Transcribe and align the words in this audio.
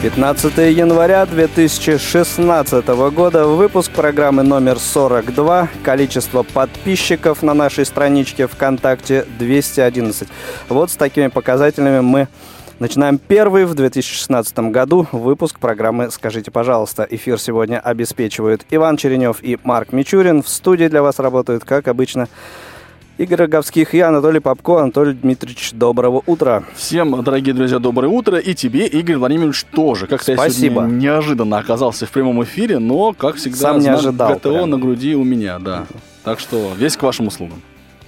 15 0.00 0.58
января 0.58 1.26
2016 1.26 2.86
года, 2.86 3.48
выпуск 3.48 3.90
программы 3.90 4.44
номер 4.44 4.78
42, 4.78 5.68
количество 5.82 6.44
подписчиков 6.44 7.42
на 7.42 7.52
нашей 7.52 7.84
страничке 7.84 8.46
ВКонтакте 8.46 9.26
211. 9.40 10.28
Вот 10.68 10.92
с 10.92 10.96
такими 10.96 11.26
показателями 11.26 11.98
мы 11.98 12.28
начинаем 12.78 13.18
первый 13.18 13.64
в 13.64 13.74
2016 13.74 14.56
году 14.70 15.08
выпуск 15.10 15.58
программы 15.58 16.12
«Скажите, 16.12 16.52
пожалуйста». 16.52 17.04
Эфир 17.10 17.40
сегодня 17.40 17.80
обеспечивают 17.80 18.64
Иван 18.70 18.98
Черенев 18.98 19.42
и 19.42 19.58
Марк 19.64 19.92
Мичурин. 19.92 20.44
В 20.44 20.48
студии 20.48 20.86
для 20.86 21.02
вас 21.02 21.18
работают, 21.18 21.64
как 21.64 21.88
обычно, 21.88 22.28
Игорь 23.18 23.38
Роговских 23.38 23.94
и 23.94 24.00
Анатолий 24.00 24.38
Попко. 24.38 24.80
Анатолий 24.80 25.12
Дмитриевич, 25.12 25.72
доброго 25.72 26.22
утра. 26.26 26.62
Всем, 26.76 27.20
дорогие 27.24 27.52
друзья, 27.52 27.80
доброе 27.80 28.06
утро. 28.06 28.38
И 28.38 28.54
тебе, 28.54 28.86
Игорь 28.86 29.16
Владимирович, 29.16 29.64
тоже. 29.64 30.06
Как-то 30.06 30.34
я 30.34 30.48
сегодня 30.48 30.92
неожиданно 30.92 31.58
оказался 31.58 32.06
в 32.06 32.12
прямом 32.12 32.44
эфире, 32.44 32.78
но, 32.78 33.12
как 33.12 33.34
всегда, 33.34 33.58
Сам 33.58 33.80
не 33.80 33.88
ожидал, 33.88 34.34
ГТО 34.34 34.52
прям. 34.52 34.70
на 34.70 34.78
груди 34.78 35.16
у 35.16 35.24
меня, 35.24 35.58
да. 35.58 35.86
Так 36.22 36.38
что 36.38 36.70
весь 36.76 36.96
к 36.96 37.02
вашим 37.02 37.26
услугам. 37.26 37.60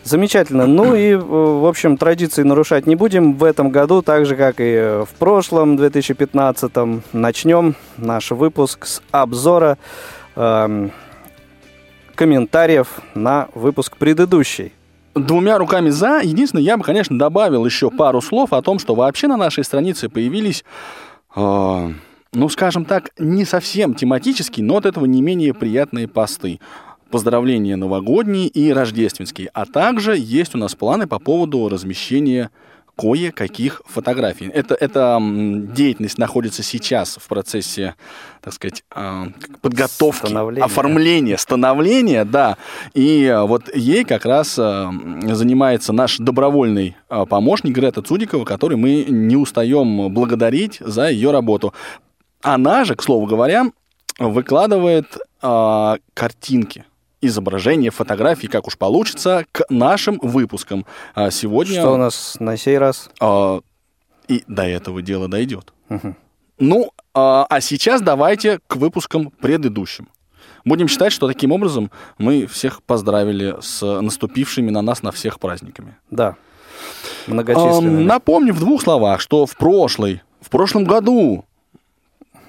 Замечательно. 0.05 0.69
Ну 0.69 0.95
и, 0.95 1.17
в 1.17 1.67
общем, 1.69 1.97
традиции 1.97 2.45
нарушать 2.45 2.87
не 2.87 2.95
будем. 2.95 3.35
В 3.35 3.43
этом 3.43 3.71
году, 3.71 4.03
так 4.03 4.27
же, 4.27 4.37
как 4.37 4.57
и 4.59 5.03
в 5.05 5.19
прошлом, 5.19 5.77
2015, 5.77 6.71
начнем 7.13 7.75
наш 7.97 8.31
выпуск 8.31 8.87
с 8.87 9.03
обзора 9.11 9.77
э, 10.37 10.89
комментариев 12.15 13.01
на 13.17 13.49
выпуск 13.55 13.97
предыдущий 13.97 14.73
двумя 15.15 15.59
руками 15.59 15.91
за. 15.91 16.21
Единственное, 16.21 16.63
я 16.63 16.77
бы, 16.77 16.85
конечно, 16.85 17.19
добавил 17.19 17.65
еще 17.65 17.91
пару 17.91 18.21
слов 18.21 18.53
о 18.53 18.63
том, 18.63 18.79
что 18.79 18.95
вообще 18.95 19.27
на 19.27 19.37
нашей 19.37 19.65
странице 19.65 20.09
появились, 20.09 20.65
э, 21.35 21.93
ну, 22.33 22.49
скажем 22.49 22.85
так, 22.85 23.11
не 23.19 23.45
совсем 23.45 23.95
тематические, 23.95 24.65
но 24.65 24.77
от 24.77 24.87
этого 24.87 25.05
не 25.05 25.23
менее 25.23 25.55
приятные 25.55 26.09
посты. 26.09 26.61
Поздравления 27.11 27.75
новогодние 27.75 28.47
и 28.47 28.73
рождественские. 28.73 29.51
А 29.53 29.67
также 29.67 30.17
есть 30.17 30.55
у 30.55 30.59
нас 30.59 30.77
планы 30.77 31.09
по 31.09 31.19
поводу 31.19 31.69
размещения 31.69 32.51
кое-каких 33.01 33.81
фотографий. 33.87 34.51
Это, 34.53 34.75
эта 34.75 35.19
деятельность 35.21 36.19
находится 36.19 36.63
сейчас 36.63 37.17
в 37.17 37.27
процессе, 37.29 37.95
так 38.43 38.53
сказать, 38.53 38.85
а, 38.91 39.29
подготовки, 39.63 40.27
становления. 40.27 40.65
оформления, 40.65 41.37
становления, 41.39 42.25
да. 42.27 42.59
И 42.93 43.35
вот 43.47 43.75
ей 43.75 44.05
как 44.05 44.27
раз 44.27 44.59
а, 44.59 44.93
занимается 45.33 45.95
наш 45.95 46.19
добровольный 46.19 46.97
а, 47.09 47.25
помощник 47.25 47.75
Грета 47.75 48.03
Цудикова, 48.03 48.45
который 48.45 48.77
мы 48.77 49.07
не 49.09 49.37
устаем 49.37 50.13
благодарить 50.13 50.77
за 50.81 51.09
ее 51.09 51.31
работу. 51.31 51.73
Она 52.43 52.85
же, 52.85 52.97
к 52.97 53.03
слову 53.03 53.27
говоря, 53.27 53.67
выкладывает 54.19 55.17
картинки 55.41 56.85
изображения, 57.21 57.91
фотографии, 57.91 58.47
как 58.47 58.67
уж 58.67 58.77
получится, 58.79 59.45
к 59.53 59.65
нашим 59.69 60.19
выпускам. 60.23 60.87
А 61.15 61.31
сегодня... 61.31 61.81
Что 61.81 61.95
у 61.95 61.97
нас 61.97 62.37
на 62.41 62.57
сей 62.57 62.79
раз? 62.79 63.11
А, 63.21 63.61
и 64.29 64.45
до 64.47 64.63
этого 64.63 65.03
дело 65.03 65.29
дойдет. 65.29 65.73
Угу. 65.89 66.15
Ну, 66.59 66.91
а, 67.15 67.47
а 67.49 67.61
сейчас 67.61 68.01
давайте 68.01 68.61
к 68.67 68.77
выпускам 68.77 69.31
предыдущим. 69.31 70.09
Будем 70.65 70.89
считать, 70.89 71.13
что 71.13 71.27
таким 71.27 71.53
образом 71.53 71.91
мы 72.19 72.47
всех 72.47 72.83
поздравили 72.83 73.57
с 73.61 74.01
наступившими 74.01 74.71
на 74.71 74.83
нас 74.83 75.03
на 75.03 75.11
всех 75.11 75.41
праздниками. 75.41 75.97
Да. 76.11 76.37
Многочисленными. 77.27 78.05
Напомню 78.05 78.53
в 78.53 78.61
двух 78.61 78.83
словах, 78.83 79.21
что 79.21 79.47
в 79.47 79.57
прошлый, 79.57 80.23
в 80.41 80.51
прошлом 80.51 80.85
году 80.85 81.45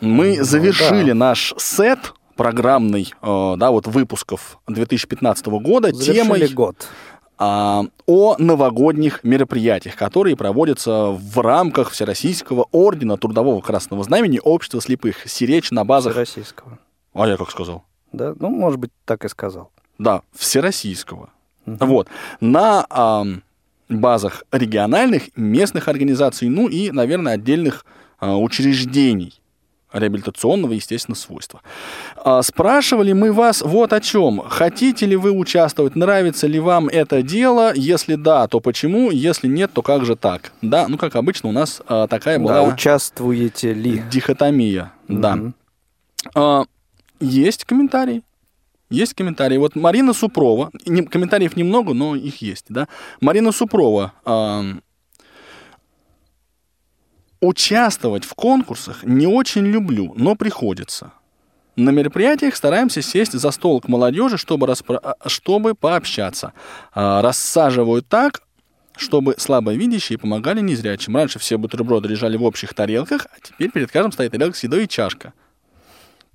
мы 0.02 0.38
ну, 0.38 0.44
завершили 0.44 1.10
да. 1.10 1.16
наш 1.16 1.54
сет 1.58 2.14
программный, 2.42 3.14
э, 3.22 3.54
да, 3.56 3.70
вот 3.70 3.86
выпусков 3.86 4.58
2015 4.68 5.46
года 5.60 5.94
Завершили 5.94 6.24
темой 6.24 6.48
год. 6.48 6.88
А, 7.38 7.84
о 8.08 8.36
новогодних 8.40 9.24
мероприятиях, 9.24 9.96
которые 9.96 10.36
проводятся 10.36 11.12
в 11.12 11.40
рамках 11.40 11.92
Всероссийского 11.92 12.66
ордена 12.72 13.18
Трудового 13.18 13.62
Красного 13.62 14.04
Знамени 14.04 14.40
Общества 14.44 14.82
слепых. 14.82 15.30
Сиречь 15.30 15.70
на 15.70 15.86
базах... 15.86 16.14
Всероссийского. 16.14 16.80
А 17.14 17.28
я 17.28 17.38
как 17.38 17.52
сказал? 17.52 17.84
Да, 18.12 18.34
ну, 18.40 18.50
может 18.50 18.80
быть, 18.80 18.92
так 19.06 19.24
и 19.24 19.30
сказал. 19.30 19.70
Да, 20.00 20.24
Всероссийского. 20.34 21.30
Угу. 21.68 21.86
Вот. 21.86 22.08
На 22.40 22.88
а, 22.90 23.24
базах 23.88 24.46
региональных, 24.52 25.30
местных 25.36 25.88
организаций, 25.88 26.50
ну 26.50 26.68
и, 26.68 26.90
наверное, 26.90 27.34
отдельных 27.34 27.86
а, 28.20 28.36
учреждений 28.36 29.41
реабилитационного, 29.94 30.74
естественно, 30.74 31.16
свойства. 31.16 31.62
А, 32.18 32.42
спрашивали 32.42 33.14
мы 33.14 33.32
вас 33.32 33.62
вот 33.62 33.94
о 33.94 34.02
чем. 34.02 34.42
Хотите 34.48 35.06
ли 35.06 35.16
вы 35.16 35.32
участвовать, 35.32 35.96
нравится 35.96 36.48
ли 36.48 36.60
вам 36.60 36.88
это 36.88 37.22
дело? 37.22 37.74
Если 37.76 38.16
да, 38.16 38.48
то 38.48 38.60
почему? 38.60 39.12
Если 39.12 39.48
нет, 39.48 39.72
то 39.74 39.82
как 39.82 40.06
же 40.06 40.16
так? 40.16 40.52
Да, 40.62 40.88
ну, 40.88 40.98
как 40.98 41.16
обычно, 41.16 41.50
у 41.50 41.52
нас 41.52 41.82
а, 41.88 42.08
такая 42.08 42.40
была... 42.40 42.54
Да, 42.54 42.64
участвуете 42.64 43.74
ли? 43.74 44.04
Дихотомия, 44.12 44.94
mm-hmm. 45.08 45.20
да. 45.20 45.40
А, 46.36 46.64
есть 47.20 47.66
комментарии? 47.66 48.24
Есть 48.90 49.14
комментарии. 49.14 49.58
Вот 49.58 49.76
Марина 49.76 50.12
Супрова, 50.12 50.70
комментариев 50.86 51.56
немного, 51.56 51.94
но 51.94 52.16
их 52.16 52.42
есть, 52.42 52.66
да. 52.68 52.90
Марина 53.22 53.54
Супрова 53.54 54.14
Участвовать 57.42 58.24
в 58.24 58.36
конкурсах 58.36 59.04
не 59.04 59.26
очень 59.26 59.66
люблю, 59.66 60.14
но 60.16 60.36
приходится. 60.36 61.12
На 61.76 61.90
мероприятиях 61.90 62.56
стараемся 62.56 63.02
сесть 63.02 63.32
за 63.32 63.52
стол 63.52 63.82
к 63.82 63.88
молодежи, 63.88 64.38
чтобы, 64.38 64.68
распро... 64.68 65.00
А, 65.02 65.16
чтобы 65.28 65.74
пообщаться. 65.74 66.54
А, 66.94 67.22
рассаживают 67.22 68.08
так, 68.08 68.44
чтобы 68.96 69.36
слабовидящие 69.38 70.20
помогали 70.20 70.62
незрячим. 70.62 71.16
Раньше 71.16 71.40
все 71.40 71.58
бутерброды 71.58 72.10
лежали 72.10 72.38
в 72.38 72.44
общих 72.44 72.74
тарелках, 72.74 73.26
а 73.26 73.40
теперь 73.42 73.72
перед 73.72 73.92
каждым 73.92 74.12
стоит 74.12 74.32
тарелка 74.32 74.56
с 74.56 74.64
едой 74.64 74.84
и 74.84 74.88
чашка. 74.88 75.34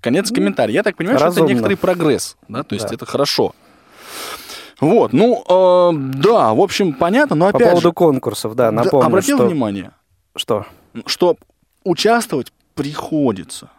Конец 0.01 0.31
ну, 0.31 0.37
комментария. 0.37 0.75
Я 0.75 0.83
так 0.83 0.97
понимаю, 0.97 1.19
Разумно. 1.19 1.35
что 1.35 1.45
это 1.45 1.53
некоторый 1.53 1.77
прогресс, 1.77 2.37
да, 2.49 2.63
то 2.63 2.75
есть 2.75 2.89
да. 2.89 2.95
это 2.95 3.07
хорошо. 3.07 3.55
Вот, 4.81 5.13
ну, 5.13 5.43
э, 5.49 5.97
да, 6.19 6.53
в 6.53 6.61
общем, 6.61 6.93
понятно, 6.93 7.37
но 7.37 7.47
опять 7.47 7.63
По 7.63 7.69
поводу 7.71 7.89
же, 7.89 7.93
конкурсов, 7.93 8.55
да, 8.55 8.71
напомню, 8.71 9.07
обратил 9.07 9.39
что... 9.39 9.47
внимание? 9.47 9.93
Что? 10.37 10.67
что 11.05 11.37
участвовать 11.85 12.53
приходится. 12.75 13.71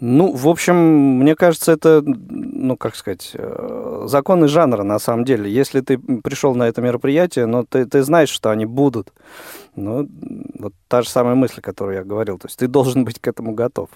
Ну, 0.00 0.32
в 0.32 0.48
общем, 0.48 0.74
мне 0.74 1.36
кажется, 1.36 1.70
это, 1.70 2.02
ну, 2.04 2.76
как 2.76 2.96
сказать, 2.96 3.30
э, 3.34 4.02
законы 4.06 4.48
жанра, 4.48 4.82
на 4.82 4.98
самом 4.98 5.24
деле. 5.24 5.48
Если 5.48 5.80
ты 5.80 5.96
пришел 5.96 6.56
на 6.56 6.64
это 6.64 6.82
мероприятие, 6.82 7.46
но 7.46 7.64
ты, 7.64 7.86
ты 7.86 8.02
знаешь, 8.02 8.28
что 8.28 8.50
они 8.50 8.66
будут. 8.66 9.12
Ну, 9.76 10.08
вот 10.58 10.74
та 10.88 11.02
же 11.02 11.08
самая 11.08 11.36
мысль, 11.36 11.60
которую 11.60 11.98
я 11.98 12.04
говорил. 12.04 12.38
То 12.38 12.48
есть 12.48 12.58
ты 12.58 12.66
должен 12.66 13.04
быть 13.04 13.20
к 13.20 13.28
этому 13.28 13.52
готов. 13.52 13.90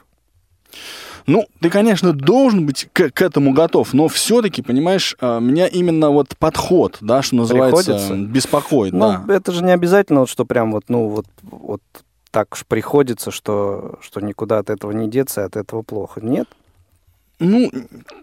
Ну, 1.27 1.47
ты, 1.61 1.71
конечно, 1.71 2.13
должен 2.13 2.67
быть 2.67 2.89
к, 2.93 3.11
к 3.11 3.23
этому 3.23 3.53
готов, 3.53 3.93
но 3.93 4.07
все-таки, 4.09 4.63
понимаешь, 4.63 5.17
э, 5.21 5.41
меня 5.41 5.67
именно 5.67 6.11
вот 6.11 6.37
подход, 6.39 6.99
да, 7.01 7.23
что 7.23 7.37
называется, 7.37 7.95
Приходится? 7.95 8.15
беспокоит. 8.15 8.93
Ну, 8.93 9.23
да. 9.27 9.35
это 9.35 9.53
же 9.53 9.65
не 9.65 9.73
обязательно, 9.73 10.21
вот, 10.21 10.29
что 10.29 10.45
прям 10.45 10.73
вот, 10.73 10.85
ну, 10.89 11.09
вот, 11.09 11.27
вот 11.43 11.83
так 12.31 12.53
уж 12.53 12.65
приходится, 12.67 13.31
что, 13.31 13.99
что 14.01 14.21
никуда 14.21 14.59
от 14.59 14.71
этого 14.71 14.93
не 14.93 15.09
деться, 15.09 15.45
от 15.45 15.57
этого 15.57 15.83
плохо. 15.83 16.21
Нет? 16.21 16.47
Ну, 17.39 17.71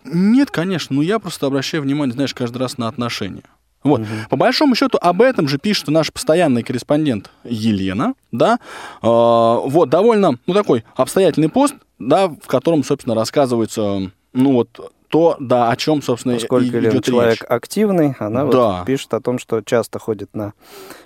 нет, 0.05 0.49
конечно, 0.49 0.95
но 0.95 1.01
я 1.01 1.19
просто 1.19 1.47
обращаю 1.47 1.83
внимание, 1.83 2.13
знаешь, 2.13 2.33
каждый 2.33 2.57
раз 2.57 2.77
на 2.77 2.87
отношения. 2.87 3.43
Вот. 3.83 4.01
Угу. 4.01 4.07
По 4.29 4.37
большому 4.37 4.75
счету 4.75 4.97
об 5.01 5.21
этом 5.21 5.47
же 5.47 5.57
пишет 5.57 5.87
наш 5.87 6.11
постоянный 6.11 6.63
корреспондент 6.63 7.29
Елена, 7.43 8.13
да. 8.31 8.59
Э, 9.01 9.07
вот, 9.07 9.89
довольно, 9.89 10.39
ну, 10.45 10.53
такой 10.53 10.83
обстоятельный 10.95 11.49
пост, 11.49 11.75
да, 11.99 12.27
в 12.27 12.47
котором, 12.47 12.83
собственно, 12.83 13.15
рассказывается, 13.15 14.11
ну, 14.33 14.53
вот, 14.53 14.91
то, 15.09 15.35
да, 15.39 15.69
о 15.69 15.75
чем, 15.75 16.01
собственно, 16.01 16.35
Поскольку 16.35 16.75
и 16.75 16.79
идет 16.79 17.05
человек 17.05 17.41
речь. 17.41 17.49
активный, 17.49 18.15
она 18.17 18.45
да. 18.45 18.77
вот 18.77 18.85
пишет 18.87 19.13
о 19.13 19.21
том, 19.21 19.37
что 19.37 19.61
часто 19.61 19.99
ходит 19.99 20.33
на 20.33 20.53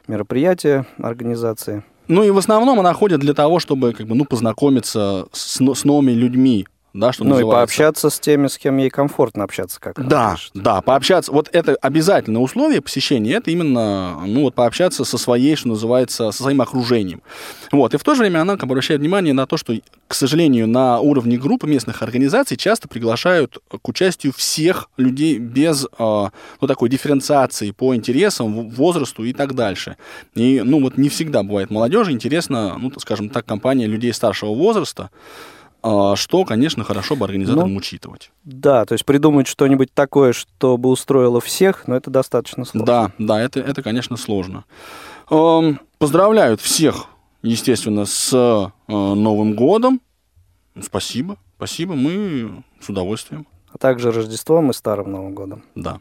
мероприятия 0.07 0.85
организации. 0.97 1.83
Ну 2.07 2.23
и 2.23 2.29
в 2.29 2.37
основном 2.37 2.79
она 2.79 2.93
ходит 2.93 3.19
для 3.19 3.33
того, 3.33 3.59
чтобы 3.59 3.91
как 3.91 4.07
бы, 4.07 4.15
ну, 4.15 4.23
познакомиться 4.23 5.27
с, 5.33 5.59
с 5.59 5.83
новыми 5.83 6.11
людьми, 6.11 6.65
да, 6.99 7.11
что 7.13 7.23
ну 7.23 7.31
называется. 7.31 7.51
и 7.51 7.59
пообщаться 7.59 8.09
с 8.09 8.19
теми, 8.19 8.47
с 8.47 8.57
кем 8.57 8.77
ей 8.77 8.89
комфортно 8.89 9.43
общаться, 9.43 9.79
как 9.79 10.07
Да, 10.07 10.35
пишет. 10.35 10.51
да, 10.53 10.81
пообщаться. 10.81 11.31
Вот 11.31 11.49
это 11.51 11.75
обязательное 11.81 12.41
условие 12.41 12.81
посещения, 12.81 13.33
это 13.33 13.51
именно, 13.51 14.21
ну 14.25 14.41
вот 14.41 14.55
пообщаться 14.55 15.05
со 15.05 15.17
своей, 15.17 15.55
что 15.55 15.69
называется, 15.69 16.31
со 16.31 16.43
своим 16.43 16.61
окружением. 16.61 17.21
Вот, 17.71 17.93
и 17.93 17.97
в 17.97 18.03
то 18.03 18.15
же 18.15 18.21
время 18.21 18.41
она 18.41 18.57
как 18.57 18.67
бы, 18.67 18.73
обращает 18.73 19.01
внимание 19.01 19.33
на 19.33 19.45
то, 19.45 19.57
что, 19.57 19.73
к 20.07 20.13
сожалению, 20.13 20.67
на 20.67 20.99
уровне 20.99 21.37
группы 21.37 21.67
местных 21.67 22.01
организаций 22.01 22.57
часто 22.57 22.87
приглашают 22.87 23.57
к 23.69 23.87
участию 23.87 24.33
всех 24.35 24.89
людей 24.97 25.37
без, 25.37 25.85
ну, 25.99 26.31
такой 26.67 26.89
дифференциации 26.89 27.71
по 27.71 27.95
интересам, 27.95 28.69
возрасту 28.69 29.23
и 29.23 29.33
так 29.33 29.53
дальше. 29.55 29.97
И, 30.35 30.61
ну, 30.63 30.81
вот 30.81 30.97
не 30.97 31.09
всегда 31.09 31.43
бывает 31.43 31.69
молодежи 31.71 32.11
интересно, 32.11 32.77
ну, 32.79 32.91
скажем 32.99 33.29
так, 33.29 33.45
компания 33.45 33.85
людей 33.87 34.13
старшего 34.13 34.53
возраста, 34.53 35.09
что, 35.81 36.43
конечно, 36.45 36.83
хорошо 36.83 37.15
бы 37.15 37.25
организаторам 37.25 37.71
Ну, 37.71 37.77
учитывать. 37.77 38.31
Да, 38.43 38.85
то 38.85 38.93
есть 38.93 39.05
придумать 39.05 39.47
что-нибудь 39.47 39.93
такое, 39.93 40.33
чтобы 40.33 40.89
устроило 40.89 41.39
всех, 41.39 41.87
но 41.87 41.95
это 41.95 42.09
достаточно 42.09 42.65
сложно. 42.65 42.85
Да, 42.85 43.11
да, 43.19 43.41
это, 43.41 43.59
это 43.59 43.81
конечно, 43.81 44.17
сложно. 44.17 44.65
Поздравляют 45.99 46.61
всех, 46.61 47.05
естественно, 47.41 48.05
с 48.05 48.31
э, 48.33 48.91
Новым 48.91 49.55
годом. 49.55 49.99
Спасибо, 50.81 51.37
спасибо, 51.57 51.95
мы 51.95 52.63
с 52.79 52.87
удовольствием, 52.89 53.47
А 53.73 53.77
также 53.77 54.11
Рождеством 54.11 54.69
и 54.69 54.73
Старым 54.73 55.11
Новым 55.11 55.33
годом. 55.33 55.63
да. 55.75 55.99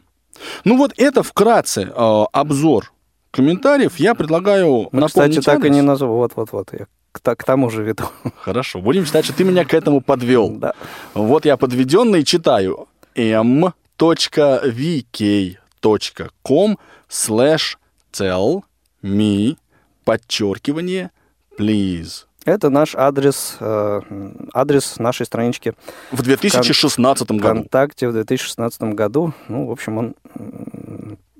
Ну 0.65 0.77
вот 0.77 0.93
это 0.97 1.23
вкратце 1.23 1.91
э, 1.91 2.25
обзор 2.31 2.93
комментариев. 3.31 3.97
Я 3.97 4.13
предлагаю 4.13 4.87
Мы, 4.91 4.99
напомнить 5.01 5.09
кстати, 5.09 5.39
так 5.41 5.55
и 5.55 5.67
адрес. 5.67 5.73
не 5.75 5.81
назвал. 5.81 6.11
Вот-вот-вот, 6.17 6.73
я 6.73 6.85
к, 7.19 7.35
к 7.35 7.43
тому 7.43 7.69
же 7.69 7.83
веду. 7.83 8.05
Хорошо, 8.41 8.79
будем 8.81 9.05
считать, 9.05 9.25
что 9.25 9.33
ты 9.33 9.43
меня 9.43 9.65
к 9.65 9.73
этому 9.73 10.01
подвел. 10.01 10.49
Да. 10.49 10.73
Вот 11.13 11.45
я 11.45 11.57
подведенный 11.57 12.23
читаю 12.23 12.87
m.vk.com 13.15 13.67
slash 17.09 17.77
tell 18.11 18.63
me 19.03 19.57
подчеркивание 20.03 21.11
please. 21.57 22.25
Это 22.45 22.69
наш 22.69 22.95
адрес, 22.95 23.57
э, 23.59 24.01
адрес 24.53 24.99
нашей 24.99 25.25
странички 25.25 25.73
В 26.11 26.21
2016 26.21 27.31
году. 27.31 27.39
ВКонтакте 27.39 28.07
в 28.07 28.13
2016 28.13 28.81
году. 28.93 29.33
Ну, 29.49 29.67
в 29.67 29.71
общем, 29.71 29.97
он 29.97 30.15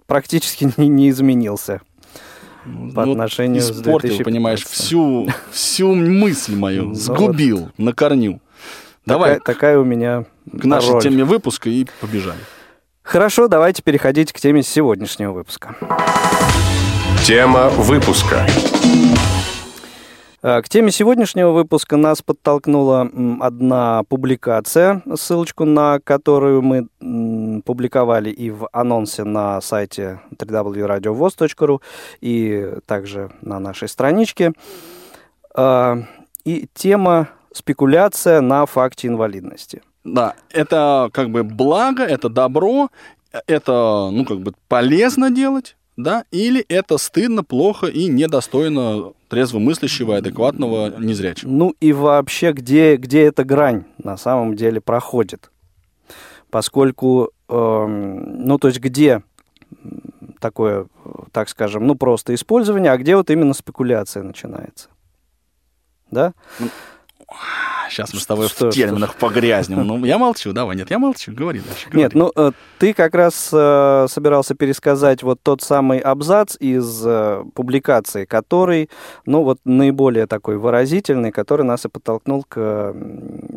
практически 0.05 0.69
не, 0.75 0.89
не 0.89 1.09
изменился 1.09 1.81
по 2.93 3.05
Ну, 3.05 3.11
отношению 3.13 3.61
с 3.61 3.65
испортил, 3.71 4.09
2015. 4.09 4.25
понимаешь, 4.25 4.63
всю, 4.65 5.27
всю 5.51 5.93
мысль 5.95 6.55
мою, 6.55 6.85
Ну, 6.89 6.93
сгубил 6.93 7.69
на 7.77 7.93
корню. 7.93 8.41
Давай 9.05 9.35
Такая, 9.35 9.55
такая 9.55 9.79
у 9.79 9.83
меня 9.85 10.25
к 10.51 10.65
нашей 10.65 10.91
роль. 10.91 11.01
теме 11.01 11.23
выпуска 11.23 11.69
и 11.69 11.85
побежали. 12.01 12.39
Хорошо, 13.03 13.47
давайте 13.47 13.81
переходить 13.83 14.33
к 14.33 14.39
теме 14.39 14.63
сегодняшнего 14.63 15.31
выпуска. 15.31 15.75
Тема 17.23 17.69
выпуска. 17.69 18.45
Э, 20.43 20.61
К 20.61 20.69
теме 20.69 20.91
сегодняшнего 20.91 21.51
выпуска 21.51 21.97
нас 21.97 22.21
подтолкнула 22.21 23.09
одна 23.39 24.03
публикация, 24.07 25.01
ссылочку 25.15 25.65
на 25.65 25.99
которую 25.99 26.61
мы 26.61 27.61
публиковали 27.63 28.29
и 28.29 28.51
в 28.51 28.69
анонсе 28.71 29.23
на 29.23 29.59
сайте 29.61 30.19
www.radiovoz.ru 30.31 31.81
и 32.21 32.73
также 32.85 33.31
на 33.41 33.59
нашей 33.59 33.87
страничке. 33.87 34.53
Э, 35.55 36.03
И 36.45 36.67
тема 36.73 37.29
«Спекуляция 37.51 38.41
на 38.41 38.65
факте 38.65 39.07
инвалидности». 39.07 39.81
Да, 40.03 40.35
это 40.51 41.09
как 41.11 41.29
бы 41.31 41.43
благо, 41.43 42.03
это 42.03 42.29
добро, 42.29 42.89
это, 43.47 44.09
ну, 44.11 44.23
как 44.25 44.39
бы 44.39 44.53
полезно 44.69 45.29
делать, 45.31 45.76
да, 45.97 46.25
или 46.31 46.63
это 46.69 46.97
стыдно, 46.97 47.43
плохо 47.43 47.87
и 47.87 48.07
недостойно 48.07 49.13
трезвомыслящего 49.29 50.17
адекватного 50.17 50.95
незрячего. 50.99 51.49
Ну 51.49 51.75
и 51.81 51.91
вообще, 51.91 52.53
где, 52.53 52.95
где 52.95 53.23
эта 53.23 53.43
грань 53.43 53.85
на 53.97 54.15
самом 54.15 54.55
деле 54.55 54.79
проходит? 54.79 55.51
Поскольку, 56.51 57.31
эм, 57.49 58.45
ну 58.45 58.57
то 58.59 58.67
есть 58.67 58.79
где 58.79 59.23
такое, 60.39 60.85
э, 61.03 61.09
так 61.31 61.49
скажем, 61.49 61.85
ну 61.87 61.95
просто 61.95 62.33
использование, 62.35 62.91
а 62.91 62.97
где 62.97 63.15
вот 63.15 63.29
именно 63.31 63.53
спекуляция 63.53 64.23
начинается? 64.23 64.89
Да? 66.11 66.33
Сейчас 67.89 68.13
мы 68.13 68.19
с 68.19 68.25
тобой 68.25 68.47
Что, 68.47 68.55
в 68.55 68.57
что? 68.57 68.71
терминах 68.71 69.15
погрязнем. 69.15 69.85
Ну, 69.85 70.03
я 70.05 70.17
молчу, 70.17 70.51
давай, 70.53 70.75
нет, 70.75 70.89
я 70.91 70.99
молчу, 70.99 71.31
говори 71.33 71.59
дальше. 71.61 71.87
Нет, 71.93 72.13
ну 72.15 72.31
э, 72.35 72.51
ты 72.79 72.93
как 72.93 73.15
раз 73.15 73.49
э, 73.53 74.07
собирался 74.09 74.55
пересказать 74.55 75.23
вот 75.23 75.39
тот 75.41 75.61
самый 75.61 75.99
абзац 75.99 76.55
из 76.59 77.01
э, 77.05 77.43
публикации, 77.53 78.25
который, 78.25 78.89
ну 79.25 79.43
вот 79.43 79.59
наиболее 79.65 80.27
такой 80.27 80.57
выразительный, 80.57 81.31
который 81.31 81.63
нас 81.65 81.85
и 81.85 81.89
подтолкнул 81.89 82.43
к 82.47 82.93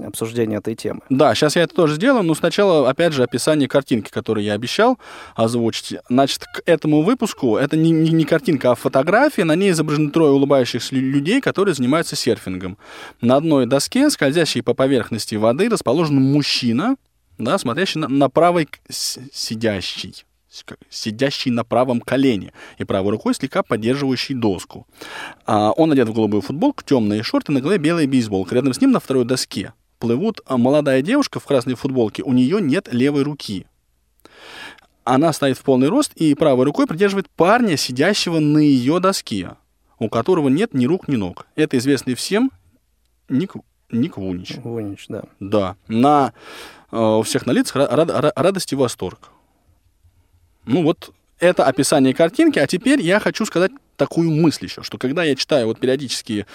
обсуждению 0.07 0.61
этой 0.61 0.75
темы. 0.75 1.01
Да, 1.09 1.35
сейчас 1.35 1.57
я 1.57 1.63
это 1.63 1.75
тоже 1.75 1.95
сделаю, 1.95 2.23
но 2.25 2.35
сначала, 2.35 2.89
опять 2.89 3.13
же, 3.13 3.23
описание 3.23 3.69
картинки, 3.69 4.11
которую 4.11 4.45
я 4.45 4.55
обещал 4.55 4.99
озвучить. 5.35 5.99
Значит, 6.09 6.45
к 6.45 6.63
этому 6.67 7.03
выпуску, 7.03 7.57
это 7.57 7.77
не, 7.77 7.91
не, 7.91 8.11
не 8.11 8.25
картинка, 8.25 8.73
а 8.73 8.75
фотография, 8.75 9.45
на 9.45 9.55
ней 9.57 9.71
изображены 9.71 10.11
трое 10.11 10.33
улыбающихся 10.33 10.95
лю- 10.95 11.11
людей, 11.13 11.41
которые 11.41 11.75
занимаются 11.75 12.17
серфингом. 12.17 12.79
На 13.21 13.37
одной 13.37 13.60
доске, 13.67 14.11
скользящей 14.11 14.63
по 14.63 14.75
поверхности 14.75 15.35
воды, 15.35 15.69
расположен 15.69 16.17
мужчина, 16.17 16.97
да, 17.39 17.59
смотрящий 17.59 18.01
на, 18.01 18.09
на 18.09 18.29
правой, 18.29 18.69
сидящий, 18.89 20.25
сидящий 20.91 21.51
на 21.51 21.65
правом 21.65 22.01
колене 22.01 22.53
и 22.79 22.85
правой 22.85 23.13
рукой 23.13 23.35
слегка 23.35 23.63
поддерживающий 23.63 24.35
доску. 24.35 24.87
А, 25.47 25.73
он 25.73 25.93
одет 25.93 26.09
в 26.09 26.13
голубую 26.13 26.43
футболку, 26.43 26.83
темные 26.85 27.23
шорты, 27.23 27.53
на 27.53 27.61
голове 27.61 27.79
белая 27.79 28.07
бейсболка. 28.07 28.55
Рядом 28.55 28.75
с 28.75 28.81
ним 28.81 28.91
на 28.91 29.01
второй 29.01 29.25
доске 29.25 29.73
плывут 29.99 30.41
а, 30.47 30.57
молодая 30.57 31.03
девушка 31.03 31.41
в 31.41 31.45
красной 31.45 31.75
футболке, 31.75 32.23
у 32.23 32.33
нее 32.33 32.61
нет 32.61 32.89
левой 32.93 33.23
руки. 33.23 33.67
Она 35.05 35.33
стоит 35.33 35.57
в 35.57 35.63
полный 35.63 35.89
рост 35.89 36.13
и 36.15 36.35
правой 36.35 36.65
рукой 36.65 36.87
придерживает 36.87 37.29
парня, 37.31 37.77
сидящего 37.77 38.39
на 38.39 38.59
ее 38.59 39.01
доске, 39.01 39.57
у 39.99 40.09
которого 40.09 40.49
нет 40.49 40.75
ни 40.75 40.87
рук, 40.87 41.09
ни 41.09 41.17
ног. 41.17 41.47
Это 41.57 41.79
известный 41.79 42.15
всем 42.15 42.51
Ник, 43.31 43.55
Ник 43.91 44.17
Вунич. 44.17 44.57
Вунич, 44.57 45.07
да. 45.09 45.23
Да, 45.41 45.77
на, 45.89 46.33
э, 46.93 46.99
у 46.99 47.23
всех 47.23 47.47
на 47.47 47.53
лицах 47.53 47.77
ра- 47.77 47.89
рад- 47.95 48.11
ра- 48.11 48.33
радость 48.37 48.73
и 48.73 48.77
восторг. 48.77 49.31
Ну 50.67 50.83
вот, 50.83 51.13
это 51.39 51.65
описание 51.65 52.13
картинки, 52.13 52.59
а 52.59 52.67
теперь 52.67 53.01
я 53.01 53.19
хочу 53.21 53.47
сказать 53.47 53.71
такую 53.97 54.31
мысль 54.31 54.67
еще, 54.67 54.83
что 54.83 54.99
когда 54.99 55.25
я 55.25 55.35
читаю 55.35 55.67
вот 55.67 55.79
периодически 55.81 56.47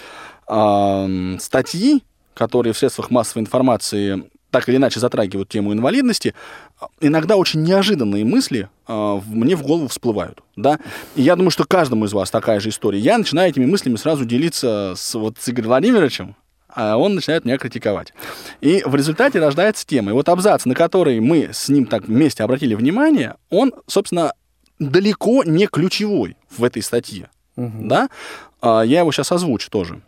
ам, 0.46 1.38
статьи, 1.40 2.02
которые 2.34 2.72
в 2.72 2.78
средствах 2.78 3.10
массовой 3.10 3.42
информации 3.42 4.30
так 4.50 4.68
или 4.68 4.76
иначе 4.76 5.00
затрагивают 5.00 5.48
тему 5.48 5.72
инвалидности, 5.72 6.34
иногда 7.00 7.36
очень 7.36 7.62
неожиданные 7.62 8.24
мысли 8.24 8.68
в- 8.86 9.22
мне 9.26 9.56
в 9.56 9.62
голову 9.62 9.88
всплывают, 9.88 10.40
да. 10.54 10.78
И 11.14 11.22
я 11.22 11.34
думаю, 11.36 11.50
что 11.50 11.64
каждому 11.64 12.04
из 12.04 12.12
вас 12.12 12.30
такая 12.30 12.60
же 12.60 12.68
история. 12.70 12.98
Я 12.98 13.18
начинаю 13.18 13.50
этими 13.50 13.66
мыслями 13.66 13.96
сразу 13.96 14.24
делиться 14.24 14.94
с, 14.96 15.14
вот, 15.14 15.36
с 15.38 15.48
Игорем 15.48 15.68
Владимировичем, 15.68 16.36
он 16.76 17.14
начинает 17.14 17.44
меня 17.44 17.58
критиковать. 17.58 18.12
И 18.60 18.82
в 18.84 18.94
результате 18.94 19.40
рождается 19.40 19.86
тема. 19.86 20.10
И 20.10 20.14
вот 20.14 20.28
абзац, 20.28 20.64
на 20.66 20.74
который 20.74 21.20
мы 21.20 21.50
с 21.52 21.68
ним 21.68 21.86
так 21.86 22.04
вместе 22.04 22.44
обратили 22.44 22.74
внимание, 22.74 23.34
он, 23.50 23.72
собственно, 23.86 24.32
далеко 24.78 25.42
не 25.44 25.66
ключевой 25.66 26.36
в 26.56 26.62
этой 26.62 26.82
статье. 26.82 27.30
Мгм. 27.56 27.88
Да? 27.88 28.08
А, 28.60 28.82
Я 28.82 29.00
его 29.00 29.12
сейчас 29.12 29.32
озвучу 29.32 29.70
тоже. 29.70 30.00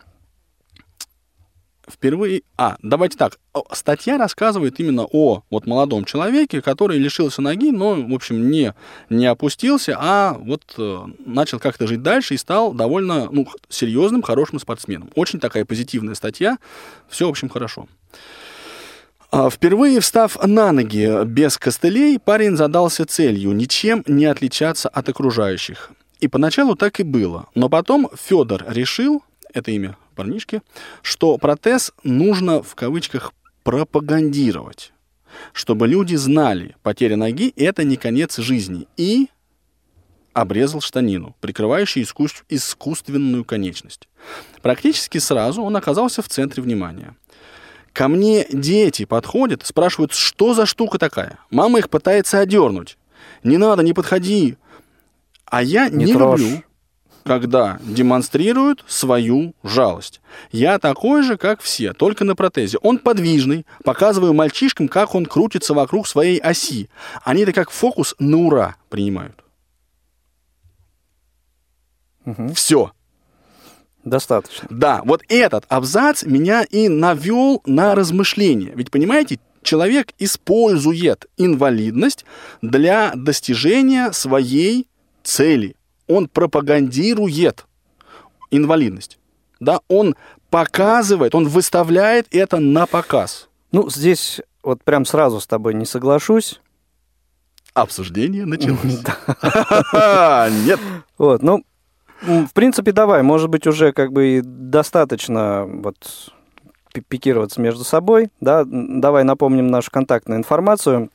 Впервые... 1.90 2.42
А, 2.56 2.76
давайте 2.82 3.16
так. 3.16 3.38
Статья 3.72 4.18
рассказывает 4.18 4.78
именно 4.78 5.04
о 5.10 5.42
вот 5.50 5.66
молодом 5.66 6.04
человеке, 6.04 6.60
который 6.60 6.98
лишился 6.98 7.42
ноги, 7.42 7.70
но, 7.70 7.94
в 7.94 8.14
общем, 8.14 8.50
не, 8.50 8.74
не 9.10 9.26
опустился, 9.26 9.96
а 9.98 10.34
вот 10.38 10.62
э, 10.76 10.98
начал 11.24 11.58
как-то 11.58 11.86
жить 11.86 12.02
дальше 12.02 12.34
и 12.34 12.38
стал 12.38 12.72
довольно 12.72 13.28
ну, 13.30 13.48
серьезным, 13.68 14.22
хорошим 14.22 14.58
спортсменом. 14.58 15.10
Очень 15.14 15.40
такая 15.40 15.64
позитивная 15.64 16.14
статья. 16.14 16.58
Все, 17.08 17.26
в 17.26 17.30
общем, 17.30 17.48
хорошо. 17.48 17.88
А, 19.30 19.50
Впервые 19.50 20.00
встав 20.00 20.36
на 20.46 20.72
ноги 20.72 21.24
без 21.24 21.58
костылей, 21.58 22.18
парень 22.18 22.56
задался 22.56 23.06
целью 23.06 23.52
ничем 23.52 24.04
не 24.06 24.26
отличаться 24.26 24.88
от 24.88 25.08
окружающих. 25.08 25.90
И 26.20 26.28
поначалу 26.28 26.74
так 26.74 27.00
и 27.00 27.02
было. 27.02 27.46
Но 27.54 27.68
потом 27.68 28.10
Федор 28.16 28.64
решил, 28.68 29.22
это 29.52 29.70
имя 29.70 29.96
парнишки, 30.22 30.62
что 31.00 31.38
протез 31.38 31.92
нужно 32.02 32.60
в 32.60 32.74
кавычках 32.74 33.32
пропагандировать. 33.62 34.92
Чтобы 35.52 35.86
люди 35.86 36.16
знали, 36.16 36.74
потеря 36.82 37.16
ноги– 37.16 37.52
это 37.56 37.84
не 37.84 37.96
конец 37.96 38.36
жизни. 38.38 38.88
И 38.96 39.28
обрезал 40.32 40.80
штанину, 40.80 41.36
прикрывающую 41.40 42.02
искус- 42.04 42.42
искусственную 42.48 43.44
конечность. 43.44 44.08
Практически 44.60 45.18
сразу 45.18 45.62
он 45.62 45.76
оказался 45.76 46.20
в 46.22 46.28
центре 46.28 46.62
внимания. 46.62 47.14
Ко 47.92 48.08
мне 48.08 48.46
дети 48.52 49.04
подходят, 49.04 49.64
спрашивают, 49.64 50.12
что 50.12 50.54
за 50.54 50.66
штука 50.66 50.98
такая. 50.98 51.38
Мама 51.50 51.78
их 51.78 51.90
пытается 51.90 52.40
одернуть. 52.40 52.98
Не 53.44 53.56
надо, 53.56 53.82
не 53.82 53.92
подходи. 53.92 54.56
А 55.44 55.62
я 55.62 55.88
не, 55.88 56.04
Не 56.06 56.12
трожь. 56.12 56.40
люблю, 56.40 56.62
когда 57.24 57.78
демонстрируют 57.82 58.84
свою 58.86 59.54
жалость. 59.62 60.20
Я 60.50 60.78
такой 60.78 61.22
же, 61.22 61.36
как 61.36 61.60
все, 61.60 61.92
только 61.92 62.24
на 62.24 62.34
протезе. 62.34 62.78
Он 62.82 62.98
подвижный, 62.98 63.66
показываю 63.84 64.34
мальчишкам, 64.34 64.88
как 64.88 65.14
он 65.14 65.26
крутится 65.26 65.74
вокруг 65.74 66.06
своей 66.06 66.38
оси. 66.38 66.88
Они 67.24 67.42
это 67.42 67.52
как 67.52 67.70
фокус 67.70 68.14
на 68.18 68.38
ура 68.38 68.76
принимают. 68.88 69.44
Все. 72.54 72.92
Достаточно. 74.04 74.68
Да, 74.70 75.02
вот 75.04 75.22
этот 75.28 75.64
абзац 75.68 76.22
меня 76.24 76.62
и 76.62 76.88
навел 76.88 77.62
на 77.66 77.94
размышления. 77.94 78.72
Ведь, 78.74 78.90
понимаете, 78.90 79.38
человек 79.62 80.12
использует 80.18 81.26
инвалидность 81.36 82.24
для 82.62 83.12
достижения 83.14 84.12
своей 84.12 84.88
цели. 85.22 85.76
Он 86.08 86.28
пропагандирует 86.28 87.66
инвалидность. 88.50 89.18
Да, 89.60 89.80
он 89.88 90.16
показывает, 90.50 91.34
он 91.34 91.48
выставляет 91.48 92.26
это 92.30 92.58
на 92.58 92.86
показ. 92.86 93.48
Ну, 93.72 93.90
здесь 93.90 94.40
вот 94.62 94.82
прям 94.82 95.04
сразу 95.04 95.40
с 95.40 95.46
тобой 95.46 95.74
не 95.74 95.84
соглашусь. 95.84 96.60
Обсуждение 97.74 98.46
началось. 98.46 98.80
Нет. 100.64 100.80
Вот, 101.18 101.42
ну, 101.42 101.64
в 102.22 102.52
принципе, 102.52 102.92
давай, 102.92 103.22
может 103.22 103.48
быть, 103.48 103.66
уже 103.66 103.92
как 103.92 104.12
бы 104.12 104.40
достаточно 104.44 105.64
вот 105.66 106.32
пи- 106.92 107.02
пикироваться 107.06 107.60
между 107.60 107.84
собой, 107.84 108.30
да, 108.40 108.64
давай 108.66 109.24
напомним 109.24 109.68
нашу 109.68 109.90
контактную 109.90 110.38
информацию. 110.38 111.10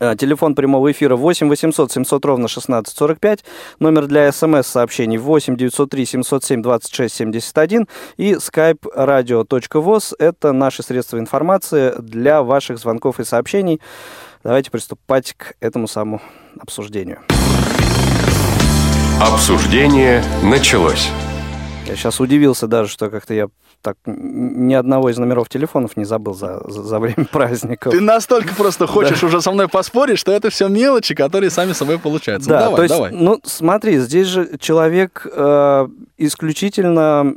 Э, 0.00 0.14
Телефон 0.16 0.54
прямого 0.54 0.90
эфира 0.92 1.16
8 1.16 1.48
800 1.48 1.92
700 1.92 2.24
ровно 2.24 2.44
1645. 2.46 3.44
Номер 3.80 4.06
для 4.06 4.30
смс-сообщений 4.30 5.18
8 5.18 5.56
903 5.56 6.06
707 6.06 6.62
26 6.62 7.14
71. 7.14 7.88
И 8.16 8.34
skype 8.34 8.82
radio.voz. 8.94 10.14
Это 10.18 10.52
наши 10.52 10.82
средства 10.82 11.18
информации 11.18 11.94
для 11.98 12.42
ваших 12.42 12.78
звонков 12.78 13.20
и 13.20 13.24
сообщений. 13.24 13.80
Давайте 14.44 14.70
приступать 14.70 15.34
к 15.36 15.54
этому 15.60 15.88
самому 15.88 16.20
обсуждению. 16.60 17.20
Обсуждение 19.20 20.22
началось. 20.44 21.08
Я 21.86 21.96
сейчас 21.96 22.20
удивился 22.20 22.66
даже, 22.66 22.88
что 22.88 23.10
как-то 23.10 23.34
я 23.34 23.48
так 23.82 23.96
ни 24.06 24.74
одного 24.74 25.10
из 25.10 25.18
номеров 25.18 25.48
телефонов 25.48 25.96
не 25.96 26.04
забыл 26.04 26.34
за, 26.34 26.60
за, 26.68 26.82
за 26.82 26.98
время 26.98 27.24
праздников. 27.32 27.92
Ты 27.92 28.00
настолько 28.00 28.54
просто 28.54 28.86
хочешь 28.86 29.22
уже 29.22 29.40
со 29.40 29.52
мной 29.52 29.68
поспорить, 29.68 30.18
что 30.18 30.32
это 30.32 30.50
все 30.50 30.68
мелочи, 30.68 31.14
которые 31.14 31.50
сами 31.50 31.72
собой 31.72 31.98
получаются. 31.98 32.50
Ну, 32.50 32.56
Да, 32.56 32.60
давай, 32.64 32.76
то 32.76 32.82
есть, 32.82 32.94
давай. 32.94 33.12
ну 33.12 33.40
смотри, 33.44 33.98
здесь 33.98 34.26
же 34.26 34.58
человек 34.58 35.26
э, 35.30 35.88
исключительно 36.16 37.34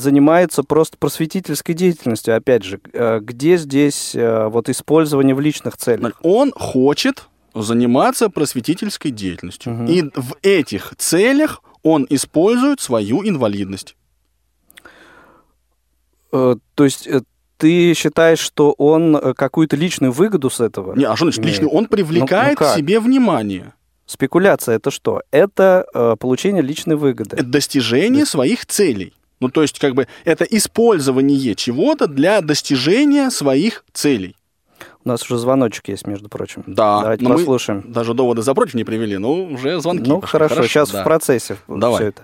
занимается 0.00 0.62
просто 0.62 0.96
просветительской 0.98 1.74
деятельностью. 1.74 2.36
Опять 2.36 2.64
же, 2.64 2.80
э, 2.92 3.20
где 3.20 3.56
здесь 3.56 4.14
э, 4.14 4.48
вот 4.48 4.68
использование 4.68 5.34
в 5.34 5.40
личных 5.40 5.76
целях? 5.76 6.12
Он 6.22 6.52
хочет 6.52 7.28
заниматься 7.54 8.28
просветительской 8.30 9.10
деятельностью. 9.10 9.86
И 9.88 10.02
в 10.14 10.36
этих 10.42 10.94
целях 10.98 11.62
он 11.82 12.06
использует 12.10 12.80
свою 12.80 13.22
инвалидность. 13.26 13.96
Э, 16.34 16.56
то 16.74 16.84
есть 16.84 17.06
э, 17.06 17.20
ты 17.58 17.94
считаешь, 17.94 18.40
что 18.40 18.72
он 18.72 19.16
э, 19.16 19.34
какую-то 19.34 19.76
личную 19.76 20.12
выгоду 20.12 20.50
с 20.50 20.60
этого? 20.60 20.94
Не, 20.96 21.04
а 21.04 21.14
что 21.16 21.26
значит 21.26 21.40
имеет? 21.40 21.58
лично? 21.60 21.68
Он 21.68 21.86
привлекает 21.86 22.58
Ну, 22.60 22.66
ну 22.66 22.72
к 22.72 22.76
себе 22.76 22.98
внимание. 23.00 23.72
Спекуляция 24.06 24.76
это 24.76 24.90
что? 24.90 25.22
Это 25.30 25.86
э, 25.94 26.16
получение 26.18 26.62
личной 26.62 26.96
выгоды. 26.96 27.36
Это 27.36 27.44
достижение 27.44 28.26
своих 28.26 28.66
целей. 28.66 29.14
Ну, 29.40 29.48
то 29.48 29.62
есть, 29.62 29.78
как 29.78 29.94
бы, 29.94 30.06
это 30.24 30.44
использование 30.44 31.54
чего-то 31.54 32.06
для 32.06 32.40
достижения 32.40 33.30
своих 33.30 33.84
целей. 33.92 34.36
У 35.04 35.08
нас 35.08 35.22
уже 35.22 35.38
звоночек 35.38 35.88
есть, 35.88 36.06
между 36.06 36.28
прочим. 36.28 36.64
Да. 36.66 37.00
Давайте 37.02 37.24
но 37.24 37.30
мы 37.30 37.36
послушаем. 37.36 37.84
даже 37.86 38.14
доводы 38.14 38.42
за 38.42 38.54
против 38.54 38.74
не 38.74 38.84
привели, 38.84 39.18
но 39.18 39.32
уже 39.44 39.80
звонки 39.80 40.08
Ну, 40.08 40.20
пошли. 40.20 40.32
хорошо, 40.32 40.62
сейчас 40.64 40.90
да. 40.90 41.00
в 41.02 41.04
процессе 41.04 41.56
Давай. 41.68 41.96
все 41.96 42.08
это. 42.08 42.22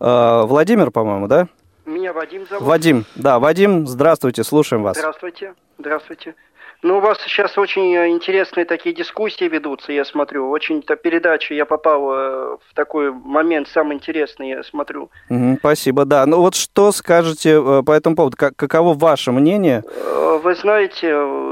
Э, 0.00 0.46
Владимир, 0.46 0.90
по-моему, 0.90 1.26
да? 1.26 1.48
Меня 1.86 2.12
Вадим 2.12 2.46
зовут. 2.48 2.66
Вадим, 2.66 3.04
да, 3.16 3.38
Вадим, 3.38 3.86
здравствуйте, 3.86 4.44
слушаем 4.44 4.82
вас. 4.82 4.96
Здравствуйте. 4.96 5.54
Здравствуйте. 5.78 6.34
Ну, 6.82 6.98
у 6.98 7.00
вас 7.00 7.18
сейчас 7.22 7.56
очень 7.58 7.94
э, 7.94 8.08
интересные 8.08 8.64
такие 8.64 8.92
дискуссии 8.92 9.44
ведутся, 9.44 9.92
я 9.92 10.04
смотрю. 10.04 10.50
Очень-то 10.50 10.96
передача, 10.96 11.54
я 11.54 11.64
попал 11.64 12.12
э, 12.12 12.56
в 12.68 12.74
такой 12.74 13.12
момент 13.12 13.68
самый 13.68 13.96
интересный, 13.96 14.48
я 14.50 14.62
смотрю. 14.64 15.08
Мгм, 15.28 15.58
спасибо, 15.58 16.04
да. 16.04 16.26
Ну 16.26 16.38
вот 16.40 16.56
что 16.56 16.90
скажете 16.90 17.50
э, 17.64 17.82
по 17.86 17.92
этому 17.92 18.16
поводу? 18.16 18.36
Как- 18.36 18.56
каково 18.56 18.94
ваше 18.94 19.30
мнение? 19.30 19.84
Вы 20.42 20.54
знаете, 20.56 21.06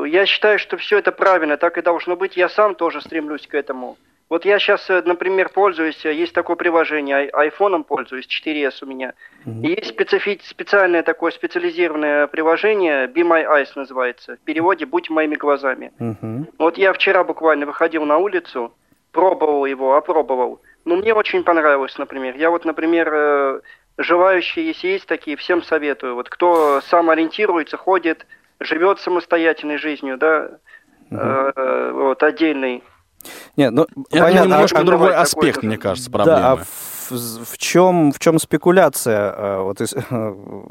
я 0.09 0.27
считаю, 0.27 0.59
что 0.59 0.77
все 0.77 0.99
это 0.99 1.13
правильно, 1.13 1.57
так 1.57 1.79
и 1.79 1.83
должно 1.83 2.17
быть. 2.17 2.37
Я 2.37 2.49
сам 2.49 2.75
тоже 2.75 3.01
стремлюсь 3.01 3.47
к 3.47 3.55
этому. 3.55 3.99
Вот 4.31 4.45
я 4.45 4.61
сейчас, 4.61 4.89
например, 4.89 5.49
пользуюсь, 5.49 6.07
э, 6.07 6.13
есть 6.15 6.33
такое 6.33 6.55
приложение, 6.55 7.17
ай- 7.17 7.27
айфоном 7.27 7.83
пользуюсь, 7.83 8.27
4S 8.29 8.79
у 8.83 8.87
меня. 8.87 9.13
И 9.45 9.67
есть 9.71 9.89
специфи- 9.89 10.41
специальное 10.45 11.03
такое 11.03 11.33
специализированное 11.33 12.29
приложение, 12.29 13.07
Be 13.09 13.23
My 13.23 13.45
Eyes 13.45 13.73
называется. 13.75 14.37
В 14.37 14.45
переводе 14.45 14.87
«Будь 14.87 15.11
моими 15.11 15.35
глазами». 15.35 15.91
Мгм. 15.99 16.47
Вот 16.59 16.79
я 16.79 16.93
вчера 16.93 17.25
буквально 17.25 17.67
выходил 17.67 18.05
на 18.05 18.19
улицу, 18.19 18.73
пробовал 19.11 19.67
его, 19.67 19.97
опробовал. 19.97 20.61
Ну, 20.85 20.97
мне 20.97 21.13
очень 21.13 21.43
понравилось, 21.43 21.99
например. 21.99 22.37
Я 22.37 22.51
вот, 22.51 22.65
например, 22.65 23.09
э, 23.13 23.61
желающие, 23.99 24.65
если 24.69 24.89
есть 24.89 25.07
такие, 25.09 25.37
всем 25.37 25.61
советую. 25.63 26.15
Вот 26.15 26.29
кто 26.29 26.81
сам 26.83 27.11
ориентируется, 27.11 27.77
ходит, 27.77 28.25
живет 28.61 29.01
самостоятельной 29.01 29.79
жизнью, 29.79 30.17
да, 30.19 30.51
э, 31.11 31.53
э, 31.57 31.91
вот, 31.93 32.23
отдельной. 32.23 32.85
Нет, 33.57 33.73
ну, 33.73 33.87
Это 34.11 34.25
понятно. 34.25 34.49
немножко 34.55 34.79
а- 34.79 34.85
другой 34.85 35.15
аспект, 35.15 35.55
такой 35.57 35.69
мне 35.69 35.79
кажется, 35.79 36.11
Да, 36.11 36.19
а 36.23 36.57
проблемы. 36.57 36.65
в, 37.11 37.45
в 37.53 37.59
чем, 37.59 38.13
в 38.13 38.19
чем 38.19 38.39
спекуляция? 38.39 39.35
э, 39.37 39.63
Вот, 39.63 39.81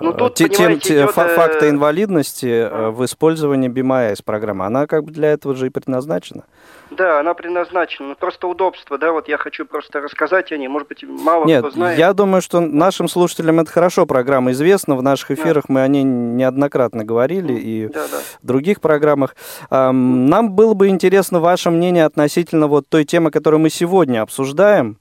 Ну, 0.00 0.12
э, 0.12 0.16
тут, 0.16 0.34
те- 0.34 0.48
тем- 0.48 0.56
понимаете, 0.58 0.88
те- 0.88 0.94
идет, 1.00 1.10
э, 1.10 1.12
факта 1.12 1.68
инвалидности 1.68 2.46
э, 2.46 2.90
в 2.90 3.04
использовании 3.04 3.68
BMIS 3.68 4.22
программы, 4.24 4.64
она 4.64 4.86
как 4.86 5.04
бы 5.04 5.10
для 5.12 5.32
этого 5.32 5.54
же 5.56 5.66
и 5.66 5.70
предназначена. 5.70 6.44
Да, 6.90 7.20
она 7.20 7.32
предназначена. 7.34 8.08
Ну, 8.10 8.14
просто 8.14 8.46
удобство, 8.46 8.96
да, 8.98 9.12
вот 9.12 9.26
я 9.26 9.38
хочу 9.38 9.64
просто 9.64 10.00
рассказать 10.00 10.52
о 10.52 10.56
ней. 10.58 10.68
Может 10.68 10.88
быть, 10.88 11.02
мало 11.02 11.46
Нет, 11.46 11.60
кто 11.62 11.70
знает. 11.70 11.98
я 11.98 12.12
думаю, 12.12 12.42
что 12.42 12.60
нашим 12.60 13.08
слушателям 13.08 13.60
это 13.60 13.70
хорошо 13.72 14.06
программа 14.06 14.52
известна. 14.52 14.94
В 14.94 15.02
наших 15.02 15.30
эфирах 15.32 15.64
мы 15.68 15.80
о 15.82 15.88
ней 15.88 16.04
неоднократно 16.04 17.04
говорили 17.04 17.54
и 17.54 17.88
Да, 17.88 18.06
да. 18.10 18.18
в 18.42 18.46
других 18.46 18.80
программах. 18.80 19.34
Ам, 19.70 20.26
Нам 20.26 20.52
было 20.52 20.74
бы 20.74 20.88
интересно 20.88 21.40
ваше 21.40 21.70
мнение 21.70 22.04
относительно 22.04 22.66
вот 22.66 22.86
той 22.88 23.04
темы, 23.04 23.30
которую 23.30 23.60
мы 23.60 23.70
сегодня 23.70 24.22
обсуждаем, 24.22 24.98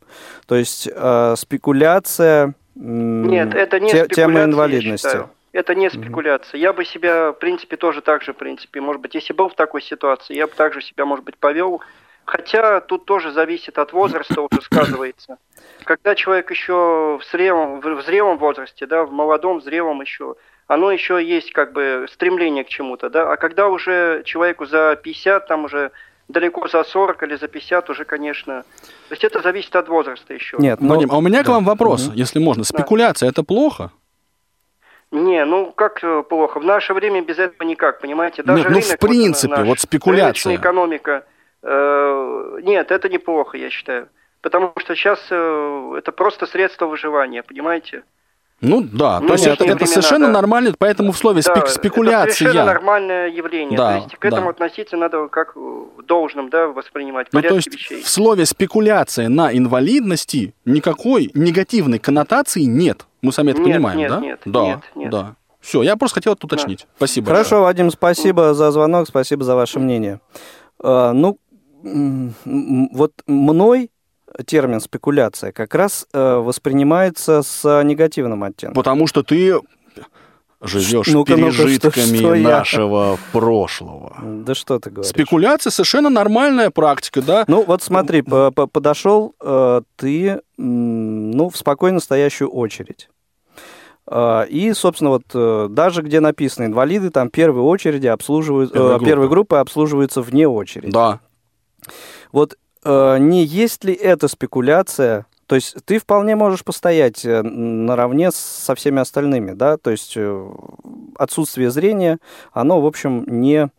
то 0.47 0.55
есть 0.55 0.89
э, 0.91 1.35
спекуляция. 1.37 2.55
Нет, 2.75 3.53
это 3.53 3.79
не 3.79 3.91
те- 3.91 4.07
я 4.15 4.25
инвалидности. 4.25 5.07
считаю. 5.07 5.29
Это 5.53 5.75
не 5.75 5.89
спекуляция. 5.89 6.59
Я 6.59 6.71
бы 6.71 6.85
себя, 6.85 7.31
в 7.31 7.39
принципе, 7.39 7.75
тоже 7.75 8.01
так 8.01 8.23
же, 8.23 8.31
в 8.33 8.37
принципе, 8.37 8.79
может 8.79 9.01
быть, 9.01 9.15
если 9.15 9.33
был 9.33 9.49
в 9.49 9.55
такой 9.55 9.81
ситуации, 9.81 10.33
я 10.35 10.47
бы 10.47 10.53
также 10.53 10.81
себя, 10.81 11.05
может 11.05 11.25
быть, 11.25 11.37
повел. 11.37 11.81
Хотя 12.23 12.79
тут 12.79 13.05
тоже 13.05 13.31
зависит 13.31 13.77
от 13.77 13.91
возраста, 13.91 14.41
уже 14.41 14.61
сказывается. 14.61 15.37
Когда 15.83 16.15
человек 16.15 16.49
еще 16.51 17.19
в 17.21 17.21
зрелом, 17.29 17.81
в 17.81 17.83
в 17.83 18.01
зрелом 18.03 18.37
возрасте, 18.37 18.85
да, 18.85 19.03
в 19.03 19.11
молодом, 19.11 19.61
зрелом 19.61 20.01
еще, 20.01 20.35
оно 20.67 20.91
еще 20.91 21.21
есть 21.21 21.51
как 21.51 21.73
бы 21.73 22.05
стремление 22.09 22.63
к 22.63 22.69
чему-то, 22.69 23.09
да, 23.09 23.29
а 23.29 23.35
когда 23.35 23.67
уже 23.67 24.21
человеку 24.23 24.65
за 24.65 24.97
50, 25.03 25.47
там 25.47 25.65
уже 25.65 25.91
далеко 26.31 26.67
за 26.67 26.83
40 26.83 27.23
или 27.23 27.35
за 27.35 27.47
50 27.47 27.89
уже, 27.89 28.05
конечно, 28.05 28.63
то 28.83 29.11
есть 29.11 29.23
это 29.23 29.41
зависит 29.41 29.75
от 29.75 29.87
возраста 29.89 30.33
еще. 30.33 30.57
Нет, 30.57 30.81
ну, 30.81 30.89
Вадим, 30.89 31.11
а 31.11 31.17
у 31.17 31.21
меня 31.21 31.43
к 31.43 31.47
вам 31.47 31.63
вопрос, 31.65 32.11
если 32.13 32.39
можно. 32.39 32.63
Спекуляция 32.63 33.29
это 33.29 33.43
плохо? 33.43 33.91
Не, 35.11 35.43
ну 35.43 35.73
как 35.73 36.03
э, 36.03 36.23
плохо? 36.23 36.59
В 36.59 36.63
наше 36.63 36.93
время 36.93 37.21
без 37.21 37.37
этого 37.37 37.67
никак, 37.67 37.99
понимаете? 37.99 38.43
Даже 38.43 38.59
Нет, 38.59 38.67
ну, 38.69 38.79
в 38.79 38.83
рынок, 38.85 38.99
принципе, 38.99 39.55
наш, 39.55 39.67
вот 39.67 39.79
спекуляция. 39.79 40.23
рыночная 40.25 40.55
экономика. 40.55 41.25
э, 41.63 42.59
нет, 42.63 42.91
это 42.91 43.09
неплохо, 43.09 43.57
я 43.57 43.69
считаю. 43.69 44.07
Потому 44.41 44.73
что 44.77 44.95
сейчас 44.95 45.19
э, 45.29 45.95
это 45.97 46.13
просто 46.13 46.45
средство 46.47 46.85
выживания, 46.85 47.43
понимаете? 47.43 48.03
Ну 48.61 48.81
да, 48.83 49.19
Ну, 49.19 49.27
то 49.27 49.33
есть 49.33 49.45
это, 49.47 49.63
это 49.63 49.73
времена, 49.73 49.87
совершенно 49.87 50.27
да. 50.27 50.33
нормально, 50.33 50.73
поэтому 50.77 51.11
в 51.11 51.17
слове 51.17 51.41
Да, 51.43 51.51
спек- 51.51 51.63
Это 51.63 51.71
спекуляция. 51.71 52.33
совершенно 52.35 52.65
нормальное 52.65 53.27
явление. 53.29 53.75
Да, 53.77 53.89
То 53.89 53.95
есть 54.03 54.15
к 54.17 54.25
этому 54.25 54.43
да. 54.43 54.49
относиться 54.51 54.97
надо 54.97 55.27
как 55.29 55.53
э, 55.55 55.83
должным, 56.07 56.49
да, 56.51 56.67
воспринимать 56.67 57.27
Ну, 57.31 57.41
то 57.41 57.55
есть 57.55 57.73
вещей. 57.73 58.03
в 58.03 58.07
слове 58.07 58.45
спекуляция 58.45 59.29
на 59.29 59.51
инвалидности 59.55 60.53
никакой 60.65 61.31
негативной 61.33 61.97
коннотации 61.99 62.61
нет. 62.63 63.05
Мы 63.21 63.31
сами 63.31 63.51
это 63.51 63.61
Нет, 63.61 63.67
понимаем, 63.73 63.97
нет, 63.99 64.09
да? 64.11 64.19
нет, 64.19 64.39
да, 64.45 64.63
нет, 64.63 64.79
нет. 64.95 65.09
да. 65.11 65.35
Все, 65.59 65.83
я 65.83 65.95
просто 65.95 66.15
хотел 66.15 66.33
это 66.33 66.45
уточнить. 66.47 66.87
Спасибо. 66.97 67.27
Хорошо, 67.27 67.61
Вадим, 67.61 67.91
спасибо 67.91 68.53
за 68.55 68.71
звонок, 68.71 69.07
спасибо 69.07 69.43
за 69.43 69.55
ваше 69.55 69.79
мнение. 69.79 70.19
А, 70.83 71.13
ну, 71.13 71.37
вот 71.83 73.11
мной 73.27 73.90
термин 74.45 74.79
спекуляция 74.81 75.51
как 75.51 75.73
раз 75.75 76.07
э, 76.13 76.35
воспринимается 76.35 77.41
с 77.43 77.83
негативным 77.83 78.43
оттенком. 78.43 78.75
Потому 78.75 79.07
что 79.07 79.23
ты 79.23 79.59
живешь 80.61 81.07
что- 81.07 81.23
пережитками 81.25 82.17
что 82.17 82.33
я? 82.35 82.49
нашего 82.59 83.17
прошлого. 83.31 84.15
Да 84.21 84.53
что 84.53 84.79
ты 84.79 84.89
говоришь? 84.91 85.09
Спекуляция 85.09 85.71
совершенно 85.71 86.09
нормальная 86.09 86.69
практика, 86.69 87.21
да? 87.21 87.43
Ну, 87.47 87.63
вот 87.63 87.81
смотри, 87.81 88.21
по- 88.21 88.51
по- 88.51 88.67
подошел 88.67 89.33
э, 89.41 89.81
ты, 89.95 90.41
ну, 90.57 91.49
в 91.49 91.57
спокойно 91.57 91.99
стоящую 91.99 92.49
очередь. 92.51 93.09
А, 94.07 94.43
И, 94.43 94.73
собственно, 94.73 95.11
вот 95.11 95.23
э, 95.33 95.67
даже 95.69 96.01
где 96.01 96.19
написано 96.19 96.65
инвалиды, 96.65 97.09
там 97.11 97.29
первой 97.29 97.61
очереди 97.61 98.07
обслуживают, 98.07 98.71
э, 98.75 98.77
группы. 98.77 99.05
первой 99.05 99.29
группы 99.29 99.55
обслуживаются 99.57 100.21
вне 100.21 100.47
очереди. 100.47 100.91
Да. 100.91 101.19
Вот 102.31 102.53
э, 102.53 102.57
не 102.85 103.43
есть 103.43 103.83
ли 103.83 103.93
это 103.93 104.27
спекуляция? 104.27 105.25
То 105.51 105.55
есть 105.55 105.75
ты 105.83 105.99
вполне 105.99 106.37
можешь 106.37 106.63
постоять 106.63 107.25
э, 107.25 107.41
наравне 107.41 108.31
со 108.31 108.73
всеми 108.73 109.01
остальными, 109.01 109.51
да? 109.51 109.75
То 109.75 109.91
есть 109.91 110.13
э, 110.15 110.49
отсутствие 111.17 111.71
зрения, 111.71 112.19
оно, 112.53 112.79
в 112.79 112.85
общем, 112.85 113.25
не, 113.27 113.69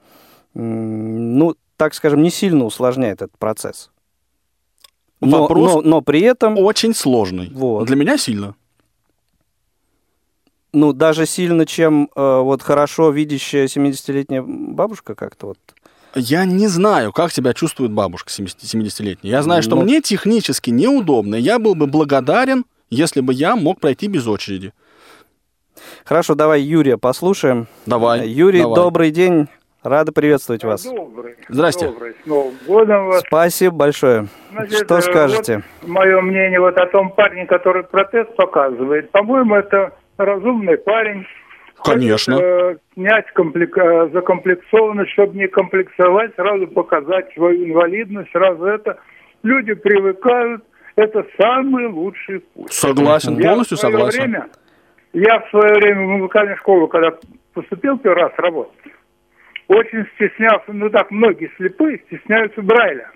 ну, 0.52 1.56
так 1.78 1.94
скажем, 1.94 2.20
не 2.20 2.28
сильно 2.28 2.66
усложняет 2.66 3.22
этот 3.22 3.38
процесс. 3.38 3.90
Но, 5.22 5.40
Вопрос 5.40 5.76
но, 5.76 5.80
но 5.80 6.00
при 6.02 6.20
этом, 6.20 6.58
очень 6.58 6.94
сложный. 6.94 7.48
Вот. 7.54 7.86
Для 7.86 7.96
меня 7.96 8.18
сильно. 8.18 8.54
ну, 10.74 10.92
даже 10.92 11.24
сильно, 11.24 11.64
чем 11.64 12.10
э, 12.14 12.40
вот 12.40 12.60
хорошо 12.60 13.08
видящая 13.08 13.64
70-летняя 13.64 14.42
бабушка 14.42 15.14
как-то 15.14 15.46
вот. 15.46 15.58
Я 16.14 16.44
не 16.44 16.66
знаю, 16.68 17.12
как 17.12 17.32
себя 17.32 17.54
чувствует 17.54 17.90
бабушка 17.92 18.30
70 18.30 18.58
70-летняя. 18.62 19.30
Я 19.32 19.42
знаю, 19.42 19.62
что 19.62 19.76
Ну. 19.76 19.82
мне 19.82 20.00
технически 20.00 20.70
неудобно. 20.70 21.34
Я 21.36 21.58
был 21.58 21.74
бы 21.74 21.86
благодарен, 21.86 22.64
если 22.90 23.20
бы 23.20 23.32
я 23.32 23.56
мог 23.56 23.80
пройти 23.80 24.08
без 24.08 24.26
очереди. 24.26 24.72
Хорошо, 26.04 26.34
давай 26.34 26.60
Юрия 26.60 26.98
послушаем. 26.98 27.66
Давай. 27.86 28.28
Юрий, 28.28 28.60
давай. 28.60 28.74
добрый 28.76 29.10
день. 29.10 29.48
Рада 29.82 30.12
приветствовать 30.12 30.62
вас. 30.62 30.84
Добрый. 30.84 31.34
Здрасте. 31.48 31.86
Добрый. 31.86 32.14
С 32.22 32.26
Новым 32.26 32.54
годом 32.66 33.06
вас. 33.06 33.22
Спасибо 33.26 33.74
большое. 33.74 34.28
Значит, 34.52 34.84
Что 34.84 34.98
э, 34.98 35.02
скажете? 35.02 35.62
вот 35.80 35.88
мое 35.90 36.20
мнение 36.20 36.60
вот 36.60 36.76
о 36.76 36.86
том 36.86 37.10
парне, 37.10 37.46
который 37.46 37.82
протез 37.82 38.26
показывает. 38.36 39.10
По-моему, 39.10 39.56
это 39.56 39.92
разумный 40.18 40.76
парень. 40.78 41.26
Конечно. 41.84 42.34
Хочет, 42.34 42.48
э, 42.48 42.76
снять 42.94 43.26
комплек- 43.34 43.78
э, 43.78 44.10
закомплексованность, 44.12 45.10
чтобы 45.12 45.36
не 45.36 45.48
комплексовать, 45.48 46.34
сразу 46.36 46.66
показать 46.68 47.32
свою 47.34 47.66
инвалидность, 47.66 48.30
сразу 48.32 48.64
это. 48.64 48.98
Люди 49.42 49.74
привыкают. 49.74 50.62
Это 50.94 51.26
самый 51.40 51.86
лучший 51.86 52.40
путь. 52.40 52.72
Согласен, 52.72 53.38
Я 53.38 53.48
полностью 53.50 53.76
в 53.78 53.80
свое 53.80 53.94
согласен. 53.94 54.20
Время, 54.20 54.48
я 55.14 55.40
в 55.40 55.48
свое 55.50 55.74
время 55.74 56.04
в 56.04 56.08
музыкальную 56.18 56.56
школу, 56.58 56.86
когда 56.86 57.16
поступил 57.54 57.98
первый 57.98 58.22
раз 58.24 58.32
работать, 58.36 58.92
очень 59.68 60.06
стеснялся, 60.14 60.64
ну 60.68 60.90
так 60.90 61.10
многие 61.10 61.50
слепые 61.56 62.00
стесняются 62.06 62.60
Брайля, 62.60 63.10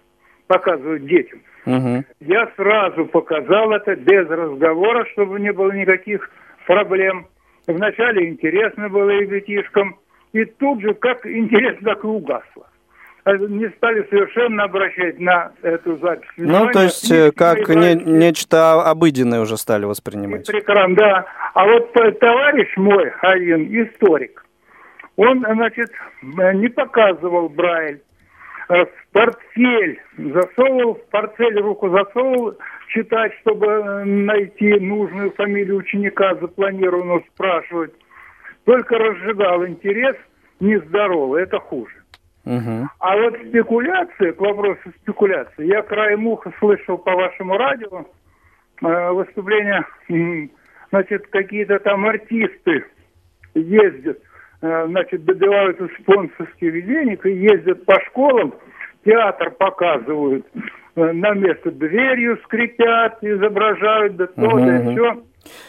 показывают 0.46 1.04
детям. 1.06 1.40
Мгм. 1.66 2.04
Я 2.20 2.50
сразу 2.56 3.06
показал 3.06 3.72
это 3.72 3.94
без 3.96 4.26
разговора, 4.28 5.04
чтобы 5.12 5.38
не 5.40 5.52
было 5.52 5.72
никаких 5.72 6.30
проблем. 6.66 7.26
Вначале 7.66 8.28
интересно 8.28 8.88
было 8.88 9.10
и 9.10 9.26
детишкам, 9.26 9.98
и 10.32 10.44
тут 10.44 10.80
же 10.82 10.94
как 10.94 11.26
интересно, 11.26 11.94
так 11.94 12.04
и 12.04 12.06
угасло. 12.06 12.66
А 13.24 13.36
Не 13.36 13.68
стали 13.70 14.06
совершенно 14.08 14.64
обращать 14.64 15.18
на 15.18 15.50
эту 15.62 15.96
запись. 15.96 16.28
Ну, 16.36 16.44
внимания. 16.44 16.72
то 16.72 16.82
есть, 16.82 17.10
э, 17.10 17.32
как 17.32 17.68
не- 17.68 17.96
нечто 17.96 18.82
обыденное 18.88 19.40
уже 19.40 19.56
стали 19.56 19.82
И 19.82 19.86
воспринимать. 19.86 20.46
прекрасно, 20.46 20.94
да. 20.94 21.26
А 21.54 21.64
вот 21.66 21.92
товарищ 21.92 22.68
мой, 22.76 23.10
один, 23.22 23.64
историк, 23.82 24.44
он, 25.16 25.40
значит, 25.40 25.90
не 26.22 26.68
показывал 26.68 27.48
Брайль. 27.48 28.00
Э, 28.68 28.84
В 28.84 28.88
портфель 29.12 30.00
засовывал, 30.18 30.94
в 30.94 31.10
портфель 31.10 31.58
руку 31.60 31.88
засовывал, 31.88 32.56
читать, 32.96 33.32
чтобы 33.42 33.66
э, 33.66 34.04
найти 34.04 34.72
нужную 34.80 35.30
фамилию 35.32 35.76
ученика, 35.76 36.34
запланированную 36.36 37.24
спрашивать. 37.34 37.92
Только 38.64 38.98
разжигал 38.98 39.66
интерес 39.66 40.16
нездоровый, 40.60 41.42
это 41.42 41.58
хуже. 41.58 41.94
Мгм. 42.44 42.88
А 43.00 43.16
вот 43.16 43.36
спекуляция, 43.48 44.32
к 44.32 44.40
вопросу 44.40 44.92
спекуляции, 45.02 45.66
я 45.66 45.82
краем 45.82 46.26
уха 46.26 46.52
слышал 46.58 46.96
по 46.96 47.12
вашему 47.12 47.56
радио 47.58 48.06
э, 48.82 49.10
выступления, 49.10 49.84
значит, 50.90 51.26
какие-то 51.26 51.78
там 51.80 52.06
артисты 52.06 52.86
ездят, 53.54 54.18
э, 54.62 54.86
значит, 54.86 55.24
добиваются 55.24 55.88
спонсорских 56.00 56.86
денег 56.86 57.26
и 57.26 57.32
ездят 57.32 57.84
по 57.84 58.00
школам, 58.06 58.54
театр 59.04 59.50
показывают, 59.50 60.46
на 60.96 61.30
место 61.34 61.70
дверью 61.70 62.38
скрипят, 62.44 63.18
изображают, 63.22 64.16
да 64.16 64.26
то, 64.26 64.34
да 64.36 64.48
Мгм. 64.56 64.92
все. 64.96 65.22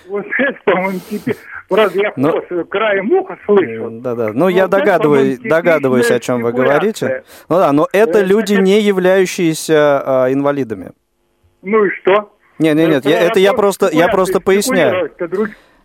Вот 0.10 0.26
это, 0.40 0.58
по-моему, 0.66 1.00
теперь, 1.10 1.36
правда, 1.70 2.00
я 2.00 2.14
Но- 2.16 2.32
просто 2.32 2.64
краем 2.64 3.12
уха 3.12 3.38
слышал. 3.46 3.90
Да-да. 4.02 4.30
Ну, 4.30 4.34
Ну, 4.46 4.48
я 4.50 4.64
это, 4.64 4.78
догадываюсь, 4.78 5.40
догадываюсь, 5.40 6.10
о 6.12 6.20
чем 6.20 6.42
вы 6.42 6.52
говорите. 6.54 7.24
Ну 7.50 7.58
да, 7.58 7.72
но 7.74 7.88
это 7.94 8.20
Э, 8.20 8.24
люди, 8.26 8.56
не 8.56 8.80
являющиеся 8.82 10.02
а, 10.26 10.34
инвалидами. 10.34 10.92
Ну 11.62 11.84
и 11.86 11.90
что? 12.02 12.34
Не, 12.60 12.74
не, 12.74 12.88
нет, 12.88 13.06
я- 13.06 13.22
это 13.22 13.40
я 13.40 13.54
просто, 13.54 13.90
я 13.92 14.08
просто 14.08 14.40
поясняю. 14.40 15.12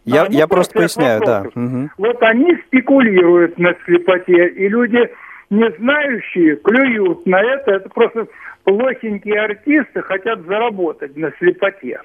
Я, 0.04 0.26
я 0.30 0.46
просто 0.48 0.74
поясняю, 0.78 1.20
да. 1.24 1.44
Мгм. 1.54 1.90
Вот 1.98 2.22
они 2.22 2.56
спекулируют 2.66 3.58
на 3.58 3.74
слепоте, 3.84 4.48
и 4.48 4.68
люди, 4.68 4.98
не 5.50 5.70
знающие, 5.78 6.56
клюют 6.56 7.26
на 7.26 7.40
это. 7.42 7.72
Это 7.72 7.88
просто 7.90 8.26
плохенькие 8.64 9.40
артисты 9.40 10.02
хотят 10.02 10.42
заработать 10.46 11.16
на 11.16 11.32
слепоте. 11.38 12.00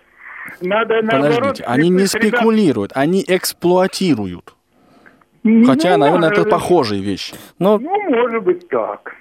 Надо 0.61 1.01
наоборот... 1.01 1.35
Подождите, 1.35 1.63
они 1.65 1.89
не 1.89 2.05
слепых 2.05 2.29
ребят- 2.29 2.39
спекулируют, 2.39 2.91
они 2.95 3.23
эксплуатируют. 3.27 4.53
Ну, 5.43 5.65
Хотя, 5.65 5.95
наверное, 5.97 6.31
это 6.31 6.43
похожие 6.43 7.01
вещи. 7.01 7.33
Ну, 7.59 7.79
Ну, 7.79 8.09
может 8.09 8.43
быть 8.43 8.67
так. 8.67 9.13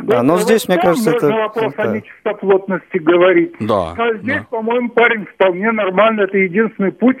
Да, 0.00 0.22
но 0.22 0.34
Вот 0.34 0.42
здесь, 0.42 0.66
мне 0.66 0.78
кажется, 0.78 1.10
можно 1.10 1.26
это- 1.26 1.36
вопрос 1.36 1.72
это- 1.74 1.82
о 1.82 1.94
нечистоплотности 1.96 2.98
говорить. 2.98 3.52
Да, 3.60 3.92
А 3.98 4.14
здесь, 4.14 4.36
да. 4.38 4.46
по-моему, 4.50 4.88
парень 4.90 5.26
вполне 5.26 5.72
нормально. 5.72 6.22
Это 6.22 6.38
единственный 6.38 6.92
путь, 6.92 7.18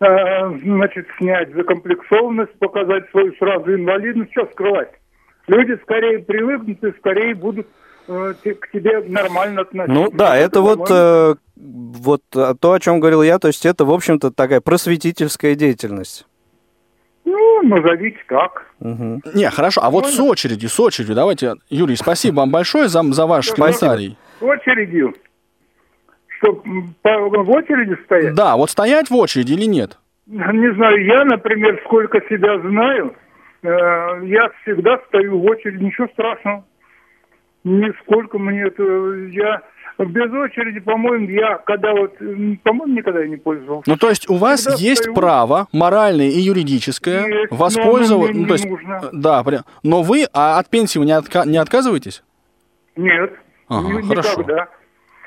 э, 0.00 0.58
значит, 0.62 1.08
снять 1.18 1.52
закомплексованность, 1.54 2.56
показать 2.60 3.08
свою 3.10 3.32
сразу 3.34 3.74
инвалидность. 3.74 4.30
Что 4.32 4.46
скрывать? 4.52 4.90
Люди 5.48 5.76
скорее 5.82 6.20
привыкнут 6.20 6.84
и 6.84 6.92
скорее 6.98 7.34
будут 7.34 7.66
к 8.06 8.70
тебе 8.72 9.00
нормально 9.08 9.62
относиться. 9.62 9.92
ну 9.92 10.10
да, 10.10 10.36
это 10.36 10.60
вот, 10.60 10.88
по-моему, 10.88 11.32
э, 11.32 11.34
вот 11.56 12.22
э, 12.34 12.54
то, 12.60 12.72
о 12.72 12.80
чем 12.80 13.00
говорил 13.00 13.22
я, 13.22 13.38
то 13.38 13.48
есть 13.48 13.64
это, 13.66 13.84
в 13.84 13.92
общем-то, 13.92 14.30
такая 14.30 14.60
просветительская 14.60 15.54
деятельность. 15.54 16.26
Ну, 17.24 17.62
назовите 17.62 18.18
так. 18.28 18.66
Мгм. 18.80 19.22
Не, 19.34 19.48
хорошо, 19.50 19.80
а 19.82 19.90
вот 19.90 20.06
с 20.06 20.20
очередью, 20.20 20.68
с 20.68 20.78
очередью, 20.78 21.14
давайте, 21.14 21.54
Юрий, 21.70 21.96
спасибо 21.96 22.40
вам 22.40 22.50
большое 22.50 22.88
за, 22.88 23.02
за 23.02 23.26
ваш 23.26 23.46
Спасибо. 23.46 23.66
комментарий. 23.66 24.18
С 24.38 24.42
очередью. 24.42 25.14
По- 26.40 27.18
в 27.18 27.50
очереди 27.50 27.96
стоять. 28.04 28.34
Да, 28.34 28.56
вот 28.56 28.68
стоять 28.70 29.08
в 29.08 29.14
очереди 29.16 29.54
или 29.54 29.64
нет? 29.64 29.98
Не 30.26 30.74
знаю, 30.74 31.02
я, 31.06 31.24
например, 31.24 31.80
сколько 31.86 32.20
себя 32.28 32.58
знаю, 32.60 33.14
э, 33.62 33.66
я 34.26 34.50
всегда 34.62 34.98
стою 35.08 35.38
в 35.38 35.44
очереди, 35.46 35.82
ничего 35.84 36.06
страшного. 36.08 36.64
Нисколько 37.64 38.38
мне 38.38 38.62
это... 38.62 38.82
Я 39.30 39.62
без 39.98 40.32
очереди, 40.32 40.80
по-моему, 40.80 41.28
я 41.28 41.56
когда 41.58 41.92
вот... 41.92 42.16
По-моему, 42.18 42.94
никогда 42.96 43.20
я 43.20 43.28
не 43.28 43.36
пользовался. 43.36 43.88
Ну, 43.88 43.96
то 43.96 44.08
есть 44.10 44.28
у 44.28 44.34
вас 44.36 44.60
Всегда 44.60 44.76
есть 44.76 45.02
стою. 45.02 45.14
право, 45.14 45.68
моральное 45.72 46.26
и 46.28 46.38
юридическое, 46.40 47.26
Есть, 47.26 47.52
воспользоваться... 47.52 48.34
Ну, 48.34 48.46
то 48.46 48.52
есть, 48.54 48.68
нужно. 48.68 49.02
да, 49.12 49.42
прям- 49.44 49.62
но 49.82 50.02
вы 50.02 50.26
а 50.32 50.58
от 50.58 50.68
пенсии 50.68 50.98
вы 50.98 51.06
не, 51.06 51.12
отка- 51.12 51.46
не 51.46 51.56
отказываетесь? 51.58 52.22
Нет, 52.96 53.32
Ага, 53.68 53.88
ни- 53.88 54.02
хорошо. 54.02 54.40
никогда. 54.40 54.68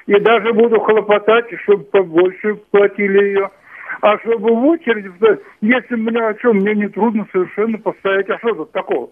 И 0.05 0.19
даже 0.19 0.53
буду 0.53 0.79
хлопотать, 0.79 1.45
чтобы 1.63 1.83
побольше 1.85 2.55
платили 2.71 3.23
ее. 3.23 3.49
А 4.01 4.17
чтобы 4.19 4.53
в 4.53 4.65
очереди, 4.65 5.09
если 5.61 5.95
мне 5.95 6.19
о 6.21 6.33
чем, 6.35 6.57
мне 6.57 6.75
не 6.75 6.87
трудно 6.87 7.25
совершенно 7.31 7.77
поставить. 7.77 8.29
А 8.29 8.37
что 8.37 8.53
тут 8.53 8.71
такого? 8.71 9.09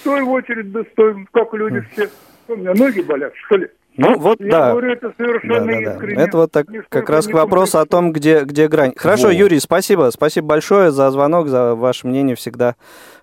Стой 0.00 0.22
в 0.22 0.30
очередь, 0.30 0.70
да 0.70 0.82
стой, 0.92 1.26
как 1.32 1.52
люди 1.54 1.82
все. 1.92 2.08
У 2.52 2.56
меня 2.56 2.72
ноги 2.74 3.00
болят, 3.00 3.32
что 3.46 3.56
ли? 3.56 3.68
Ну 3.96 4.18
вот 4.18 4.40
Я 4.40 4.50
да. 4.50 4.70
говорю 4.70 4.92
это 4.92 5.08
Да, 5.08 5.14
совершенно 5.18 5.58
да, 5.58 5.64
да. 5.66 5.92
искренне. 5.92 6.22
Это 6.22 6.36
вот 6.38 6.52
так, 6.52 6.68
Нисколько 6.68 6.88
как 6.88 7.10
раз 7.10 7.26
к 7.26 7.32
вопросу 7.34 7.78
о 7.78 7.84
том, 7.84 8.12
где, 8.12 8.40
где 8.44 8.66
грань. 8.68 8.94
Хорошо, 8.96 9.24
Вот. 9.26 9.34
Юрий, 9.34 9.60
спасибо. 9.60 10.10
Спасибо 10.10 10.46
большое 10.46 10.90
за 10.90 11.10
звонок, 11.10 11.48
за 11.48 11.74
ваше 11.74 12.06
мнение. 12.06 12.34
Всегда 12.34 12.76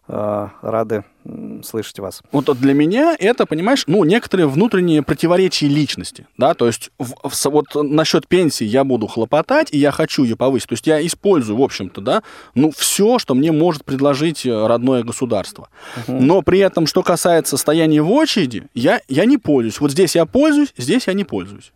рады 0.10 1.04
м, 1.26 1.64
слышать 1.64 2.00
вас. 2.00 2.22
Вот 2.32 2.46
для 2.60 2.74
меня 2.74 3.16
это, 3.20 3.46
понимаешь, 3.46 3.84
ну, 3.88 4.04
некоторые 4.04 4.48
внутренние 4.48 5.04
противоречия 5.04 5.68
личности, 5.68 6.26
да, 6.38 6.54
то 6.56 6.66
есть 6.68 6.90
в- 6.98 7.14
в 7.30 7.46
вот 7.46 7.66
насчет 7.76 8.28
пенсии 8.28 8.64
я 8.66 8.84
буду 8.84 9.06
хлопотать, 9.08 9.70
и 9.72 9.78
я 9.78 9.92
хочу 9.92 10.24
ее 10.24 10.36
повысить, 10.36 10.70
то 10.70 10.74
есть 10.74 10.88
я 10.88 11.06
использую, 11.06 11.58
в 11.58 11.62
общем-то, 11.62 12.02
да, 12.02 12.24
ну, 12.56 12.72
все, 12.76 13.20
что 13.20 13.36
мне 13.36 13.52
может 13.52 13.86
предложить 13.86 14.46
э, 14.46 14.68
родное 14.68 15.04
государство. 15.04 15.70
Но 16.08 16.42
при 16.42 16.60
этом, 16.60 16.88
что 16.88 17.04
касается 17.04 17.58
стояния 17.58 18.02
в 18.02 18.12
очереди, 18.12 18.64
я, 18.74 19.02
я 19.08 19.26
не 19.26 19.38
пользуюсь. 19.38 19.80
Вот 19.80 19.92
здесь 19.92 20.16
я 20.16 20.26
пользуюсь, 20.26 20.74
здесь 20.78 21.06
я 21.08 21.14
не 21.14 21.24
пользуюсь. 21.24 21.72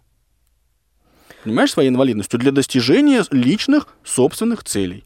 Понимаешь, 1.44 1.72
своей 1.72 1.90
инвалидностью 1.90 2.40
для 2.40 2.52
достижения 2.52 3.24
личных 3.30 3.88
собственных 4.04 4.64
целей. 4.64 5.04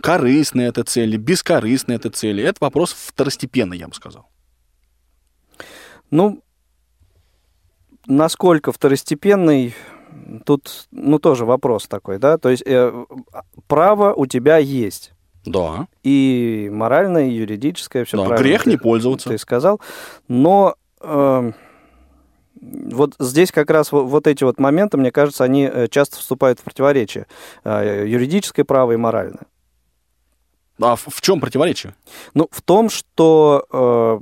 Корыстные 0.00 0.68
это 0.68 0.84
цели, 0.84 1.16
бескорыстные 1.16 1.96
это 1.96 2.10
цели. 2.10 2.42
Это 2.42 2.58
вопрос 2.60 2.92
второстепенный, 2.92 3.78
я 3.78 3.88
бы 3.88 3.94
сказал. 3.94 4.28
Ну, 6.10 6.42
насколько 8.06 8.72
второстепенный, 8.72 9.74
тут, 10.44 10.86
ну, 10.90 11.18
тоже 11.18 11.44
вопрос 11.44 11.86
такой, 11.88 12.18
да? 12.18 12.38
То 12.38 12.50
есть 12.50 12.62
э, 12.66 13.04
право 13.66 14.12
у 14.14 14.26
тебя 14.26 14.58
есть. 14.58 15.12
Да. 15.44 15.88
И 16.02 16.70
моральное, 16.72 17.26
и 17.26 17.32
юридическое, 17.32 18.04
все 18.04 18.16
Да, 18.16 18.24
правильно. 18.24 18.46
грех 18.46 18.66
не 18.66 18.76
пользоваться. 18.76 19.28
Ты 19.28 19.38
сказал. 19.38 19.80
Но 20.28 20.76
э, 21.00 21.52
вот 22.62 23.14
здесь 23.18 23.52
как 23.52 23.68
раз 23.70 23.92
во- 23.92 24.04
вот 24.04 24.26
эти 24.26 24.44
вот 24.44 24.58
моменты, 24.58 24.96
мне 24.96 25.10
кажется, 25.10 25.44
они 25.44 25.68
э, 25.70 25.88
часто 25.88 26.16
вступают 26.16 26.60
в 26.60 26.62
противоречие. 26.62 27.26
Э, 27.64 28.04
юридическое 28.06 28.64
право 28.64 28.92
и 28.92 28.96
моральное. 28.96 29.46
А 30.80 30.96
в, 30.96 31.06
в 31.08 31.20
чем 31.20 31.40
противоречие? 31.40 31.94
Ну, 32.34 32.48
в 32.50 32.60
том, 32.62 32.90
что, 32.90 33.66
э, 33.70 34.18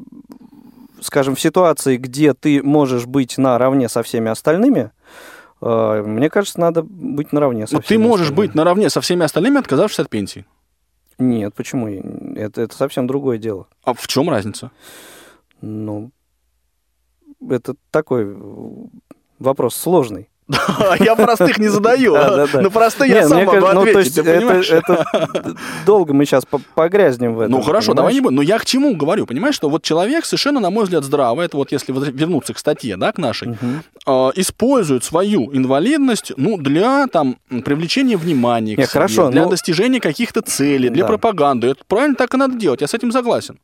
скажем, 1.01 1.35
в 1.35 1.41
ситуации, 1.41 1.97
где 1.97 2.35
ты 2.35 2.63
можешь 2.63 3.07
быть 3.07 3.39
наравне 3.39 3.89
со 3.89 4.03
всеми 4.03 4.31
остальными, 4.31 4.91
э, 5.61 6.03
мне 6.07 6.29
кажется, 6.29 6.61
надо 6.61 6.83
быть 6.83 7.33
наравне 7.33 7.67
со 7.67 7.77
Вот 7.77 7.83
ты 7.83 7.95
всеми 7.95 8.03
можешь 8.07 8.27
остальными. 8.27 8.47
быть 8.49 8.55
наравне 8.55 8.91
со 8.91 9.01
всеми 9.01 9.25
остальными, 9.25 9.59
отказавшись 9.59 10.01
от 10.01 10.11
пенсии. 10.11 10.45
Нет, 11.19 11.55
почему? 11.55 11.89
Это, 12.37 12.63
это 12.63 12.77
совсем 12.77 13.07
другое 13.07 13.39
дело. 13.39 13.67
А 13.85 13.95
в 13.95 14.07
чем 14.07 14.29
разница? 14.29 14.71
Ну, 15.61 16.11
это 17.49 17.75
такой 17.91 18.37
вопрос 19.39 19.75
сложный. 19.77 20.29
Я 21.01 21.17
простых 21.17 21.59
не 21.59 21.69
задаю. 21.69 22.13
Да, 22.23 22.37
да, 22.37 22.47
да. 22.53 22.61
На 22.61 22.71
простые 22.71 23.11
я 23.11 23.29
сам 23.29 23.45
могу 23.45 23.59
ну, 23.59 23.81
ответить, 23.81 24.15
ты 24.15 24.23
понимаешь? 24.23 24.71
долго 25.87 26.13
мы 26.13 26.25
сейчас 26.25 26.45
погрязнем 26.75 27.35
в 27.35 27.41
этом. 27.41 27.53
Ну 27.53 27.63
хорошо, 27.63 27.95
давай 27.95 28.15
не 28.15 28.21
будем. 28.21 28.37
Но 28.37 28.43
я 28.43 28.59
к 28.59 28.65
чему 28.65 28.95
говорю, 28.95 29.27
понимаешь, 29.27 29.55
что 29.55 29.69
вот 29.69 29.83
человек 29.83 30.25
совершенно, 30.25 30.61
на 30.61 30.71
мой 30.71 30.85
взгляд, 30.85 31.05
здраво, 31.05 31.43
это 31.43 31.57
вот 31.57 31.73
если 31.73 31.93
вернуться 31.93 32.55
к 32.55 32.59
статье, 32.59 32.97
да, 32.97 33.13
к 33.13 33.19
нашей, 33.19 33.57
э, 34.07 34.31
использует 34.37 35.05
свою 35.05 35.53
инвалидность, 35.55 36.33
ну, 36.37 36.57
для 36.59 37.07
там 37.07 37.37
привлечения 37.65 38.17
внимания 38.17 38.77
к 38.77 38.87
себе, 38.87 39.31
для 39.31 39.45
ну- 39.45 39.51
достижения 39.51 40.01
каких-то 40.01 40.43
целей, 40.43 40.91
для 40.91 41.05
пропаганды. 41.05 41.69
Это 41.69 41.85
правильно 41.89 42.15
так 42.15 42.35
и 42.35 42.37
надо 42.37 42.57
делать, 42.57 42.83
я 42.83 42.87
с 42.87 42.95
этим 42.95 43.11
согласен. 43.11 43.59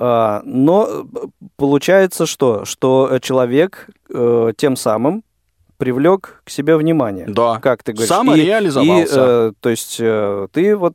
А, 0.00 0.42
Но 0.44 0.88
э, 0.88 1.26
получается 1.56 2.26
что? 2.26 2.64
Что 2.64 3.18
человек 3.20 3.88
э, 4.08 4.52
тем 4.56 4.76
самым 4.76 5.24
привлек 5.76 6.42
к 6.44 6.50
себе 6.50 6.76
внимание. 6.76 7.26
Да. 7.26 7.58
Как 7.60 7.82
ты 7.82 7.92
говоришь? 7.92 8.08
Самореализовался. 8.08 9.14
И, 9.14 9.50
э, 9.50 9.52
то 9.60 9.68
есть 9.68 9.96
ты 9.96 10.76
вот 10.76 10.94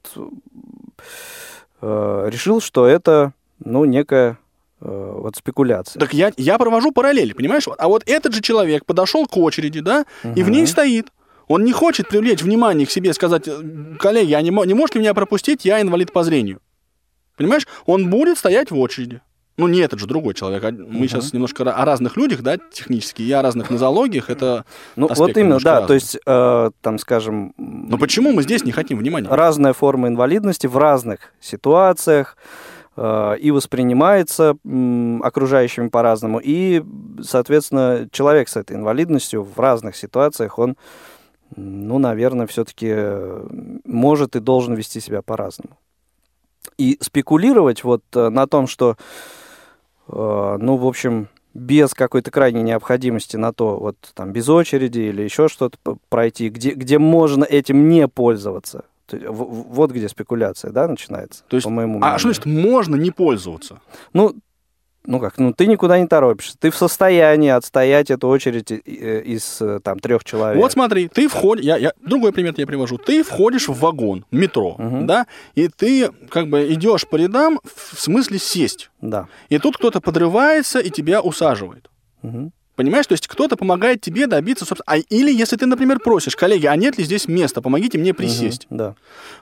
решил, 1.81 2.61
что 2.61 2.85
это, 2.85 3.33
ну, 3.59 3.83
некая 3.83 4.37
вот 4.79 5.35
спекуляция. 5.35 5.99
Так 5.99 6.13
я, 6.13 6.31
я 6.37 6.57
провожу 6.57 6.93
параллели, 6.93 7.33
понимаешь? 7.33 7.65
А 7.77 7.87
вот 7.89 8.03
этот 8.05 8.33
же 8.33 8.41
человек 8.41 8.85
подошел 8.85 9.25
к 9.25 9.35
очереди, 9.35 9.81
да, 9.81 10.05
и 10.35 10.43
в 10.43 10.49
ней 10.49 10.65
стоит. 10.65 11.07
Он 11.47 11.65
не 11.65 11.73
хочет 11.73 12.07
привлечь 12.07 12.41
внимание 12.41 12.87
к 12.87 12.91
себе, 12.91 13.11
сказать, 13.13 13.47
«Э, 13.47 13.61
коллеги, 13.99 14.33
а 14.33 14.41
не, 14.41 14.49
не 14.49 14.73
можете 14.73 14.99
меня 14.99 15.13
пропустить, 15.13 15.65
я 15.65 15.81
инвалид 15.81 16.13
по 16.13 16.23
зрению. 16.23 16.61
Понимаешь? 17.37 17.67
Он 17.85 18.09
будет 18.09 18.37
стоять 18.37 18.71
в 18.71 18.77
очереди. 18.79 19.21
Ну, 19.55 19.67
не 19.67 19.79
этот 19.81 19.99
же 19.99 20.07
другой 20.07 20.33
человек. 20.33 20.63
а 20.63 20.71
Мы 20.71 21.07
сейчас 21.07 21.31
немножко 21.31 21.63
о 21.71 21.85
разных 21.85 22.17
людях, 22.17 22.41
да, 22.41 22.57
технически, 22.71 23.21
и 23.21 23.31
о 23.31 23.43
разных 23.43 23.69
нозологиях. 23.69 24.31
Это 24.31 24.65
Ну, 24.95 25.07
вот 25.15 25.37
именно, 25.37 25.59
да, 25.59 25.73
разный. 25.73 25.87
то 25.87 25.93
есть, 25.93 26.17
э, 26.25 26.71
там, 26.81 26.97
скажем, 26.97 27.53
Но 27.57 27.99
почему 27.99 28.31
мы 28.31 28.41
здесь 28.41 28.63
не 28.65 28.71
хотим 28.71 28.97
внимания? 28.97 29.27
разная 29.29 29.73
форма 29.73 30.07
инвалидности 30.07 30.65
в 30.65 30.75
разных 30.77 31.33
ситуациях 31.39 32.35
э, 32.97 33.35
и 33.39 33.51
воспринимается 33.51 34.55
м, 34.65 35.21
окружающими 35.23 35.89
по-разному. 35.89 36.39
И, 36.43 36.83
соответственно, 37.21 38.07
человек 38.11 38.49
с 38.49 38.55
этой 38.57 38.75
инвалидностью 38.75 39.43
в 39.43 39.59
разных 39.59 39.95
ситуациях, 39.95 40.57
он, 40.57 40.77
ну, 41.55 41.99
наверное, 41.99 42.47
все-таки 42.47 42.95
может 43.85 44.35
и 44.35 44.39
должен 44.39 44.73
вести 44.73 44.99
себя 44.99 45.21
по-разному. 45.21 45.77
И 46.77 46.97
спекулировать 47.01 47.83
вот 47.83 48.03
э, 48.15 48.29
на 48.29 48.47
том, 48.47 48.67
что, 48.67 48.97
э, 50.07 50.57
ну, 50.59 50.77
в 50.77 50.87
общем, 50.87 51.27
без 51.53 51.93
какой-то 51.93 52.31
крайней 52.31 52.63
необходимости 52.63 53.37
на 53.37 53.53
то, 53.53 53.77
вот 53.77 53.97
там 54.15 54.31
без 54.31 54.49
очереди 54.49 55.01
или 55.01 55.21
еще 55.21 55.47
что-то 55.47 55.77
пройти, 56.09 56.49
где, 56.49 56.71
где 56.71 56.97
можно 56.97 57.43
этим 57.43 57.89
не 57.89 58.07
пользоваться. 58.07 58.85
Вот 59.11 59.91
где 59.91 60.09
спекуляция, 60.09 60.71
да, 60.71 60.87
начинается, 60.87 61.43
То 61.47 61.57
есть, 61.57 61.65
по 61.65 61.69
моему 61.69 61.97
а 61.97 61.99
мнению. 61.99 62.19
что 62.19 62.27
значит 62.29 62.45
можно 62.45 62.95
не 62.95 63.11
пользоваться? 63.11 63.79
Ну, 64.13 64.33
ну 65.05 65.19
как, 65.19 65.37
ну 65.37 65.53
ты 65.53 65.67
никуда 65.67 65.99
не 65.99 66.07
торопишься. 66.07 66.55
Ты 66.57 66.69
в 66.71 66.75
состоянии 66.75 67.49
отстоять 67.49 68.09
эту 68.11 68.27
очередь 68.27 68.71
из 68.71 69.61
э, 69.61 69.79
там 69.83 69.99
трех 69.99 70.23
человек. 70.23 70.61
Вот 70.61 70.71
смотри, 70.71 71.07
ты 71.07 71.27
входишь, 71.27 71.65
я, 71.65 71.77
я, 71.77 71.93
другой 72.01 72.31
пример 72.31 72.53
я 72.57 72.65
привожу. 72.65 72.97
Ты 72.97 73.23
входишь 73.23 73.67
в 73.67 73.79
вагон 73.79 74.25
метро, 74.31 74.75
Мгм. 74.77 75.05
да, 75.07 75.27
и 75.55 75.67
ты 75.67 76.09
как 76.29 76.49
бы 76.49 76.71
идешь 76.73 77.07
по 77.07 77.15
рядам 77.17 77.59
в 77.63 77.99
смысле 77.99 78.39
сесть. 78.39 78.89
Да. 79.01 79.27
И 79.49 79.59
тут 79.59 79.77
кто-то 79.77 79.99
подрывается 80.01 80.79
и 80.79 80.89
тебя 80.89 81.21
усаживает. 81.21 81.89
Мгм. 82.21 82.51
Понимаешь, 82.75 83.05
то 83.05 83.13
есть 83.13 83.27
кто-то 83.27 83.55
помогает 83.55 84.01
тебе 84.01 84.25
добиться, 84.25 84.65
собственно... 84.65 84.85
А, 84.87 84.97
или 84.97 85.31
если 85.31 85.55
ты, 85.57 85.67
например, 85.67 85.99
просишь, 85.99 86.35
коллеги, 86.35 86.65
а 86.65 86.75
нет 86.75 86.97
ли 86.97 87.03
здесь 87.03 87.27
места, 87.27 87.61
помогите 87.61 87.99
мне 87.99 88.15
присесть. 88.15 88.65
Мгм, 88.69 88.77
Да. 88.77 88.95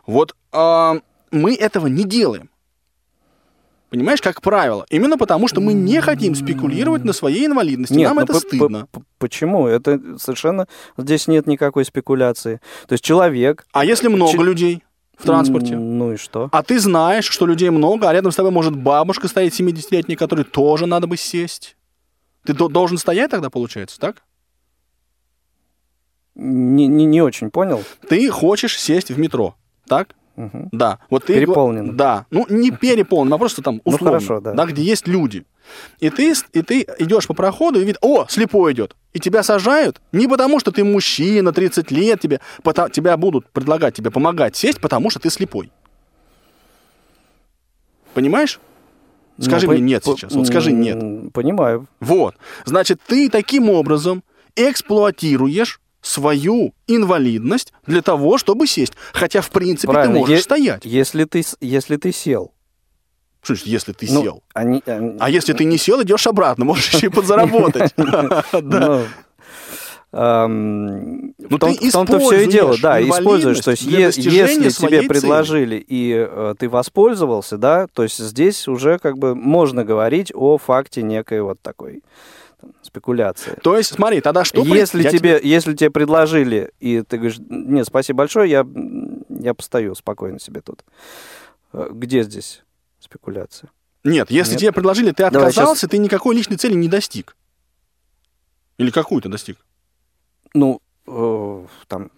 Вот 0.05 0.35
а, 0.51 0.97
мы 1.31 1.55
этого 1.55 1.87
не 1.87 2.03
делаем. 2.03 2.49
Понимаешь, 3.91 4.21
как 4.21 4.41
правило. 4.41 4.85
Именно 4.89 5.17
потому, 5.17 5.49
что 5.49 5.59
мы 5.59 5.73
не 5.73 5.99
хотим 5.99 6.33
спекулировать 6.33 7.03
на 7.03 7.11
своей 7.11 7.45
инвалидности. 7.45 7.93
Нет, 7.93 8.07
Нам 8.07 8.15
ну 8.15 8.23
это 8.23 8.35
стыдно. 8.35 8.87
Почему? 9.19 9.67
Это 9.67 9.99
совершенно... 10.17 10.65
Здесь 10.95 11.27
нет 11.27 11.45
никакой 11.45 11.83
спекуляции. 11.83 12.61
То 12.87 12.93
есть 12.93 13.03
человек... 13.03 13.67
А 13.73 13.83
если 13.83 14.07
много 14.07 14.31
Чи- 14.31 14.37
людей 14.43 14.83
в 15.17 15.25
транспорте? 15.25 15.75
Ну 15.75 16.13
и 16.13 16.15
что? 16.15 16.47
А 16.53 16.63
ты 16.63 16.79
знаешь, 16.79 17.25
что 17.25 17.45
людей 17.45 17.69
много, 17.69 18.09
а 18.09 18.13
рядом 18.13 18.31
с 18.31 18.37
тобой 18.37 18.53
может 18.53 18.77
бабушка 18.77 19.27
стоит 19.27 19.59
70-летняя, 19.59 20.15
которой 20.15 20.45
тоже 20.45 20.85
надо 20.85 21.07
бы 21.07 21.17
сесть. 21.17 21.75
Ты 22.45 22.53
до- 22.53 22.69
должен 22.69 22.97
стоять 22.97 23.29
тогда, 23.29 23.49
получается, 23.49 23.99
так? 23.99 24.23
Не, 26.35 26.87
не, 26.87 27.03
не 27.03 27.21
очень 27.21 27.51
понял. 27.51 27.83
Ты 28.07 28.29
хочешь 28.29 28.79
сесть 28.79 29.11
в 29.11 29.19
метро, 29.19 29.55
так? 29.85 30.15
Мгм. 30.35 30.69
Да. 30.71 30.99
Вот 31.09 31.25
ты 31.25 31.33
Переполнено. 31.35 31.93
Да. 31.93 32.25
Ну, 32.31 32.45
не 32.49 32.71
переполнено, 32.71 33.35
а 33.35 33.39
просто 33.39 33.61
там 33.61 33.75
Ну, 33.75 33.81
условно. 33.85 34.19
хорошо, 34.19 34.39
да. 34.39 34.65
где 34.65 34.81
есть 34.81 35.07
люди. 35.07 35.45
И 35.99 36.09
ты, 36.09 36.33
и 36.53 36.61
ты 36.61 36.85
идешь 36.99 37.27
по 37.27 37.33
проходу 37.33 37.79
и 37.79 37.83
видишь, 37.83 37.99
о, 38.01 38.25
слепой 38.29 38.73
идет. 38.73 38.95
И 39.13 39.19
тебя 39.19 39.43
сажают 39.43 40.01
не 40.11 40.27
потому, 40.27 40.59
что 40.59 40.71
ты 40.71 40.83
мужчина, 40.83 41.51
30 41.51 41.91
лет, 41.91 42.19
тебе, 42.21 42.39
пота- 42.63 42.89
тебя 42.89 43.17
будут 43.17 43.47
предлагать 43.49 43.93
тебе 43.95 44.09
помогать 44.09 44.55
сесть, 44.55 44.79
потому 44.81 45.09
что 45.09 45.19
ты 45.19 45.29
слепой. 45.29 45.71
Понимаешь? 48.13 48.59
Скажи 49.39 49.65
Ну, 49.65 49.73
мне 49.73 49.81
по- 49.81 49.83
нет 49.85 50.03
по- 50.03 50.15
сейчас. 50.15 50.33
Вот 50.33 50.47
скажи 50.47 50.71
нет. 50.71 51.33
Понимаю. 51.33 51.87
Вот. 51.99 52.35
Значит, 52.65 52.99
ты 53.05 53.29
таким 53.29 53.69
образом 53.69 54.23
эксплуатируешь 54.55 55.80
свою 56.01 56.73
инвалидность 56.87 57.73
для 57.85 58.01
того, 58.01 58.37
чтобы 58.37 58.67
сесть. 58.67 58.93
Хотя, 59.13 59.41
в 59.41 59.49
принципе, 59.51 59.93
Правильно. 59.93 60.13
ты 60.15 60.19
можешь 60.21 60.37
Е- 60.37 60.41
стоять. 60.43 60.85
Если 60.85 61.25
ты, 61.25 61.43
если 61.61 61.97
ты 61.97 62.11
сел. 62.11 62.51
Что 63.43 63.53
значит, 63.55 63.67
если 63.67 63.93
ты 63.93 64.07
Ну, 64.11 64.21
сел? 64.23 64.43
они- 64.53 64.83
они- 64.85 65.17
А 65.19 65.29
если 65.29 65.53
ты 65.53 65.63
не 65.63 65.77
сел, 65.77 66.01
идешь 66.03 66.27
обратно, 66.27 66.65
можешь 66.65 66.93
еще 66.93 67.07
и 67.07 67.09
подзаработать. 67.09 67.93
Ну, 68.61 69.03
эм, 70.13 71.33
Ну, 71.37 71.47
в, 71.49 71.57
том, 71.57 71.73
ты 71.75 71.89
в 71.89 71.91
том-то 71.91 72.19
все 72.19 72.41
и 72.41 72.51
дело, 72.51 72.75
да, 72.81 73.01
используешь. 73.01 73.59
То 73.61 73.71
есть, 73.71 73.83
е- 73.83 74.11
если 74.11 74.69
тебе 74.69 75.03
предложили 75.03 75.77
и 75.87 76.13
э, 76.29 76.55
ты 76.59 76.67
воспользовался, 76.69 77.57
да, 77.57 77.87
то 77.93 78.03
есть 78.03 78.17
здесь 78.19 78.67
уже 78.67 78.99
как 78.99 79.17
бы 79.17 79.35
можно 79.35 79.85
говорить 79.85 80.31
о 80.35 80.57
факте 80.57 81.01
некой 81.01 81.41
вот 81.41 81.61
такой 81.61 82.01
спекуляции. 82.91 83.57
То 83.63 83.77
есть, 83.77 83.93
смотри, 83.93 84.19
тогда 84.19 84.43
что... 84.43 84.61
Если 84.63 85.01
я 85.01 85.11
тебе, 85.11 85.39
если 85.41 85.73
тебе 85.73 85.89
предложили, 85.89 86.71
и 86.79 87.01
ты 87.01 87.17
говоришь, 87.17 87.39
нет, 87.39 87.85
спасибо 87.87 88.17
большое, 88.17 88.49
я, 88.49 88.67
я 89.29 89.53
постою 89.53 89.95
спокойно 89.95 90.39
себе 90.39 90.61
тут. 90.61 90.83
Э, 91.71 91.87
Где 91.91 92.23
здесь 92.23 92.63
спекуляция? 92.99 93.71
Нет, 94.03 94.29
если 94.29 94.53
Нет. 94.53 94.59
тебе 94.59 94.71
предложили, 94.73 95.11
ты 95.11 95.23
отказался, 95.23 95.87
ты 95.87 95.99
никакой 95.99 96.35
личной 96.35 96.57
цели 96.57 96.73
не 96.73 96.89
достиг. 96.89 97.37
Или 98.77 98.91
какую 98.91 99.21
ты 99.21 99.29
достиг? 99.29 99.57
Ну, 100.53 100.81
э, 101.07 101.65
там, 101.87 102.11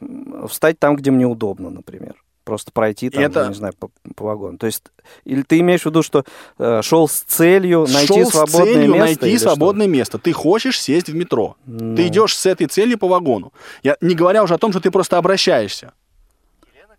встать 0.47 0.79
там, 0.79 0.95
где 0.95 1.11
мне 1.11 1.27
удобно, 1.27 1.69
например. 1.69 2.22
Просто 2.43 2.71
пройти 2.73 3.09
там, 3.09 3.23
Это- 3.23 3.41
я 3.43 3.47
не 3.47 3.53
знаю, 3.53 3.73
по, 3.79 3.89
по 4.15 4.25
вагону. 4.25 4.57
То 4.57 4.65
есть, 4.65 4.83
или 5.23 5.43
ты 5.43 5.59
имеешь 5.59 5.83
в 5.83 5.85
виду, 5.85 6.03
что 6.03 6.25
э, 6.59 6.81
шел 6.81 7.07
с 7.07 7.21
целью 7.21 7.85
найти 7.89 8.07
Шел 8.07 8.25
с 8.25 8.31
свободное 8.31 8.73
целью 8.73 8.87
место? 8.93 8.99
найти 9.05 9.25
или 9.29 9.37
что? 9.37 9.45
свободное 9.49 9.87
место. 9.87 10.17
Ты 10.19 10.33
хочешь 10.33 10.81
сесть 10.81 11.07
в 11.09 11.15
метро. 11.15 11.55
Ну, 11.65 11.95
Ты 11.95 12.07
идешь 12.07 12.35
с 12.37 12.45
этой 12.45 12.67
целью 12.67 12.97
по 12.97 13.07
вагону. 13.07 13.53
Я, 13.81 13.95
не 14.01 14.13
говоря 14.13 14.43
уже 14.43 14.55
о 14.55 14.57
том, 14.57 14.71
что 14.71 14.81
ты 14.81 14.91
просто 14.91 15.17
обращаешься. 15.17 15.93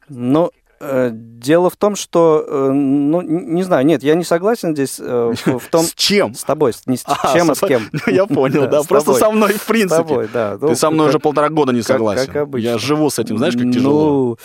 Ну, 0.09 0.50
дело 0.80 1.70
в 1.70 1.76
том, 1.76 1.96
что, 1.96 2.44
э, 2.46 2.70
ну, 2.72 3.20
не 3.22 3.62
знаю, 3.62 3.87
нет, 3.87 4.02
я 4.02 4.14
не 4.14 4.24
согласен 4.24 4.74
здесь 4.74 4.98
э, 5.00 5.32
в, 5.44 5.60
том... 5.70 5.84
С 5.84 5.94
чем? 5.94 6.34
С 6.34 6.44
тобой, 6.44 6.72
не 6.87 6.96
с 6.96 7.04
А, 7.06 7.32
чем, 7.32 7.50
а 7.50 7.54
с 7.54 7.58
с 7.58 7.66
кем. 7.66 7.88
Ну, 7.92 8.12
Я 8.12 8.26
понял, 8.26 8.66
да. 8.70 8.82
с 8.82 8.87
Просто 8.87 9.14
со 9.14 9.30
мной, 9.30 9.52
в 9.52 9.62
С 9.62 9.64
принципе. 9.64 10.02
тобой, 10.02 10.28
да. 10.32 10.58
Ты 10.58 10.74
со 10.74 10.90
мной 10.90 11.08
уже 11.08 11.18
полтора 11.18 11.48
года 11.48 11.72
не 11.72 11.82
согласен. 11.82 12.26
как 12.26 12.37
обычно. 12.42 12.66
Я 12.68 12.78
живу 12.78 13.10
с 13.10 13.18
этим, 13.18 13.38
знаешь, 13.38 13.54
как 13.54 13.70
тяжело. 13.72 14.04
Ну, 14.08 14.38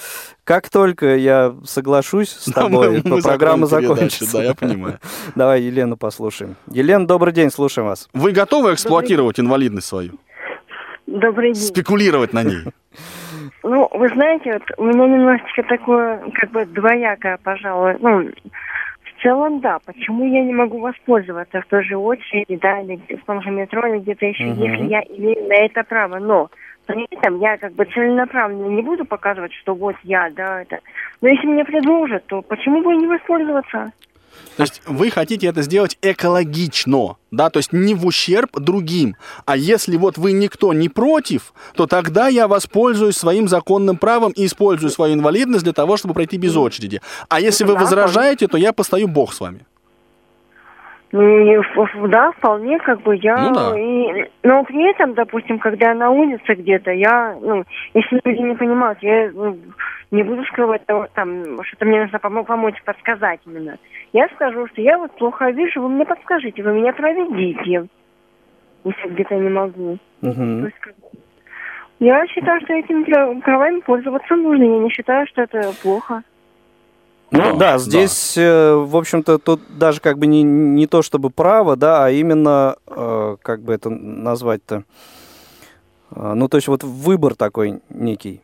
как 0.43 0.69
только 0.69 1.15
я 1.15 1.55
соглашусь 1.65 2.29
с 2.29 2.51
тобой, 2.53 3.01
программа 3.21 3.67
закончится. 3.67 4.37
Да, 4.37 4.43
я 4.43 4.53
понимаю. 4.53 4.99
Давай 5.35 5.61
Елену 5.61 5.97
послушаем. 5.97 6.55
Елена, 6.71 7.05
добрый 7.07 7.33
день, 7.33 7.51
слушаем 7.51 7.87
вас. 7.87 8.07
Вы 8.13 8.31
готовы 8.31 8.73
эксплуатировать 8.73 9.39
инвалидность 9.39 9.87
свою? 9.87 10.13
Добрый 11.05 11.53
день. 11.53 11.63
Спекулировать 11.63 12.33
на 12.33 12.43
ней? 12.43 12.59
Ну, 13.63 13.89
вы 13.91 14.07
знаете, 14.09 14.53
вот 14.53 14.63
у 14.77 14.85
меня 14.85 15.07
немножечко 15.07 15.63
такое, 15.63 16.23
как 16.33 16.51
бы 16.51 16.65
двоякое, 16.65 17.37
пожалуй. 17.43 17.97
Ну, 17.99 18.29
в 18.29 19.21
целом, 19.21 19.59
да. 19.59 19.79
Почему 19.85 20.25
я 20.25 20.43
не 20.43 20.53
могу 20.53 20.79
воспользоваться 20.79 21.61
в 21.61 21.65
той 21.65 21.83
же 21.83 21.97
очереди, 21.97 22.57
да, 22.61 22.79
или 22.79 22.99
в 23.15 23.25
том 23.25 23.41
же 23.41 23.51
метро, 23.51 23.85
или 23.87 23.99
где-то 23.99 24.25
еще, 24.25 24.51
Мгм. 24.51 24.63
если 24.63 24.83
я 24.85 25.01
имею 25.01 25.47
на 25.47 25.55
это 25.65 25.83
право. 25.83 26.19
Но 26.19 26.49
при 26.85 27.05
этом 27.11 27.39
я 27.39 27.57
как 27.57 27.73
бы 27.73 27.85
целенаправленно 27.85 28.67
не 28.67 28.81
буду 28.81 29.05
показывать, 29.05 29.53
что 29.53 29.75
вот 29.75 29.95
я, 30.03 30.29
да, 30.31 30.61
это. 30.61 30.79
Но 31.21 31.27
если 31.27 31.47
мне 31.47 31.65
предложат, 31.65 32.25
то 32.27 32.41
почему 32.41 32.81
бы 32.81 32.93
и 32.93 32.97
не 32.97 33.07
воспользоваться? 33.07 33.91
То 34.59 34.63
есть 34.63 34.81
вы 34.85 35.09
хотите 35.09 35.47
это 35.47 35.61
сделать 35.61 35.97
экологично, 36.01 37.15
да, 37.31 37.49
то 37.49 37.59
есть 37.59 37.71
не 37.71 37.95
в 37.95 38.05
ущерб 38.05 38.59
другим. 38.59 39.15
А 39.45 39.55
если 39.55 39.95
вот 39.95 40.17
вы 40.17 40.33
никто 40.33 40.73
не 40.73 40.89
против, 40.89 41.53
то 41.75 41.87
тогда 41.87 42.27
я 42.27 42.45
воспользуюсь 42.49 43.15
своим 43.15 43.47
законным 43.47 43.95
правом 43.95 44.33
и 44.33 44.45
использую 44.45 44.89
свою 44.89 45.13
инвалидность 45.13 45.63
для 45.63 45.71
того, 45.71 45.95
чтобы 45.95 46.13
пройти 46.13 46.35
без 46.35 46.57
очереди. 46.57 46.99
А 47.29 47.39
если 47.39 47.63
вы 47.63 47.75
возражаете, 47.75 48.49
то 48.49 48.57
я 48.57 48.73
постою 48.73 49.07
бог 49.07 49.33
с 49.33 49.39
вами. 49.39 49.65
Ну, 51.11 52.07
да, 52.07 52.31
вполне, 52.33 52.77
как 52.79 53.01
бы 53.01 53.15
я... 53.15 53.35
Ну 53.35 53.53
да. 53.55 53.79
и- 53.79 54.29
но 54.43 54.63
при 54.63 54.89
этом, 54.91 55.15
допустим, 55.15 55.57
когда 55.57 55.89
я 55.89 55.95
на 55.95 56.11
улице 56.11 56.53
где-то, 56.53 56.91
я, 56.91 57.35
ну, 57.41 57.63
если 57.95 58.21
люди 58.23 58.41
не 58.41 58.55
понимают, 58.55 58.99
я 59.01 59.31
ну, 59.33 59.57
не 60.11 60.21
буду 60.23 60.43
скрывать 60.45 60.85
того, 60.85 61.07
там, 61.15 61.63
что-то 61.63 61.85
мне 61.85 62.01
нужно 62.01 62.19
помо- 62.19 62.43
помочь, 62.43 62.81
подсказать 62.85 63.39
именно. 63.47 63.77
Я 64.13 64.27
скажу, 64.35 64.67
что 64.67 64.81
я 64.81 64.97
вот 64.99 65.11
плохо 65.15 65.49
вижу, 65.49 65.81
вы 65.81 65.89
мне 65.89 66.05
подскажите, 66.05 66.61
вы 66.61 66.73
меня 66.73 66.93
проведите, 66.93 67.87
если 68.83 69.07
где-то 69.09 69.35
не 69.35 69.49
могу. 69.49 69.97
Есть, 70.65 70.79
как 70.79 70.93
бы, 70.95 71.07
Я 71.99 72.25
считаю, 72.27 72.61
что 72.61 72.73
этими 72.73 73.03
пра- 73.03 73.33
правами 73.43 73.79
пользоваться 73.79 74.35
нужно. 74.35 74.63
Я 74.63 74.77
не 74.79 74.89
считаю, 74.89 75.25
что 75.27 75.41
это 75.41 75.73
плохо. 75.81 76.21
Ну 77.31 77.39
Да, 77.39 77.51
да, 77.53 77.57
да. 77.73 77.77
здесь, 77.77 78.37
э, 78.37 78.73
в 78.73 78.97
общем-то, 78.97 79.37
тут 79.37 79.61
даже 79.69 80.01
как 80.01 80.17
бы 80.17 80.25
не, 80.27 80.41
не 80.43 80.87
то 80.87 81.01
чтобы 81.01 81.29
право, 81.29 81.75
да, 81.75 82.05
а 82.05 82.09
именно, 82.09 82.75
э, 82.87 83.37
как 83.41 83.61
бы 83.61 83.73
это 83.73 83.89
назвать-то, 83.89 84.83
Э, 86.11 86.33
ну 86.33 86.47
то 86.47 86.57
есть 86.57 86.67
вот 86.67 86.83
выбор 86.83 87.35
такой 87.35 87.81
некий. 87.89 88.41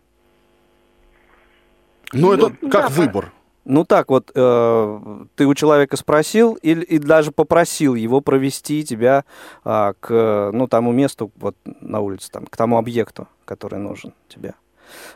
Ну, 2.13 2.31
это 2.31 2.55
Ну, 2.61 2.69
как 2.69 2.83
да, 2.83 2.89
выбор. 2.89 3.31
Ну 3.65 3.83
так 3.83 4.09
вот, 4.09 4.31
э, 4.35 4.99
ты 5.35 5.47
у 5.47 5.55
человека 5.55 5.97
спросил 5.97 6.53
или 6.53 6.83
и 6.83 6.99
даже 6.99 7.31
попросил 7.31 7.95
его 7.95 8.21
провести 8.21 8.83
тебя 8.85 9.25
а, 9.63 9.93
к, 9.99 10.51
ну, 10.53 10.67
тому 10.67 10.91
месту 10.91 11.31
вот 11.37 11.55
на 11.65 11.99
улице, 11.99 12.29
там, 12.31 12.45
к 12.45 12.55
тому 12.55 12.77
объекту, 12.77 13.27
который 13.43 13.79
нужен 13.79 14.13
тебе. 14.29 14.53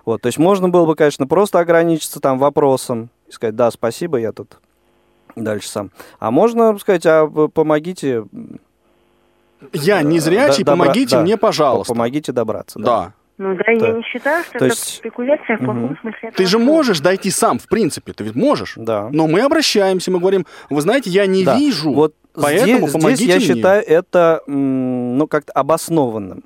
Вот, 0.03 0.23
то 0.23 0.27
есть 0.27 0.39
можно 0.39 0.67
было 0.67 0.87
бы, 0.87 0.95
конечно, 0.95 1.27
просто 1.27 1.59
ограничиться 1.59 2.19
там 2.19 2.39
вопросом 2.39 3.11
и 3.29 3.31
сказать, 3.31 3.55
да, 3.55 3.71
спасибо, 3.71 4.17
я 4.17 4.31
тут 4.31 4.57
дальше 5.35 5.69
сам. 5.69 5.91
А 6.19 6.31
можно 6.31 6.77
сказать, 6.79 7.05
а 7.05 7.25
вы 7.25 7.47
помогите, 7.49 8.25
Я 9.73 10.01
не 10.03 10.19
зрячий, 10.19 10.63
да, 10.63 10.73
добра- 10.73 10.77
помогите 10.85 11.15
да, 11.17 11.21
мне, 11.21 11.37
пожалуйста. 11.37 11.93
помогите 11.93 12.31
добраться. 12.31 12.79
Да. 12.79 13.13
Ну 13.37 13.55
да, 13.55 13.71
я 13.71 13.79
Да. 13.79 13.91
не 13.91 14.03
считаю, 14.03 14.43
что 14.43 14.51
То 14.53 14.65
это 14.65 14.65
есть- 14.73 14.95
спекуляция 14.97 15.55
в 15.57 15.59
плохом 15.59 15.83
Мгм. 15.85 15.97
смысле. 16.01 16.31
Ты 16.35 16.45
же 16.45 16.57
слова. 16.57 16.65
можешь 16.65 16.99
дойти 16.99 17.29
сам, 17.29 17.59
в 17.59 17.67
принципе, 17.67 18.11
ты 18.13 18.23
ведь 18.23 18.35
можешь. 18.35 18.73
Да. 18.77 19.09
Но 19.11 19.27
мы 19.27 19.41
обращаемся, 19.41 20.11
мы 20.11 20.19
говорим, 20.19 20.45
вы 20.69 20.81
знаете, 20.81 21.09
я 21.09 21.25
не 21.25 21.43
Да. 21.45 21.55
вижу, 21.57 21.93
Вот 21.93 22.15
поэтому 22.33 22.79
здесь, 22.87 22.91
помогите 22.91 23.23
здесь 23.23 23.29
я 23.29 23.35
мне. 23.53 23.55
считаю 23.61 23.83
это, 23.87 24.41
ну, 24.47 25.27
как-то 25.27 25.53
обоснованным. 25.53 26.43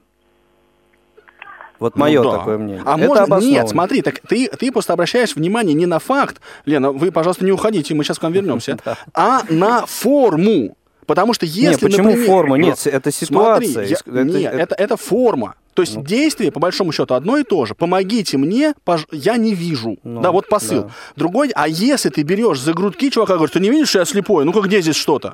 Вот 1.80 1.96
Ну 1.96 2.02
мое 2.02 2.24
да. 2.24 2.32
такое 2.38 2.58
мнение. 2.58 2.84
А 2.86 2.98
Это 2.98 3.08
можно... 3.08 3.24
обоснованно. 3.24 3.50
Нет, 3.52 3.70
смотри, 3.70 4.02
так 4.02 4.20
ты, 4.28 4.48
ты 4.48 4.72
просто 4.72 4.94
обращаешь 4.94 5.36
внимание 5.36 5.74
не 5.74 5.86
на 5.86 6.00
факт, 6.00 6.40
Лена, 6.66 6.92
вы, 6.92 7.12
пожалуйста, 7.12 7.44
не 7.46 7.52
уходите, 7.52 7.94
мы 7.94 8.04
сейчас 8.04 8.20
к 8.20 8.24
вам 8.24 8.32
вернемся, 8.34 8.78
а 9.14 9.42
на 9.50 9.86
форму. 9.86 10.78
Потому 11.06 11.34
что 11.34 11.46
если, 11.46 11.72
Нет, 11.72 11.80
почему 11.82 12.06
например, 12.08 12.28
форма? 12.28 12.58
ну, 12.58 12.64
Нет, 12.66 12.88
это 12.88 13.12
Смотри, 13.12 13.68
ситуация. 13.68 13.84
я- 13.84 13.94
Иск- 13.96 14.10
это- 14.10 14.24
нет, 14.24 14.54
это- 14.54 14.64
это, 14.64 14.76
это 14.76 14.98
форма. 14.98 15.56
То 15.74 15.82
есть 15.82 15.96
Ну. 15.98 16.04
действие, 16.04 16.50
по 16.52 16.62
большому 16.62 16.94
счету, 16.94 17.14
одно 17.16 17.36
и 17.38 17.44
то 17.44 17.66
же. 17.66 17.76
Помогите 17.76 18.38
мне, 18.38 18.74
пож- 18.86 19.08
я 19.12 19.36
не 19.36 19.54
вижу. 19.54 19.98
Ну, 20.04 20.22
да, 20.22 20.32
вот 20.32 20.48
посыл. 20.48 20.84
да. 20.84 20.90
Другой, 21.18 21.52
а 21.56 21.68
если 21.68 22.08
ты 22.10 22.22
берешь 22.22 22.62
за 22.62 22.74
грудки 22.74 23.10
чувака, 23.10 23.34
говоришь, 23.34 23.52
ты 23.52 23.60
не 23.60 23.70
видишь, 23.70 23.90
что 23.90 24.00
я 24.00 24.06
слепой? 24.06 24.46
Ну-ка, 24.46 24.62
где 24.62 24.82
здесь 24.82 24.96
что-то? 24.96 25.34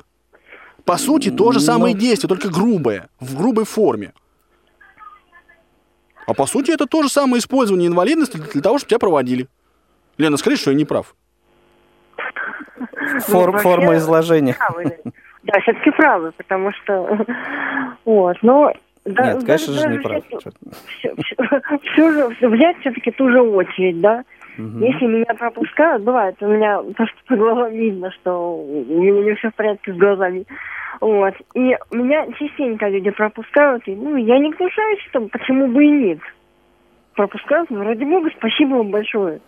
По 0.84 0.96
сути, 0.96 1.30
то 1.30 1.52
же 1.52 1.60
самое 1.60 1.94
Ну. 1.94 2.00
действие, 2.00 2.28
только 2.28 2.48
грубое, 2.48 3.08
в 3.20 3.36
грубой 3.36 3.64
форме. 3.64 4.12
А 6.30 6.34
по 6.34 6.46
сути, 6.46 6.70
это 6.70 6.86
то 6.86 7.02
же 7.02 7.08
самое 7.08 7.40
использование 7.40 7.88
инвалидности 7.88 8.36
для, 8.36 8.62
того, 8.62 8.78
чтобы 8.78 8.90
тебя 8.90 9.00
проводили. 9.00 9.48
Лена, 10.16 10.36
скажи, 10.36 10.56
что 10.56 10.70
я 10.70 10.76
не 10.76 10.84
прав. 10.84 11.16
Фор- 13.26 13.50
вообще- 13.50 13.62
форма 13.62 13.96
изложения. 13.96 14.54
правы. 14.56 14.96
Да, 15.42 15.58
все-таки 15.60 15.90
правы, 15.90 16.30
потому 16.36 16.70
что... 16.72 17.26
Вот, 18.04 18.36
но... 18.42 18.72
да, 19.04 19.32
Нет, 19.32 19.44
конечно 19.44 19.72
же, 19.72 19.80
даже 19.82 19.94
не 19.96 19.98
прав. 19.98 20.22
всё- 20.86 21.16
всё 21.92 22.12
же- 22.12 22.48
взять 22.48 22.78
все-таки 22.80 23.10
ту 23.10 23.28
же 23.30 23.40
очередь, 23.42 24.00
да? 24.00 24.22
Мгм. 24.56 24.82
Если 24.84 25.06
меня 25.06 25.34
пропускают, 25.36 26.04
бывает, 26.04 26.36
у 26.40 26.46
меня 26.46 26.80
просто 26.96 27.16
по 27.26 27.34
глазам 27.34 27.72
видно, 27.72 28.12
что 28.12 28.56
у 28.56 28.84
меня 29.02 29.24
не 29.24 29.34
все 29.34 29.50
в 29.50 29.54
порядке 29.54 29.92
с 29.92 29.96
глазами. 29.96 30.44
Вот. 31.00 31.34
И 31.54 31.76
меня 31.90 32.26
частенько 32.38 32.88
люди 32.88 33.10
пропускают, 33.10 33.86
и 33.88 33.94
ну, 33.94 34.16
я 34.16 34.38
не 34.38 34.50
гнушаюсь, 34.50 35.00
там, 35.12 35.28
почему 35.30 35.66
бы 35.68 35.84
и 35.84 35.90
нет. 35.90 36.18
Пропускают, 37.14 37.70
ну, 37.70 37.82
ради 37.82 38.04
бога, 38.04 38.30
спасибо 38.36 38.74
вам 38.76 38.90
большое. 38.90 39.40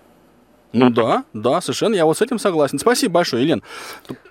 Ну 0.73 0.89
да, 0.89 1.25
да, 1.35 1.61
совершенно, 1.61 1.95
я 1.95 2.07
вот 2.07 2.17
с 2.17 2.23
этим 2.23 2.39
согласен. 2.39 2.79
Спасибо 2.79 3.15
большое, 3.15 3.43
Елен. 3.43 3.63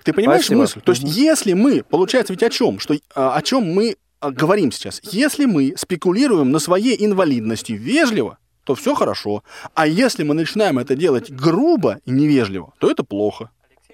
Ты 0.03 0.13
понимаешь 0.13 0.45
Спасибо. 0.45 0.61
мысль? 0.61 0.81
То 0.81 0.91
есть, 0.91 1.03
если 1.03 1.53
мы, 1.53 1.83
получается 1.87 2.33
ведь 2.33 2.41
о 2.41 2.49
чем? 2.49 2.79
Что, 2.79 2.95
а, 3.15 3.35
о 3.35 3.41
чем 3.43 3.71
мы 3.71 3.97
а, 4.19 4.31
говорим 4.31 4.71
сейчас? 4.71 4.99
Если 5.03 5.45
мы 5.45 5.75
спекулируем 5.77 6.49
на 6.49 6.57
своей 6.57 7.05
инвалидности 7.05 7.73
вежливо, 7.73 8.39
то 8.63 8.73
все 8.73 8.95
хорошо. 8.95 9.43
А 9.75 9.85
если 9.85 10.23
мы 10.23 10.33
начинаем 10.33 10.79
это 10.79 10.95
делать 10.95 11.31
грубо 11.31 11.99
и 12.05 12.11
невежливо, 12.11 12.73
то 12.79 12.89
это 12.89 13.03
плохо. 13.03 13.51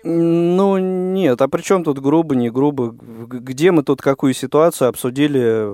Ну, 0.10 0.78
нет, 0.78 1.42
а 1.42 1.50
при 1.50 1.62
чем 1.62 1.84
тут 1.84 2.00
грубо, 2.00 2.34
не 2.34 2.50
грубо? 2.50 2.92
Где 2.92 3.72
мы 3.72 3.84
тут 3.84 4.02
какую 4.02 4.34
ситуацию 4.34 4.88
обсудили, 4.88 5.68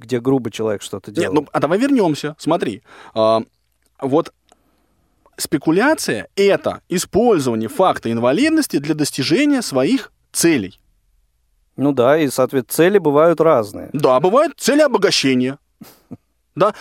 где 0.00 0.20
грубо 0.20 0.50
человек 0.50 0.82
что-то 0.82 1.12
Нет, 1.12 1.20
делал? 1.20 1.34
ну, 1.34 1.48
а 1.52 1.60
давай 1.60 1.78
вернемся. 1.78 2.34
Смотри, 2.38 2.82
а, 3.14 3.42
вот 4.00 4.32
спекуляция– 5.36 6.26
это 6.36 6.80
использование 6.88 7.68
факта 7.68 8.10
инвалидности 8.10 8.78
для 8.78 8.96
достижения 8.96 9.62
своих 9.62 10.12
целей. 10.32 10.80
Ну 11.76 11.92
да, 11.92 12.18
и, 12.18 12.28
соответственно, 12.28 12.88
цели 12.88 12.98
бывают 12.98 13.40
разные. 13.40 13.90
Да, 13.92 14.18
бывают 14.18 14.54
цели 14.58 14.80
обогащения. 14.80 15.58
Да? 16.54 16.74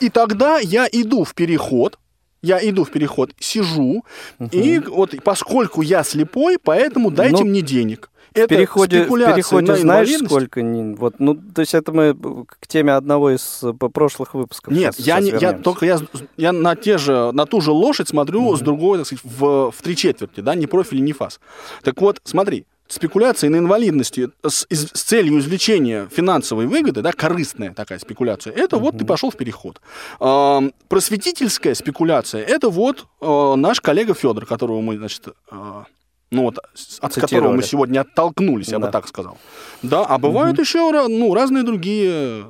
И 0.00 0.08
тогда 0.08 0.58
я 0.58 0.88
иду 0.90 1.24
в 1.24 1.34
переход, 1.34 1.98
я 2.46 2.58
иду 2.68 2.84
в 2.84 2.90
переход, 2.90 3.32
сижу, 3.38 4.04
угу. 4.38 4.48
и 4.52 4.78
вот 4.78 5.14
поскольку 5.24 5.82
я 5.82 6.04
слепой, 6.04 6.58
поэтому 6.62 7.10
дайте 7.10 7.42
ну, 7.42 7.50
мне 7.50 7.62
денег. 7.62 8.10
Это 8.34 8.44
в 8.44 8.48
переходе, 8.48 9.04
в 9.04 9.08
переходе 9.08 9.76
знаешь, 9.76 10.10
сколько... 10.24 10.60
Вот, 10.98 11.14
ну, 11.18 11.34
то 11.34 11.60
есть 11.60 11.74
это 11.74 11.92
мы 11.92 12.14
к 12.14 12.66
теме 12.66 12.92
одного 12.92 13.30
из 13.30 13.60
э, 13.62 13.72
прошлых 13.72 14.34
выпусков. 14.34 14.74
Нет, 14.74 14.94
я, 14.98 15.22
сейчас 15.22 15.40
я 15.42 15.52
только 15.54 15.86
я, 15.86 15.98
я 16.36 16.52
на, 16.52 16.76
те 16.76 16.98
же, 16.98 17.32
на 17.32 17.46
ту 17.46 17.62
же 17.62 17.70
лошадь 17.70 18.08
смотрю 18.08 18.52
mm 18.52 18.56
с 18.56 18.60
другой, 18.60 18.98
так 18.98 19.06
сказать, 19.06 19.24
в, 19.24 19.70
в 19.70 19.82
три 19.82 19.96
четверти, 19.96 20.40
да, 20.40 20.54
не 20.54 20.66
профиль, 20.66 21.02
не 21.02 21.14
фас. 21.14 21.40
Так 21.82 22.00
вот, 22.02 22.20
смотри, 22.24 22.66
спекуляция 22.88 23.50
на 23.50 23.56
инвалидности 23.56 24.30
с, 24.46 24.66
с 24.70 25.02
целью 25.02 25.38
извлечения 25.38 26.08
финансовой 26.08 26.66
выгоды, 26.66 27.02
да, 27.02 27.12
корыстная 27.12 27.72
такая 27.74 27.98
спекуляция, 27.98 28.52
это 28.52 28.76
mm 28.76 28.80
вот 28.86 28.98
ты 28.98 29.04
пошел 29.04 29.30
в 29.30 29.36
переход. 29.36 29.80
Э, 30.20 30.70
просветительская 30.88 31.74
спекуляция, 31.74 32.44
это 32.44 32.68
вот 32.70 33.06
э, 33.20 33.54
наш 33.56 33.80
коллега 33.80 34.14
Федор, 34.14 34.46
которого 34.46 34.80
мы, 34.80 34.96
значит, 34.96 35.28
э, 35.50 35.82
ну 36.30 36.42
вот, 36.42 36.58
от 37.00 37.14
которого 37.14 37.52
мы 37.52 37.62
сегодня 37.62 38.00
оттолкнулись, 38.00 38.68
я 38.68 38.78
да. 38.78 38.86
бы 38.86 38.92
так 38.92 39.08
сказал. 39.08 39.38
Да, 39.82 40.04
а 40.04 40.18
бывают 40.18 40.54
угу. 40.54 40.62
еще 40.62 41.08
ну, 41.08 41.34
разные 41.34 41.64
другие 41.64 42.46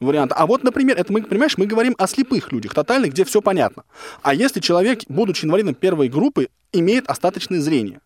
варианты. 0.00 0.34
А 0.34 0.46
вот, 0.46 0.62
например, 0.62 0.96
это 0.98 1.12
мы, 1.12 1.22
понимаешь, 1.22 1.56
мы 1.56 1.66
говорим 1.66 1.94
о 1.98 2.06
слепых 2.06 2.52
людях, 2.52 2.74
тотально, 2.74 3.06
где 3.06 3.24
все 3.24 3.40
понятно. 3.40 3.84
А 4.22 4.34
если 4.34 4.60
человек, 4.60 5.00
будучи 5.08 5.44
инвалидом 5.44 5.74
первой 5.74 6.08
группы, 6.08 6.48
имеет 6.72 7.08
остаточное 7.08 7.60
зрение, 7.60 8.00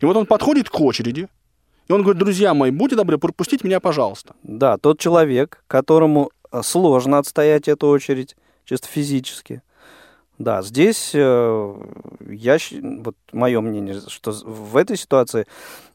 и 0.00 0.06
вот 0.06 0.16
он 0.16 0.26
подходит 0.26 0.68
к 0.68 0.80
очереди, 0.80 1.28
и 1.88 1.92
он 1.92 2.02
говорит, 2.02 2.20
друзья 2.20 2.54
мои, 2.54 2.70
будьте 2.70 2.96
добры, 2.96 3.18
пропустите 3.18 3.66
меня, 3.66 3.80
пожалуйста. 3.80 4.34
Да, 4.42 4.78
тот 4.78 4.98
человек, 4.98 5.64
которому 5.66 6.30
э, 6.50 6.60
сложно 6.62 7.18
отстоять 7.18 7.68
эту 7.68 7.88
очередь, 7.88 8.36
чисто 8.64 8.88
физически. 8.88 9.62
Да, 10.38 10.62
здесь 10.62 11.12
э, 11.14 11.74
я, 12.28 12.58
вот 13.02 13.16
мое 13.32 13.60
мнение, 13.60 14.00
что 14.08 14.32
в 14.32 14.76
этой 14.76 14.96
ситуации, 14.96 15.46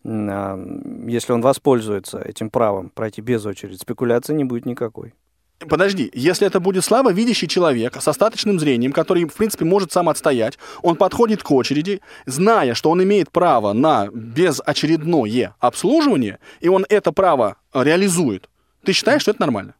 э, 0.03 0.79
если 1.07 1.33
он 1.33 1.41
воспользуется 1.41 2.19
этим 2.19 2.49
правом 2.49 2.89
пройти 2.89 3.21
без 3.21 3.45
очереди, 3.45 3.77
спекуляции 3.77 4.33
не 4.33 4.43
будет 4.43 4.65
никакой. 4.65 5.13
Подожди, 5.59 6.11
если 6.13 6.45
это 6.45 6.59
будет 6.59 6.85
слабо 6.85 7.11
видящий 7.11 7.47
человек 7.47 7.99
с 7.99 8.07
остаточным 8.07 8.59
зрением, 8.59 8.91
который, 8.91 9.25
в 9.25 9.33
принципе, 9.33 9.65
может 9.65 9.91
сам 9.91 10.07
отстоять, 10.07 10.59
он 10.83 10.95
подходит 10.95 11.41
к 11.41 11.49
очереди, 11.51 12.01
зная, 12.27 12.75
что 12.75 12.91
он 12.91 13.01
имеет 13.03 13.31
право 13.31 13.73
на 13.73 14.07
безочередное 14.07 15.55
обслуживание, 15.59 16.37
и 16.59 16.69
он 16.69 16.85
это 16.89 17.11
право 17.11 17.57
реализует, 17.73 18.49
ты 18.83 18.93
считаешь, 18.93 19.23
что 19.23 19.31
это 19.31 19.41
нормально? 19.41 19.73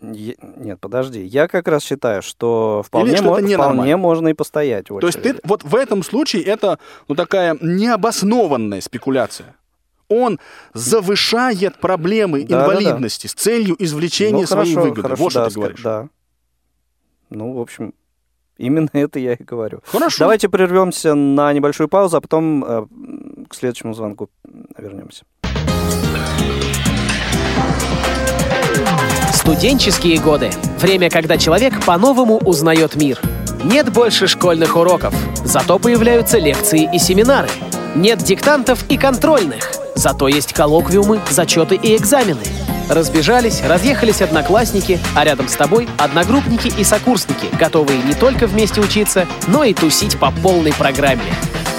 Нет, 0.00 0.80
подожди. 0.80 1.22
Я 1.22 1.46
как 1.46 1.68
раз 1.68 1.84
считаю, 1.84 2.22
что 2.22 2.82
вполне, 2.84 3.16
что 3.16 3.24
мо- 3.26 3.36
вполне 3.38 3.96
можно 3.98 4.28
и 4.28 4.32
постоять 4.32 4.88
в 4.88 4.94
очереди. 4.94 5.12
То 5.12 5.28
есть 5.28 5.40
ты, 5.42 5.46
вот 5.46 5.62
в 5.62 5.74
этом 5.74 6.02
случае 6.02 6.42
это 6.44 6.78
ну, 7.06 7.14
такая 7.14 7.58
необоснованная 7.60 8.80
спекуляция 8.80 9.56
он 10.10 10.38
завышает 10.74 11.80
проблемы 11.80 12.44
да, 12.44 12.64
инвалидности 12.64 13.26
да, 13.26 13.32
да. 13.34 13.40
с 13.40 13.42
целью 13.42 13.76
извлечения 13.78 14.42
ну, 14.42 14.46
своей 14.46 14.74
хорошо, 14.74 14.88
выгоды. 14.88 15.02
Хорошо, 15.02 15.22
вот 15.22 15.32
да, 15.32 15.40
что 15.40 15.48
ты 15.50 15.60
говоришь. 15.60 15.82
Да. 15.82 16.08
Ну, 17.30 17.52
в 17.54 17.60
общем, 17.60 17.94
именно 18.58 18.90
это 18.92 19.18
я 19.18 19.34
и 19.34 19.42
говорю. 19.42 19.80
Хорошо. 19.86 20.16
Давайте 20.18 20.48
прервемся 20.48 21.14
на 21.14 21.52
небольшую 21.52 21.88
паузу, 21.88 22.16
а 22.16 22.20
потом 22.20 22.64
э, 22.64 22.86
к 23.48 23.54
следующему 23.54 23.94
звонку 23.94 24.28
вернемся. 24.76 25.24
Студенческие 29.32 30.20
годы. 30.20 30.50
Время, 30.78 31.08
когда 31.08 31.38
человек 31.38 31.84
по-новому 31.84 32.38
узнает 32.38 32.96
мир. 32.96 33.18
Нет 33.64 33.92
больше 33.92 34.26
школьных 34.26 34.76
уроков, 34.76 35.14
зато 35.44 35.78
появляются 35.78 36.38
лекции 36.38 36.88
и 36.92 36.98
семинары. 36.98 37.48
Нет 37.94 38.18
диктантов 38.18 38.84
и 38.88 38.96
контрольных– 38.96 39.72
Зато 40.00 40.28
есть 40.28 40.54
коллоквиумы, 40.54 41.20
зачеты 41.28 41.74
и 41.74 41.94
экзамены. 41.94 42.40
Разбежались, 42.88 43.60
разъехались 43.62 44.22
одноклассники, 44.22 44.98
а 45.14 45.26
рядом 45.26 45.46
с 45.46 45.52
тобой 45.54 45.90
одногруппники 45.98 46.68
и 46.68 46.84
сокурсники, 46.84 47.54
готовые 47.58 48.00
не 48.02 48.14
только 48.14 48.46
вместе 48.46 48.80
учиться, 48.80 49.26
но 49.46 49.62
и 49.62 49.74
тусить 49.74 50.18
по 50.18 50.30
полной 50.30 50.72
программе. 50.72 51.22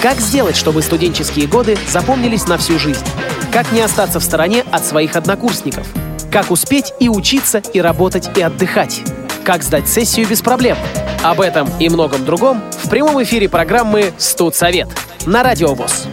Как 0.03 0.19
сделать, 0.19 0.55
чтобы 0.55 0.83
студенческие 0.83 1.47
годы 1.47 1.79
запомнились 1.89 2.47
на 2.47 2.59
всю 2.59 2.77
жизнь? 2.77 3.05
Как 3.51 3.71
не 3.71 3.81
остаться 3.81 4.19
в 4.19 4.23
стороне 4.23 4.63
от 4.71 4.85
своих 4.85 5.15
однокурсников? 5.15 5.87
Как 6.31 6.51
успеть 6.51 6.93
и 6.99 7.09
учиться, 7.09 7.57
и 7.73 7.81
работать, 7.81 8.37
и 8.37 8.41
отдыхать? 8.41 9.01
Как 9.43 9.63
сдать 9.63 9.89
сессию 9.89 10.27
без 10.27 10.41
проблем? 10.41 10.77
Об 11.23 11.41
этом 11.41 11.67
и 11.79 11.89
многом 11.89 12.23
другом 12.23 12.61
в 12.83 12.89
прямом 12.89 13.21
эфире 13.23 13.49
программы 13.49 14.13
«Студсовет» 14.19 14.89
на 15.25 15.43
Радио 15.43 15.73
ВОЗ. 15.73 16.07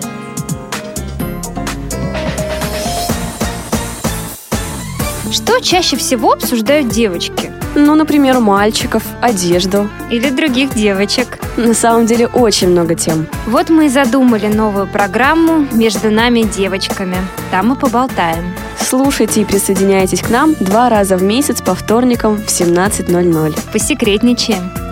Что 5.31 5.61
чаще 5.61 5.97
всего 5.97 6.33
обсуждают 6.33 6.89
девочки? 6.89 7.53
Ну, 7.75 7.95
например, 7.95 8.41
мальчиков, 8.41 9.03
одежду. 9.21 9.89
Или 10.11 10.31
других 10.31 10.75
девочек. 10.75 11.39
На 11.57 11.75
самом 11.75 12.07
деле 12.07 12.27
очень 12.27 12.69
много 12.69 12.95
тем. 12.95 13.27
Вот 13.47 13.69
мы 13.69 13.87
и 13.87 13.89
задумали 13.89 14.47
новую 14.47 14.87
программу 14.87 15.67
«Между 15.73 16.11
нами 16.11 16.43
девочками». 16.43 17.17
Там 17.51 17.69
мы 17.69 17.77
поболтаем. 17.77 18.55
Слушайте 18.81 19.43
и 19.43 19.45
присоединяйтесь 19.45 20.23
к 20.23 20.31
нам 20.31 20.55
два 20.61 20.89
раза 20.89 21.17
в 21.17 21.23
месяц 21.23 21.61
по 21.61 21.75
вторникам 21.75 22.37
в 22.37 22.47
17.00. 22.47 23.73
Посекретничаем. 23.73 24.88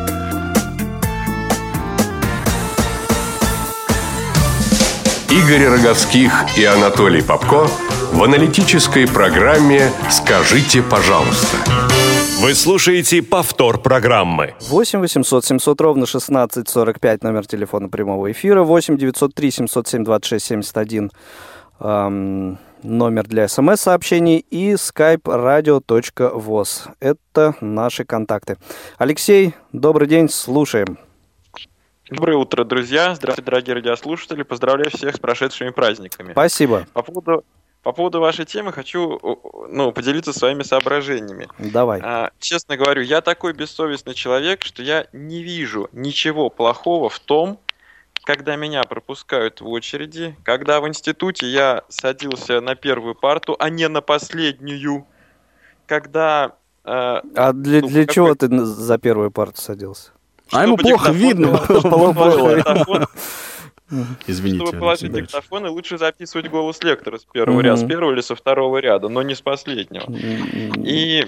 Игорь 5.47 5.69
Роговских 5.69 6.59
и 6.59 6.65
Анатолий 6.65 7.23
Попко 7.23 7.69
в 8.13 8.21
аналитической 8.21 9.07
программе 9.07 9.93
«Скажите, 10.11 10.83
пожалуйста». 10.83 11.57
Вы 12.41 12.53
слушаете 12.53 13.23
повтор 13.23 13.79
программы. 13.79 14.55
8 14.69 14.99
800 14.99 15.45
700 15.45 15.81
ровно 15.81 16.07
16 16.07 16.69
45 16.69 17.23
номер 17.23 17.47
телефона 17.47 17.89
прямого 17.89 18.33
эфира. 18.33 18.65
8 18.65 18.99
903 18.99 19.51
707 19.53 20.05
26 20.05 20.45
71 20.45 21.13
эм, 21.79 22.59
номер 22.83 23.29
для 23.29 23.47
смс-сообщений 23.47 24.39
и 24.39 24.73
skype 24.73 25.23
radio.voz. 25.23 26.89
Это 26.99 27.55
наши 27.61 28.05
контакты. 28.05 28.57
Алексей, 28.99 29.55
добрый 29.73 30.09
день, 30.09 30.29
слушаем. 30.29 30.99
Доброе 32.09 32.37
утро, 32.37 32.63
друзья. 32.63 33.17
Здравствуйте, 33.17 33.51
дорогие 33.51 33.75
радиослушатели. 33.75 34.45
Поздравляю 34.45 34.91
всех 34.91 35.17
с 35.17 35.19
прошедшими 35.19 35.71
праздниками. 35.71 36.33
Спасибо. 36.33 36.87
По 36.93 37.03
поводу, 37.03 37.45
по 37.83 37.91
поводу 37.91 38.21
вашей 38.21 38.45
темы 38.45 38.73
хочу 38.73 39.21
ну, 39.69 39.91
поделиться 39.91 40.33
своими 40.33 40.63
соображениями. 40.63 41.49
Давай. 41.59 42.01
А, 42.05 42.31
честно 42.39 42.77
говорю, 42.77 43.03
я 43.03 43.23
такой 43.23 43.55
бессовестный 43.55 44.15
человек, 44.15 44.63
что 44.63 44.85
я 44.85 45.09
не 45.13 45.43
вижу 45.43 45.89
ничего 45.91 46.49
плохого 46.49 47.09
в 47.09 47.19
том, 47.19 47.59
когда 48.23 48.55
меня 48.55 48.85
пропускают 48.85 49.61
в 49.61 49.69
очереди, 49.69 50.37
когда 50.45 50.81
в 50.81 50.87
институте 50.87 51.49
я 51.49 51.83
садился 51.89 52.61
на 52.61 52.77
первую 52.77 53.17
парту, 53.17 53.57
а 53.59 53.69
не 53.69 53.89
на 53.89 54.01
последнюю, 54.01 55.07
когда... 55.87 56.55
Э, 56.85 57.21
а 57.35 57.53
для, 57.53 57.81
ну, 57.81 57.89
для 57.89 58.03
какой... 58.03 58.15
чего 58.15 58.35
ты 58.37 58.65
за 58.65 58.97
первую 58.99 59.33
парту 59.33 59.61
садился? 59.61 60.13
А 60.53 60.63
ему 60.63 60.77
плохо 60.77 61.13
видно. 61.13 61.61
Извините. 64.27 64.65
Чтобы 64.67 64.79
положить 64.79 65.13
диктофон, 65.13 65.67
и 65.67 65.69
лучше 65.69 65.97
записывать 65.97 66.49
голос 66.49 66.83
лектора 66.83 67.19
с 67.19 67.25
первого 67.25 67.61
ряда, 67.61 67.77
с 67.77 67.87
первого 67.87 68.13
или 68.13 68.21
со 68.21 68.35
второго 68.35 68.79
ряда, 68.79 69.09
но 69.09 69.23
не 69.23 69.37
с 69.37 69.41
последнего. 69.41 70.05
И 70.85 71.25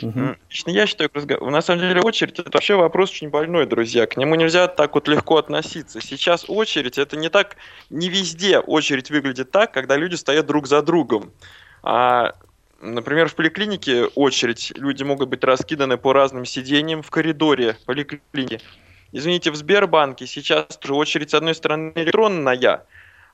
лично 0.49 0.71
я 0.71 0.87
считаю, 0.87 1.09
на 1.41 1.63
самом 1.63 1.81
деле 1.81 2.01
очередь 2.01 2.39
это 2.39 2.51
вообще 2.53 2.75
вопрос 2.75 3.11
очень 3.11 3.31
больной, 3.31 3.67
друзья. 3.67 4.07
К 4.07 4.17
нему 4.17 4.35
нельзя 4.35 4.67
так 4.67 4.95
вот 4.95 5.07
легко 5.07 5.37
относиться. 5.37 6.01
Сейчас 6.01 6.47
очередь 6.49 6.99
это 6.99 7.17
не 7.17 7.29
так, 7.29 7.57
не 7.91 8.09
везде 8.09 8.59
очередь 8.59 9.11
выглядит 9.11 9.53
так, 9.53 9.73
когда 9.73 9.97
люди 9.97 10.17
стоят 10.17 10.47
друг 10.47 10.67
за 10.67 10.83
другом. 10.83 11.31
А 11.85 12.35
Например, 12.81 13.29
в 13.29 13.35
поликлинике 13.35 14.05
очередь, 14.05 14.73
люди 14.77 15.03
могут 15.03 15.29
быть 15.29 15.43
раскиданы 15.43 15.97
по 15.97 16.13
разным 16.13 16.45
сиденьям 16.45 17.03
в 17.03 17.11
коридоре 17.11 17.77
поликлиники. 17.87 18.61
Извините, 19.13 19.51
в 19.51 19.57
Сбербанке 19.57 20.27
сейчас 20.27 20.79
уже 20.83 20.95
очередь 20.95 21.31
с 21.31 21.35
одной 21.35 21.55
стороны 21.55 21.93
электронная, 21.95 22.85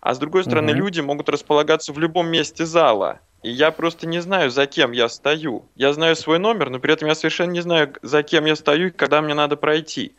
а 0.01 0.15
с 0.15 0.19
другой 0.19 0.45
стороны 0.45 0.73
угу. 0.73 0.81
люди 0.81 1.01
могут 1.01 1.29
располагаться 1.29 1.93
в 1.93 1.99
любом 1.99 2.29
месте 2.29 2.65
зала. 2.65 3.21
И 3.43 3.51
я 3.51 3.71
просто 3.71 4.07
не 4.07 4.21
знаю, 4.21 4.51
за 4.51 4.67
кем 4.67 4.93
я 4.93 5.09
стою. 5.09 5.67
Я 5.77 5.93
знаю 5.93 6.17
свой 6.17 6.39
номер, 6.39 6.71
но 6.71 6.79
при 6.79 6.95
этом 6.95 7.09
я 7.09 7.15
совершенно 7.15 7.51
не 7.51 7.61
знаю, 7.61 7.93
за 8.03 8.23
кем 8.23 8.47
я 8.47 8.57
стою 8.57 8.89
и 8.89 8.91
когда 8.91 9.21
мне 9.21 9.35
надо 9.35 9.57
пройти. 9.57 10.13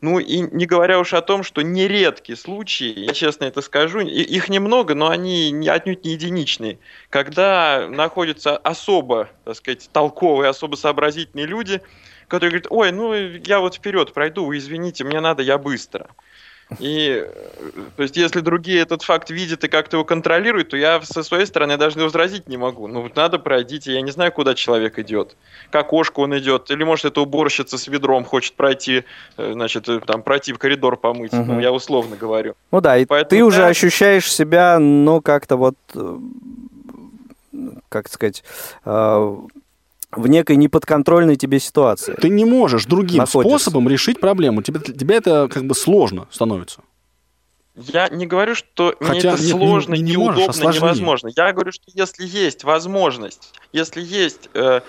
Ну 0.00 0.18
и 0.18 0.38
не 0.40 0.66
говоря 0.66 0.98
уж 0.98 1.14
о 1.14 1.22
том, 1.22 1.44
что 1.44 1.62
нередки 1.62 2.34
случаи, 2.34 2.92
я 2.98 3.12
честно 3.12 3.44
это 3.44 3.62
скажу, 3.62 4.00
их 4.00 4.48
немного, 4.48 4.96
но 4.96 5.08
они 5.08 5.68
отнюдь 5.68 6.04
не 6.04 6.12
единичные, 6.12 6.80
когда 7.08 7.86
находятся 7.88 8.56
особо, 8.56 9.30
так 9.44 9.56
сказать, 9.56 9.88
толковые, 9.92 10.50
особо 10.50 10.74
сообразительные 10.74 11.46
люди, 11.46 11.80
которые 12.28 12.50
говорят, 12.50 12.66
ой, 12.70 12.92
ну 12.92 13.14
я 13.14 13.60
вот 13.60 13.74
вперед 13.74 14.12
пройду, 14.12 14.54
извините, 14.56 15.04
мне 15.04 15.20
надо, 15.20 15.42
я 15.42 15.58
быстро. 15.58 16.08
И, 16.78 17.26
то 17.96 18.02
есть, 18.02 18.16
если 18.16 18.40
другие 18.40 18.80
этот 18.80 19.02
факт 19.02 19.30
видят 19.30 19.64
и 19.64 19.68
как-то 19.68 19.96
его 19.96 20.04
контролируют, 20.04 20.70
то 20.70 20.76
я 20.76 21.00
со 21.02 21.22
своей 21.22 21.46
стороны 21.46 21.76
даже 21.76 21.98
возразить 21.98 22.48
не 22.48 22.56
могу. 22.56 22.88
Ну, 22.88 23.10
надо 23.14 23.38
пройдите, 23.38 23.92
я 23.92 24.00
не 24.00 24.10
знаю, 24.10 24.32
куда 24.32 24.54
человек 24.54 24.98
идет. 24.98 25.36
К 25.70 25.76
окошку 25.76 26.22
он 26.22 26.38
идет, 26.38 26.70
или, 26.70 26.84
может, 26.84 27.06
это 27.06 27.20
уборщица 27.20 27.78
с 27.78 27.86
ведром 27.88 28.24
хочет 28.24 28.54
пройти, 28.54 29.04
э, 29.36 29.52
значит, 29.52 29.88
э, 29.88 30.00
там, 30.00 30.22
пройти 30.22 30.52
в 30.52 30.58
коридор 30.58 30.96
помыть. 30.96 31.32
Угу. 31.32 31.44
Ну, 31.44 31.60
я 31.60 31.72
условно 31.72 32.16
говорю. 32.16 32.54
Ну 32.70 32.80
да, 32.80 32.98
и 32.98 33.04
Поэтому, 33.04 33.30
ты 33.30 33.38
да, 33.38 33.44
уже 33.44 33.66
ощущаешь 33.66 34.32
себя, 34.32 34.78
ну, 34.78 35.20
как-то 35.20 35.56
вот, 35.56 35.76
э, 35.94 36.18
как 37.88 38.08
сказать, 38.08 38.42
в 40.12 40.26
некой 40.28 40.56
неподконтрольной 40.56 41.36
тебе 41.36 41.58
ситуации. 41.58 42.14
Ты 42.14 42.28
не 42.28 42.44
можешь 42.44 42.84
другим 42.84 43.18
находишься. 43.18 43.58
способом 43.58 43.88
решить 43.88 44.20
проблему. 44.20 44.62
Тебе, 44.62 44.80
тебе 44.80 45.16
это 45.16 45.48
как 45.48 45.64
бы 45.64 45.74
сложно 45.74 46.28
становится. 46.30 46.82
Я 47.74 48.10
не 48.10 48.26
говорю, 48.26 48.54
что 48.54 48.94
Хотя, 49.00 49.10
мне 49.10 49.18
это 49.20 49.42
нет, 49.42 49.50
сложно, 49.50 49.94
не, 49.94 50.02
не 50.02 50.12
неудобно, 50.12 50.46
можешь, 50.46 50.62
а 50.62 50.72
невозможно. 50.72 51.30
Я 51.34 51.52
говорю, 51.52 51.72
что 51.72 51.84
если 51.86 52.26
есть 52.26 52.64
возможность, 52.64 53.54
если 53.72 54.02
есть 54.02 54.50
э, 54.52 54.82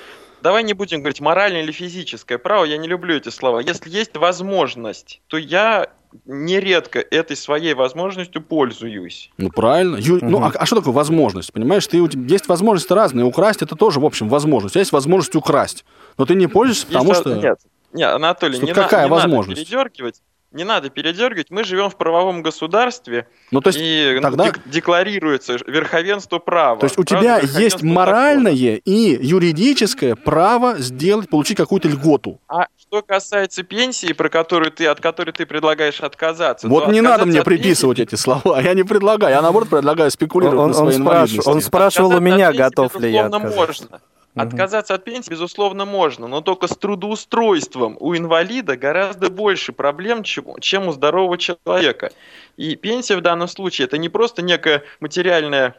давай 0.44 0.64
не 0.64 0.74
будем 0.74 1.00
говорить 1.00 1.22
моральное 1.22 1.64
или 1.64 1.72
физическое 1.72 2.38
право, 2.38 2.66
я 2.66 2.78
не 2.78 2.88
люблю 2.88 3.16
эти 3.16 3.30
слова. 3.30 3.60
Если 3.60 3.90
есть 3.90 4.16
возможность, 4.16 5.22
то 5.28 5.38
я 5.38 5.90
нередко 6.26 7.00
этой 7.00 7.36
своей 7.36 7.74
возможностью 7.74 8.44
пользуюсь. 8.44 9.32
Ну 9.38 9.50
правильно. 9.50 9.96
Ю... 9.96 10.18
Угу. 10.18 10.26
Ну 10.28 10.44
а, 10.44 10.52
а 10.54 10.66
что 10.66 10.76
такое 10.76 10.94
возможность? 10.94 11.52
Понимаешь, 11.52 11.88
ты 11.88 12.00
у 12.00 12.08
тебя 12.08 12.28
есть 12.28 12.48
возможности 12.48 12.94
разные. 12.94 13.26
Украсть 13.26 13.64
это 13.64 13.76
тоже, 13.76 14.00
в 14.00 14.06
общем, 14.06 14.30
возможность. 14.30 14.74
У 14.74 14.76
тебя 14.76 14.82
есть 14.82 14.92
возможность 14.92 15.36
украсть. 15.36 15.86
Но 16.18 16.26
ты 16.26 16.36
не 16.36 16.48
пользуешься, 16.48 16.86
потому 16.86 17.10
есть, 17.10 17.22
что. 17.22 17.34
Нет, 17.34 17.60
нет, 17.94 18.10
Анатолий, 18.10 18.58
что 18.58 18.66
не, 18.66 18.74
какая 18.74 19.04
на, 19.04 19.06
не 19.06 19.12
возможность? 19.12 19.62
надо 19.62 19.70
передергивать 19.72 20.22
не 20.54 20.64
надо 20.64 20.90
передергивать, 20.90 21.50
мы 21.50 21.64
живем 21.64 21.90
в 21.90 21.98
правовом 21.98 22.42
государстве, 22.42 23.28
ну, 23.52 23.62
то 23.62 23.70
есть 23.70 23.80
и 23.82 24.20
тогда... 24.22 24.52
декларируется 24.66 25.58
верховенство 25.68 26.40
права. 26.40 26.80
То 26.80 26.86
есть 26.86 26.98
у 26.98 27.04
тебя 27.04 27.40
есть 27.40 27.82
моральное 27.82 28.54
закона. 28.54 28.82
и 28.86 29.18
юридическое 29.22 30.16
право 30.16 30.78
сделать, 30.78 31.30
получить 31.30 31.58
какую-то 31.58 31.88
льготу. 31.88 32.40
А 32.48 32.68
что 32.80 33.02
касается 33.02 33.64
пенсии, 33.64 34.14
про 34.14 34.30
которую 34.30 34.72
ты, 34.72 34.86
от 34.88 35.00
которой 35.00 35.32
ты 35.32 35.46
предлагаешь 35.46 36.02
отказаться, 36.02 36.68
вот 36.68 36.88
не 36.90 37.02
надо 37.02 37.26
мне 37.26 37.42
приписывать 37.44 37.98
пенсии... 37.98 38.14
эти 38.14 38.22
слова, 38.22 38.62
я 38.62 38.74
не 38.74 38.84
предлагаю, 38.84 39.34
я 39.34 39.42
наоборот 39.42 39.70
предлагаю 39.70 40.12
спекулировать 40.12 40.60
он, 40.60 40.68
на 40.68 40.74
своей 40.74 41.00
он, 41.00 41.04
спраш... 41.04 41.48
он 41.48 41.62
спрашивал 41.62 42.16
у 42.16 42.20
меня, 42.20 42.54
готов 42.54 43.00
ли 43.00 43.12
я 43.12 43.26
отказаться. 43.26 43.58
можно. 43.58 44.02
Отказаться 44.36 44.96
от 44.96 45.04
пенсии, 45.04 45.30
безусловно, 45.30 45.86
можно, 45.86 46.28
но 46.28 46.42
только 46.42 46.68
с 46.68 46.76
трудоустройством 46.76 47.98
у 48.00 48.16
инвалида 48.16 48.78
гораздо 48.78 49.30
больше 49.30 49.74
проблем, 49.74 50.24
чем 50.24 50.88
у 50.88 50.92
здорового 50.92 51.38
человека. 51.38 52.12
И 52.58 52.76
пенсия 52.76 53.16
в 53.16 53.22
данном 53.22 53.48
случае 53.48 53.86
это 53.86 53.98
не 53.98 54.10
просто 54.10 54.42
некая 54.42 54.84
материальная 55.00 55.76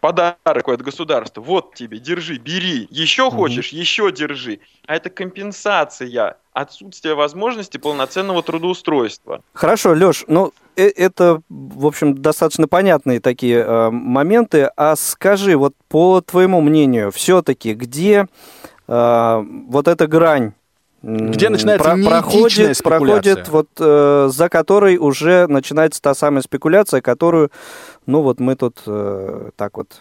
подарок 0.00 0.68
от 0.68 0.82
государства. 0.82 1.40
Вот 1.40 1.74
тебе, 1.74 1.98
держи, 1.98 2.38
бери. 2.38 2.86
Еще 2.90 3.30
хочешь, 3.30 3.72
mm 3.72 3.76
еще 3.76 4.12
держи. 4.12 4.60
А 4.86 4.96
это 4.96 5.10
компенсация 5.10 6.36
отсутствия 6.52 7.14
возможности 7.14 7.78
полноценного 7.78 8.42
трудоустройства. 8.42 9.42
Хорошо, 9.52 9.92
Леш, 9.92 10.24
ну 10.26 10.48
э, 10.48 10.50
это, 10.82 11.42
в 11.48 11.86
общем, 11.86 12.16
достаточно 12.16 12.68
понятные 12.68 13.20
такие 13.20 13.58
э, 13.58 13.90
моменты. 13.90 14.70
А 14.76 14.96
скажи, 14.96 15.56
вот 15.56 15.74
по 15.88 16.20
твоему 16.20 16.60
мнению, 16.60 17.10
все-таки 17.12 17.74
где 17.74 18.26
э, 18.86 19.44
вот 19.68 19.88
эта 19.88 20.06
грань 20.06 20.52
где 21.00 21.48
начинается 21.48 21.84
про- 21.84 21.96
проходит, 21.96 22.82
проходит 22.82 23.48
вот 23.48 23.68
э, 23.78 24.28
за 24.32 24.48
которой 24.48 24.96
уже 24.96 25.46
начинается 25.46 26.02
та 26.02 26.12
самая 26.14 26.42
спекуляция, 26.42 27.00
которую, 27.00 27.52
ну 28.06 28.22
вот 28.22 28.40
мы 28.40 28.56
тут 28.56 28.82
э, 28.86 29.50
так 29.54 29.76
вот 29.76 30.00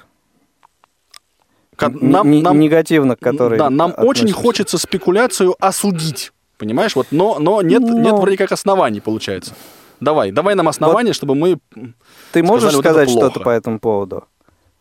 нам, 1.79 2.41
нам, 2.41 2.59
негативно, 2.59 3.15
к 3.15 3.19
которой. 3.19 3.59
Да, 3.59 3.69
нам 3.69 3.91
относимся. 3.91 4.09
очень 4.09 4.31
хочется 4.31 4.77
спекуляцию 4.79 5.55
осудить, 5.59 6.31
понимаешь, 6.57 6.95
вот, 6.95 7.07
но, 7.11 7.37
но 7.37 7.61
нет, 7.61 7.81
но... 7.83 7.99
нет 7.99 8.13
вроде 8.13 8.37
как 8.37 8.51
оснований 8.51 8.99
получается. 8.99 9.53
Давай, 9.99 10.31
давай 10.31 10.55
нам 10.55 10.67
основания, 10.67 11.09
вот 11.09 11.15
чтобы 11.15 11.35
мы. 11.35 11.59
Ты 12.31 12.43
можешь 12.43 12.73
сказать 12.73 13.09
вот 13.09 13.17
что-то 13.17 13.39
по 13.39 13.49
этому 13.49 13.79
поводу? 13.79 14.25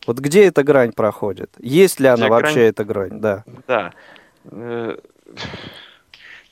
Вот 0.05 0.19
где 0.19 0.45
эта 0.45 0.63
грань 0.63 0.93
проходит? 0.93 1.51
Есть 1.59 1.99
ли 1.99 2.07
она 2.07 2.27
где 2.27 2.29
вообще 2.29 2.53
грань... 2.53 2.65
эта 2.67 2.85
грань? 2.85 3.19
Да. 3.19 3.43
Да. 3.67 3.93
Э, 4.45 4.97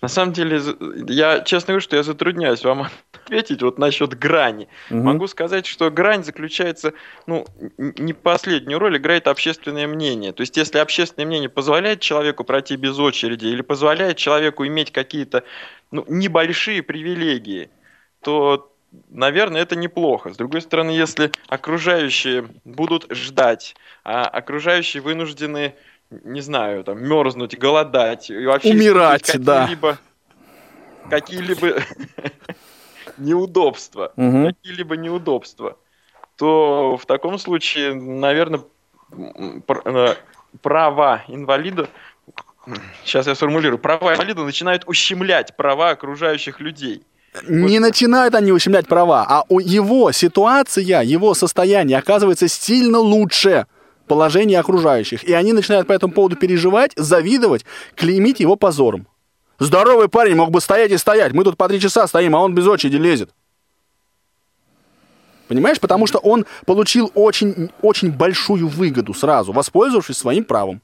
на 0.01 0.09
самом 0.09 0.33
деле, 0.33 0.61
я 1.07 1.39
честно 1.39 1.67
говорю, 1.67 1.81
что 1.81 1.95
я 1.95 2.03
затрудняюсь 2.03 2.63
вам 2.63 2.87
ответить 3.25 3.63
вот 3.63 3.79
насчет 3.79 4.13
грани. 4.17 4.67
Угу. 4.91 4.99
Могу 4.99 5.27
сказать, 5.27 5.65
что 5.65 5.89
грань 5.89 6.23
заключается, 6.23 6.93
ну, 7.25 7.45
не 7.77 8.13
последнюю 8.13 8.77
роль 8.77 8.97
играет 8.97 9.27
общественное 9.27 9.87
мнение. 9.87 10.33
То 10.33 10.41
есть, 10.41 10.57
если 10.57 10.79
общественное 10.79 11.25
мнение 11.25 11.49
позволяет 11.49 12.01
человеку 12.01 12.43
пройти 12.43 12.75
без 12.75 12.99
очереди 12.99 13.47
или 13.47 13.61
позволяет 13.61 14.17
человеку 14.17 14.67
иметь 14.67 14.91
какие-то 14.91 15.43
ну, 15.91 16.05
небольшие 16.07 16.83
привилегии, 16.83 17.69
то 18.25 18.71
наверное, 19.11 19.61
это 19.61 19.75
неплохо. 19.75 20.33
С 20.33 20.37
другой 20.37 20.61
стороны, 20.61 20.89
если 20.89 21.31
окружающие 21.47 22.47
будут 22.63 23.05
ждать, 23.11 23.75
а 24.03 24.25
окружающие 24.25 25.03
вынуждены 25.03 25.75
не 26.09 26.41
знаю, 26.41 26.83
там, 26.83 27.03
мерзнуть, 27.03 27.57
голодать, 27.57 28.29
и 28.29 28.45
вообще 28.45 28.69
умирать, 28.69 29.23
какие-либо, 29.23 29.97
да. 31.03 31.09
Какие-либо 31.09 31.83
неудобства, 33.17 34.11
угу. 34.15 34.47
какие-либо 34.47 34.97
неудобства, 34.97 35.77
то 36.35 36.97
в 36.97 37.05
таком 37.05 37.37
случае, 37.37 37.95
наверное, 37.95 38.61
э, 39.11 40.15
права 40.61 41.23
инвалида, 41.27 41.89
сейчас 43.03 43.27
я 43.27 43.35
сформулирую, 43.35 43.79
права 43.79 44.13
инвалида 44.13 44.43
начинают 44.43 44.83
ущемлять 44.87 45.55
права 45.57 45.89
окружающих 45.89 46.59
людей. 46.59 47.03
Не 47.47 47.79
начинают 47.79 48.35
они 48.35 48.51
ущемлять 48.51 48.87
права, 48.87 49.25
а 49.27 49.43
у 49.49 49.59
его 49.59 50.11
ситуация, 50.11 51.01
его 51.01 51.33
состояние 51.33 51.97
оказывается 51.97 52.47
сильно 52.47 52.99
лучше 52.99 53.67
положение 54.07 54.59
окружающих. 54.59 55.23
И 55.23 55.33
они 55.33 55.53
начинают 55.53 55.87
по 55.87 55.93
этому 55.93 56.13
поводу 56.13 56.35
переживать, 56.35 56.91
завидовать, 56.95 57.65
клеймить 57.95 58.39
его 58.39 58.55
позором. 58.55 59.07
Здоровый 59.59 60.09
парень 60.09 60.35
мог 60.35 60.51
бы 60.51 60.61
стоять 60.61 60.91
и 60.91 60.97
стоять. 60.97 61.33
Мы 61.33 61.43
тут 61.43 61.57
по 61.57 61.67
три 61.67 61.79
часа 61.79 62.07
стоим, 62.07 62.35
а 62.35 62.41
он 62.41 62.53
без 62.53 62.67
очереди 62.67 62.97
лезет. 62.97 63.29
Понимаешь? 65.47 65.79
Потому 65.79 66.07
что 66.07 66.19
он 66.19 66.45
получил 66.65 67.11
очень, 67.13 67.69
очень 67.81 68.11
большую 68.11 68.67
выгоду 68.67 69.13
сразу, 69.13 69.51
воспользовавшись 69.51 70.17
своим 70.17 70.43
правом. 70.43 70.81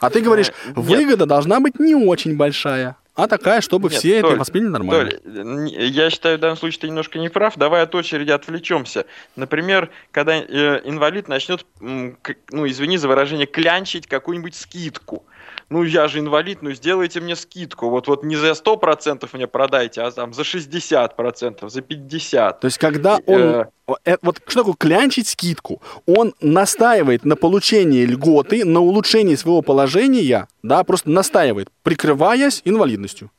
А 0.00 0.08
ты 0.08 0.22
говоришь, 0.22 0.48
э, 0.48 0.72
выгода 0.74 1.26
должна 1.26 1.60
быть 1.60 1.78
не 1.78 1.94
очень 1.94 2.36
большая 2.36 2.96
а 3.22 3.28
такая, 3.28 3.60
чтобы 3.60 3.88
Нет, 3.88 3.98
все 3.98 4.20
Толь, 4.20 4.30
это 4.30 4.38
восприняли 4.38 4.70
нормально. 4.70 5.10
Толь, 5.10 5.68
я 5.68 6.10
считаю, 6.10 6.38
в 6.38 6.40
данном 6.40 6.56
случае 6.56 6.80
ты 6.80 6.86
немножко 6.88 7.18
не 7.18 7.28
прав. 7.28 7.56
Давай 7.56 7.82
от 7.82 7.94
очереди 7.94 8.30
отвлечемся. 8.30 9.06
Например, 9.36 9.90
когда 10.10 10.36
э, 10.36 10.80
инвалид 10.84 11.28
начнет, 11.28 11.64
ну, 11.80 12.68
извини 12.68 12.96
за 12.96 13.08
выражение, 13.08 13.46
клянчить 13.46 14.06
какую-нибудь 14.06 14.54
скидку 14.54 15.24
ну 15.70 15.84
я 15.84 16.08
же 16.08 16.18
инвалид, 16.18 16.62
ну 16.62 16.72
сделайте 16.72 17.20
мне 17.20 17.36
скидку. 17.36 17.90
Вот, 17.90 18.08
вот 18.08 18.24
не 18.24 18.34
за 18.34 18.50
100% 18.50 19.28
мне 19.32 19.46
продайте, 19.46 20.02
а 20.02 20.10
там 20.10 20.34
за 20.34 20.42
60%, 20.42 21.68
за 21.68 21.80
50%. 21.80 22.60
То 22.60 22.64
есть 22.64 22.78
когда 22.78 23.18
он... 23.26 23.40
Э... 23.40 23.64
э 24.04 24.16
вот 24.20 24.40
что 24.48 24.60
такое 24.60 24.74
клянчить 24.76 25.28
скидку? 25.28 25.80
Он 26.06 26.34
настаивает 26.40 27.24
на 27.24 27.36
получении 27.36 28.04
льготы, 28.04 28.64
на 28.64 28.80
улучшении 28.80 29.36
своего 29.36 29.62
положения, 29.62 30.48
да, 30.64 30.82
просто 30.82 31.08
настаивает, 31.08 31.68
прикрываясь 31.84 32.62
инвалидностью. 32.64 33.30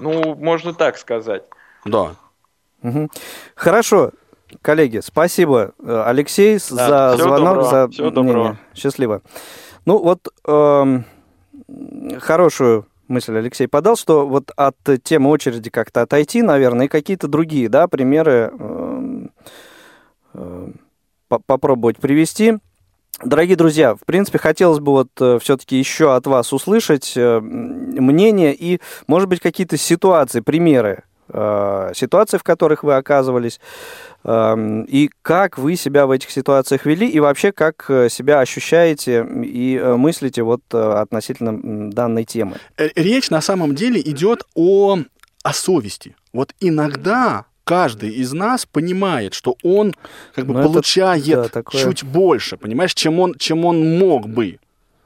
Ну, 0.00 0.34
можно 0.34 0.74
так 0.74 0.98
сказать. 0.98 1.44
Да. 1.84 2.16
Угу. 2.82 3.08
Хорошо, 3.54 4.10
коллеги, 4.62 5.00
спасибо, 5.00 5.74
э, 5.78 6.02
Алексей, 6.06 6.58
да, 6.70 7.16
за 7.16 7.22
звонок, 7.22 7.38
доброго. 7.38 7.70
за 7.70 7.88
всего 7.88 8.10
доброго. 8.10 8.58
Счастливо. 8.74 9.22
Ну 9.86 9.98
вот 9.98 10.28
э, 10.46 11.02
хорошую 12.18 12.86
мысль 13.08 13.36
Алексей 13.36 13.66
подал, 13.66 13.96
что 13.96 14.26
вот 14.26 14.50
от 14.56 14.76
темы 15.02 15.30
очереди 15.30 15.70
как-то 15.70 16.02
отойти, 16.02 16.42
наверное, 16.42 16.86
и 16.86 16.88
какие-то 16.88 17.28
другие, 17.28 17.68
да, 17.68 17.88
примеры 17.88 18.52
э, 18.58 19.26
э, 20.34 20.68
попробовать 21.46 21.98
привести. 21.98 22.58
Дорогие 23.22 23.56
друзья, 23.56 23.94
в 23.94 24.06
принципе, 24.06 24.38
хотелось 24.38 24.78
бы 24.78 24.92
вот 24.92 25.08
э, 25.20 25.38
все-таки 25.42 25.76
еще 25.76 26.14
от 26.14 26.26
вас 26.26 26.52
услышать 26.52 27.12
э, 27.16 27.40
мнение 27.40 28.54
и, 28.54 28.80
может 29.06 29.28
быть, 29.28 29.40
какие-то 29.40 29.76
ситуации, 29.76 30.40
примеры 30.40 31.04
э, 31.32 31.92
ситуаций, 31.94 32.38
в 32.38 32.42
которых 32.42 32.82
вы 32.82 32.94
оказывались, 32.94 33.60
э, 34.24 34.84
и 34.88 35.10
как 35.22 35.58
вы 35.58 35.76
себя 35.76 36.06
в 36.06 36.10
этих 36.10 36.30
ситуациях 36.30 36.86
вели, 36.86 37.08
и 37.08 37.20
вообще 37.20 37.52
как 37.52 37.86
э, 37.88 38.08
себя 38.08 38.40
ощущаете 38.40 39.26
и 39.44 39.76
э, 39.76 39.96
мыслите 39.96 40.42
вот 40.42 40.62
относительно 40.72 41.90
данной 41.90 42.24
темы. 42.24 42.56
Речь 42.76 43.30
на 43.30 43.40
самом 43.40 43.74
деле 43.74 44.00
идет 44.00 44.44
о, 44.54 44.98
о 45.42 45.52
совести. 45.52 46.14
Вот 46.32 46.54
иногда 46.60 47.46
каждый 47.64 48.10
из 48.10 48.32
нас 48.32 48.66
понимает, 48.66 49.32
что 49.32 49.56
он 49.62 49.94
как 50.34 50.46
бы 50.46 50.54
Но 50.54 50.62
ну, 50.62 50.72
получает 50.72 51.28
это, 51.28 51.42
да, 51.42 51.48
такое... 51.48 51.80
чуть 51.80 52.02
больше, 52.02 52.56
понимаешь, 52.56 52.94
чем 52.94 53.20
он, 53.20 53.34
чем 53.34 53.64
он 53.64 53.98
мог 53.98 54.28
бы. 54.28 54.58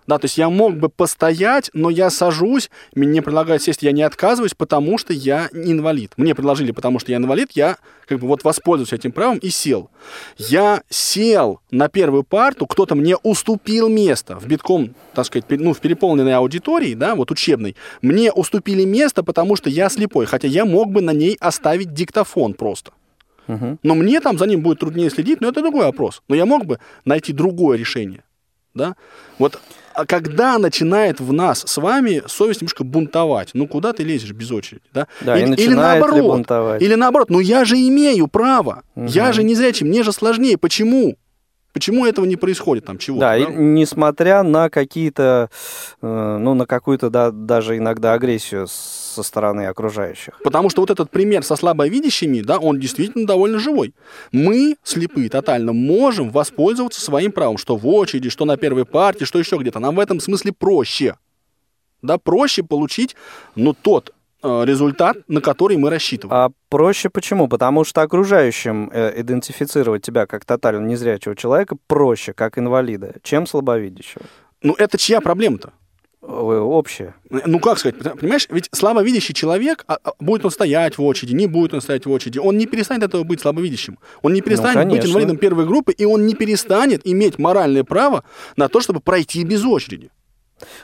Да, 0.07 0.19
то 0.19 0.27
есть 0.27 0.37
я 0.37 0.51
мог 0.51 0.77
бы 0.77 0.89
постоять, 0.91 1.71
но 1.73 1.89
я 1.89 2.11
сажусь, 2.11 2.71
мне 2.95 3.23
предлагают 3.23 3.63
сесть, 3.63 3.83
я 3.83 3.93
не 3.93 4.03
отказываюсь, 4.03 4.55
потому 4.55 4.99
что 4.99 5.15
я 5.15 5.49
инвалид. 5.53 6.13
Мне 6.17 6.35
предложили, 6.35 6.73
потому 6.73 6.99
что 6.99 7.11
я 7.13 7.17
инвалид, 7.17 7.53
я 7.53 7.79
как 8.07 8.21
бы 8.21 8.29
вот 8.29 8.45
воспользуюсь 8.45 8.93
этим 8.93 9.13
правом 9.13 9.39
и 9.39 9.49
сел. 9.49 9.91
Я 10.37 10.83
сел 10.91 11.61
на 11.71 11.89
первую 11.89 12.23
парту, 12.23 12.67
кто-то 12.67 12.95
мне 12.95 13.17
уступил 13.17 13.89
место 13.89 14.39
в 14.39 14.47
битком, 14.47 14.95
так 15.15 15.25
сказать, 15.25 15.47
ну, 15.49 15.73
в 15.73 15.81
переполненной 15.81 16.35
аудитории, 16.35 16.95
да, 16.95 17.15
вот 17.15 17.31
учебной. 17.31 17.75
Мне 18.03 18.31
уступили 18.31 18.85
место, 18.85 19.23
потому 19.23 19.57
что 19.57 19.71
я 19.71 19.89
слепой, 19.89 20.27
хотя 20.27 20.49
я 20.49 20.67
мог 20.67 20.93
бы 20.93 21.01
на 21.01 21.13
ней 21.13 21.37
оставить 21.41 21.95
диктофон 21.95 22.53
просто. 22.55 22.93
Но 23.47 23.95
мне 23.95 24.21
там 24.21 24.39
за 24.39 24.47
ним 24.47 24.63
будет 24.63 24.81
труднее 24.81 25.11
следить, 25.11 25.41
но 25.41 25.49
это 25.49 25.61
другой 25.61 25.85
вопрос. 25.85 26.23
Но 26.29 26.35
я 26.35 26.47
мог 26.47 26.65
бы 26.65 26.79
найти 27.05 27.33
другое 27.33 27.79
решение. 27.79 28.25
Да? 28.75 28.97
Вот 29.39 29.61
а 29.95 30.07
когда 30.07 30.59
начинает 30.59 31.21
в 31.21 31.33
нас 31.33 31.63
с 31.67 31.77
вами 31.77 32.23
совесть 32.27 32.61
немножко 32.61 32.85
бунтовать, 32.85 33.51
ну 33.55 33.67
куда 33.67 33.93
ты 33.93 34.03
лезешь 34.03 34.33
без 34.33 34.51
очереди, 34.51 34.83
да? 34.93 35.07
да 35.21 35.39
или, 35.39 35.55
или 35.55 35.75
наоборот, 35.75 36.23
бунтовать? 36.23 36.83
или 36.83 36.95
наоборот, 36.95 37.31
ну 37.31 37.41
я 37.41 37.65
же 37.65 37.77
имею 37.77 38.27
право, 38.29 38.83
угу. 38.95 39.07
я 39.07 39.33
же 39.33 39.43
не 39.43 39.55
зрячий, 39.55 39.87
мне 39.87 40.03
же 40.03 40.13
сложнее, 40.13 40.59
почему? 40.59 41.17
Почему 41.73 42.07
этого 42.07 42.25
не 42.25 42.37
происходит 42.37 42.85
там 42.85 42.99
чего? 42.99 43.19
Да, 43.19 43.31
да? 43.31 43.37
И, 43.37 43.47
несмотря 43.53 44.45
на 44.45 44.71
какие-то, 44.71 45.51
э, 46.01 46.37
ну, 46.41 46.55
на 46.55 46.67
какую-то 46.67 47.11
да, 47.11 47.33
даже 47.33 47.77
иногда 47.77 48.13
агрессию 48.13 48.69
со 49.15 49.23
стороны 49.23 49.67
окружающих. 49.67 50.39
Потому 50.43 50.71
что 50.71 50.83
вот 50.83 50.91
этот 50.91 51.11
пример 51.11 51.43
со 51.45 51.57
слабовидящими, 51.57 52.41
да, 52.41 52.59
он 52.59 52.81
действительно 52.81 53.27
довольно 53.27 53.59
живой. 53.59 53.95
Мы, 54.33 54.77
слепые 54.83 55.31
тотально, 55.31 55.73
можем 55.73 56.31
воспользоваться 56.31 57.01
своим 57.01 57.33
правом, 57.33 57.59
что 57.59 57.77
в 57.77 57.87
очереди, 57.87 58.29
что 58.29 58.45
на 58.45 58.57
первой 58.57 58.85
партии, 58.85 59.25
что 59.25 59.39
еще 59.39 59.57
где-то. 59.57 59.79
Нам 59.79 59.97
в 59.97 60.01
этом 60.01 60.21
смысле 60.21 60.53
проще. 60.53 61.17
Да, 62.03 62.19
проще 62.19 62.62
получить, 62.62 63.17
ну, 63.55 63.73
тот 63.73 64.12
Э, 64.47 64.62
результат, 64.67 65.17
на 65.27 65.41
который 65.41 65.79
мы 65.79 65.89
рассчитываем. 65.89 66.39
А 66.39 66.51
проще 66.69 67.09
почему? 67.09 67.49
Потому 67.49 67.83
что 67.85 68.03
окружающим 68.03 68.91
э, 68.93 69.19
идентифицировать 69.23 70.03
тебя 70.03 70.27
как 70.27 70.45
тотально 70.45 70.87
незрячего 70.87 71.35
человека 71.35 71.77
проще, 71.87 72.35
как 72.35 72.59
инвалида, 72.59 73.15
чем 73.23 73.47
слабовидящего. 73.47 74.27
Ну, 74.61 74.75
это 74.75 74.99
чья 74.99 75.23
проблема-то? 75.23 75.73
Общее. 76.27 77.14
Ну, 77.31 77.59
как 77.61 77.79
сказать, 77.79 77.97
понимаешь, 78.18 78.47
ведь 78.51 78.68
слабовидящий 78.72 79.35
человек, 79.35 79.85
а, 79.87 79.99
а, 80.03 80.12
будет 80.18 80.45
он 80.45 80.51
стоять 80.51 80.99
в 80.99 81.03
очереди, 81.03 81.35
не 81.35 81.47
будет 81.47 81.75
он 81.75 81.81
стоять 81.81 82.07
в 82.07 82.11
очереди, 82.11 82.39
он 82.39 82.57
не 82.57 82.66
перестанет 82.66 83.05
этого 83.05 83.25
быть 83.25 83.41
слабовидящим. 83.41 83.99
Он 84.22 84.33
не 84.33 84.41
перестанет 84.41 84.87
ну, 84.87 84.91
быть 84.91 85.05
инвалидом 85.05 85.37
первой 85.37 85.66
группы, 85.66 85.93
и 85.93 86.05
он 86.05 86.27
не 86.27 86.35
перестанет 86.35 87.03
иметь 87.05 87.39
моральное 87.39 87.85
право 87.85 88.25
на 88.57 88.68
то, 88.68 88.81
чтобы 88.81 89.01
пройти 89.01 89.45
без 89.45 89.64
очереди. 89.64 90.11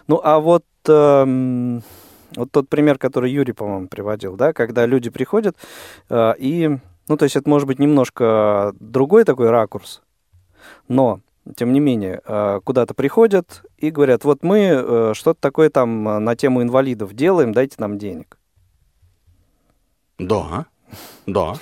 Ну, 0.07 0.21
а 0.23 0.39
вот... 0.41 0.65
Эм 0.87 1.83
вот 2.37 2.53
тот 2.53 2.69
пример, 2.69 2.99
который 2.99 3.31
Юрий, 3.33 3.53
по-моему, 3.53 3.89
приводил, 3.89 4.37
да, 4.37 4.53
когда 4.53 4.87
люди 4.87 5.11
приходят 5.11 5.57
э, 6.09 6.35
и, 6.39 6.79
ну, 7.09 7.17
то 7.17 7.25
есть 7.25 7.37
это 7.37 7.49
может 7.49 7.67
быть 7.67 7.79
немножко 7.79 8.73
другой 8.79 9.25
такой 9.25 9.51
ракурс, 9.51 10.01
но 10.89 11.21
тем 11.57 11.73
не 11.73 11.81
менее, 11.81 12.21
э, 12.25 12.61
куда-то 12.65 12.95
приходят 12.95 13.63
и 13.79 13.91
говорят, 13.91 14.25
вот 14.25 14.43
мы 14.43 14.59
э, 14.59 15.13
что-то 15.15 15.41
такое 15.41 15.71
там 15.71 16.25
на 16.25 16.37
тему 16.37 16.63
инвалидов 16.63 17.15
делаем, 17.15 17.53
дайте 17.53 17.77
нам 17.79 17.99
денег. 17.99 18.39
Да, 20.19 20.67
да. 21.27 21.55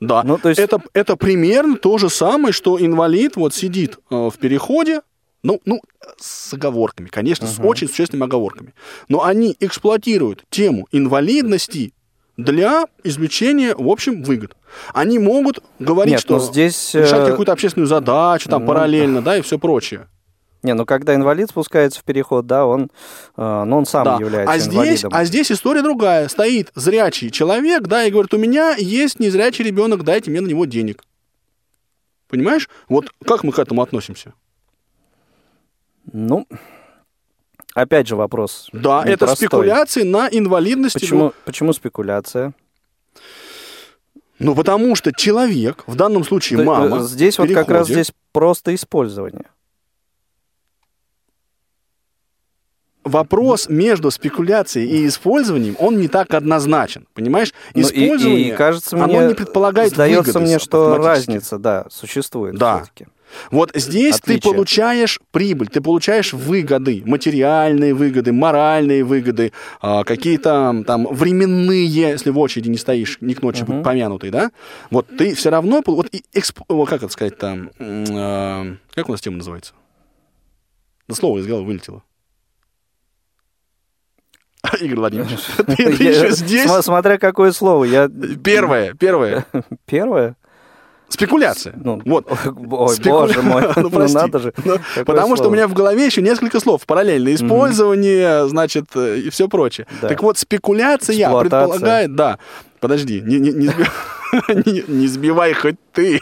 Да, 0.00 0.22
ну, 0.22 0.38
то 0.38 0.48
есть... 0.48 0.60
это, 0.60 0.80
это 0.92 1.16
примерно 1.16 1.76
то 1.76 1.98
же 1.98 2.08
самое, 2.08 2.52
что 2.52 2.78
инвалид 2.78 3.36
вот 3.36 3.52
сидит 3.52 3.98
э, 4.10 4.30
в 4.32 4.38
переходе, 4.38 5.00
ну, 5.42 5.60
ну, 5.64 5.80
с 6.18 6.54
оговорками, 6.54 7.08
конечно, 7.08 7.46
uh-huh. 7.46 7.56
с 7.56 7.60
очень 7.60 7.88
существенными 7.88 8.26
оговорками. 8.26 8.74
Но 9.08 9.24
они 9.24 9.56
эксплуатируют 9.58 10.44
тему 10.50 10.86
инвалидности 10.92 11.94
для 12.38 12.86
извлечения, 13.02 13.74
в 13.76 13.88
общем, 13.88 14.22
выгод. 14.22 14.56
Они 14.94 15.18
могут 15.18 15.62
говорить, 15.78 16.12
Нет, 16.12 16.20
что 16.20 16.38
здесь... 16.38 16.94
решать 16.94 17.26
э, 17.26 17.30
какую-то 17.30 17.52
общественную 17.52 17.88
задачу, 17.88 18.48
там, 18.48 18.62
ну, 18.62 18.68
параллельно, 18.68 19.20
да, 19.20 19.36
и 19.36 19.42
все 19.42 19.58
прочее. 19.58 20.06
Не, 20.62 20.74
ну 20.74 20.86
когда 20.86 21.14
инвалид 21.14 21.50
спускается 21.50 22.00
в 22.00 22.04
переход, 22.04 22.46
да, 22.46 22.64
он, 22.64 22.90
э, 23.36 23.64
ну, 23.64 23.78
он 23.78 23.86
сам 23.86 24.04
да. 24.04 24.16
является 24.18 24.52
а 24.52 24.58
здесь, 24.58 24.74
инвалидом. 24.74 25.10
А 25.12 25.24
здесь 25.24 25.52
история 25.52 25.82
другая. 25.82 26.28
Стоит 26.28 26.70
зрячий 26.74 27.30
человек, 27.30 27.82
да, 27.82 28.04
и 28.04 28.10
говорит, 28.10 28.32
у 28.32 28.38
меня 28.38 28.74
есть 28.76 29.18
незрячий 29.18 29.64
ребенок, 29.64 30.04
дайте 30.04 30.30
мне 30.30 30.40
на 30.40 30.46
него 30.46 30.64
денег. 30.64 31.04
Понимаешь? 32.28 32.68
Вот 32.88 33.10
как 33.24 33.42
мы 33.42 33.52
к 33.52 33.58
этому 33.58 33.82
относимся? 33.82 34.32
Ну, 36.12 36.46
опять 37.82 38.06
же 38.08 38.16
вопрос. 38.16 38.68
Да, 38.72 39.02
это 39.04 39.26
спекуляции 39.34 40.02
на 40.02 40.28
инвалидности. 40.28 40.98
Почему, 40.98 41.32
почему 41.44 41.72
спекуляция? 41.72 42.52
Ну, 44.38 44.54
потому 44.54 44.94
что 44.94 45.12
человек, 45.12 45.84
в 45.86 45.96
данном 45.96 46.24
случае 46.24 46.62
мама... 46.62 47.00
Здесь 47.00 47.36
переходе, 47.36 47.54
вот 47.54 47.64
как 47.64 47.74
раз 47.74 47.88
здесь 47.88 48.12
просто 48.32 48.74
использование. 48.74 49.46
вопрос 53.08 53.68
между 53.68 54.10
спекуляцией 54.10 54.88
и 54.88 55.08
использованием, 55.08 55.76
он 55.78 55.98
не 55.98 56.08
так 56.08 56.32
однозначен, 56.34 57.06
понимаешь? 57.14 57.52
Использование, 57.74 58.28
ну, 58.28 58.36
и, 58.36 58.48
и, 58.50 58.52
кажется, 58.52 58.96
мне 58.96 59.18
оно 59.18 59.28
не 59.28 59.34
предполагает 59.34 59.92
Сдается 59.92 60.38
мне, 60.38 60.58
что 60.58 60.96
разница, 60.96 61.58
да, 61.58 61.86
существует 61.90 62.56
да. 62.56 62.82
все-таки. 62.82 63.06
Вот 63.50 63.70
здесь 63.74 64.16
Отличие. 64.16 64.40
ты 64.40 64.48
получаешь 64.48 65.20
прибыль, 65.30 65.68
ты 65.68 65.80
получаешь 65.80 66.32
выгоды, 66.32 67.02
материальные 67.04 67.94
выгоды, 67.94 68.32
моральные 68.32 69.04
выгоды, 69.04 69.52
а, 69.80 70.04
какие-то 70.04 70.82
там 70.86 71.06
временные, 71.10 71.86
если 71.86 72.30
в 72.30 72.38
очереди 72.38 72.68
не 72.68 72.78
стоишь, 72.78 73.18
не 73.20 73.34
к 73.34 73.42
ночи 73.42 73.62
uh-huh. 73.62 73.82
помянутый, 73.82 74.30
да? 74.30 74.50
Вот 74.90 75.06
ты 75.16 75.34
все 75.34 75.50
равно, 75.50 75.82
вот, 75.84 76.08
эксп, 76.32 76.60
как 76.68 77.02
это 77.02 77.08
сказать 77.08 77.38
там, 77.38 77.70
э, 77.78 78.76
как 78.94 79.08
у 79.08 79.12
нас 79.12 79.20
тема 79.20 79.38
называется? 79.38 79.72
Да 81.08 81.14
слово 81.14 81.38
из 81.38 81.46
головы 81.46 81.66
вылетело. 81.66 82.02
Игорь 84.80 84.98
Владимирович, 84.98 85.40
ты 85.56 85.82
еще 85.82 86.30
здесь? 86.30 86.70
Смотря 86.82 87.18
какое 87.18 87.52
слово. 87.52 88.08
Первое, 88.42 88.94
первое. 88.94 89.46
Первое? 89.86 90.36
Спекуляция. 91.08 91.74
Ну, 91.82 92.00
вот. 92.04 92.30
Ой, 92.70 92.94
Спекуля... 92.94 93.26
боже 93.26 93.42
мой, 93.42 93.62
ну, 93.76 93.88
ну 93.90 94.08
надо 94.08 94.38
же. 94.38 94.52
Ну, 94.64 94.78
потому 95.06 95.28
слово? 95.28 95.36
что 95.36 95.48
у 95.48 95.50
меня 95.50 95.66
в 95.66 95.72
голове 95.72 96.04
еще 96.04 96.22
несколько 96.22 96.60
слов. 96.60 96.84
Параллельно 96.86 97.34
использование, 97.34 98.26
mm-hmm. 98.26 98.48
значит, 98.48 98.84
э, 98.94 99.18
и 99.18 99.30
все 99.30 99.48
прочее. 99.48 99.86
Да. 100.02 100.08
Так 100.08 100.22
вот, 100.22 100.38
спекуляция 100.38 101.30
предполагает... 101.40 102.14
Да, 102.14 102.38
подожди, 102.80 103.20
не, 103.20 103.38
не, 103.38 103.52
не, 103.52 103.70
не, 104.66 104.84
не 104.86 105.06
сбивай 105.06 105.54
хоть 105.54 105.76
ты. 105.92 106.20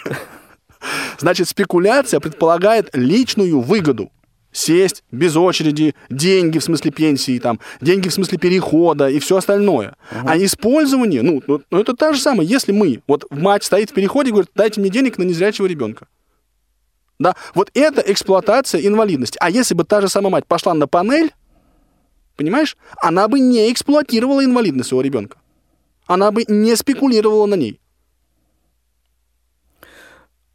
Значит, 1.18 1.48
спекуляция 1.48 2.20
предполагает 2.20 2.90
личную 2.94 3.60
выгоду 3.60 4.10
сесть 4.56 5.04
без 5.12 5.36
очереди, 5.36 5.94
деньги 6.08 6.58
в 6.58 6.64
смысле 6.64 6.90
пенсии, 6.90 7.38
там, 7.38 7.60
деньги 7.80 8.08
в 8.08 8.12
смысле 8.12 8.38
перехода 8.38 9.08
и 9.08 9.18
все 9.18 9.36
остальное. 9.36 9.96
Угу. 10.10 10.28
А 10.28 10.38
использование, 10.38 11.22
ну, 11.22 11.42
ну, 11.46 11.60
ну, 11.70 11.78
это 11.78 11.94
та 11.94 12.12
же 12.12 12.20
самое, 12.20 12.48
если 12.48 12.72
мы, 12.72 13.02
вот 13.06 13.24
мать 13.30 13.64
стоит 13.64 13.90
в 13.90 13.94
переходе 13.94 14.30
и 14.30 14.32
говорит, 14.32 14.50
дайте 14.54 14.80
мне 14.80 14.90
денег 14.90 15.18
на 15.18 15.24
незрячего 15.24 15.66
ребенка. 15.66 16.08
Да, 17.18 17.34
вот 17.54 17.70
это 17.74 18.00
эксплуатация 18.00 18.80
инвалидности. 18.80 19.38
А 19.40 19.50
если 19.50 19.74
бы 19.74 19.84
та 19.84 20.00
же 20.00 20.08
самая 20.08 20.30
мать 20.30 20.46
пошла 20.46 20.74
на 20.74 20.86
панель, 20.86 21.32
понимаешь, 22.36 22.76
она 22.98 23.28
бы 23.28 23.40
не 23.40 23.72
эксплуатировала 23.72 24.44
инвалидность 24.44 24.88
своего 24.88 25.02
ребенка. 25.02 25.38
Она 26.06 26.30
бы 26.30 26.44
не 26.46 26.76
спекулировала 26.76 27.46
на 27.46 27.54
ней. 27.54 27.80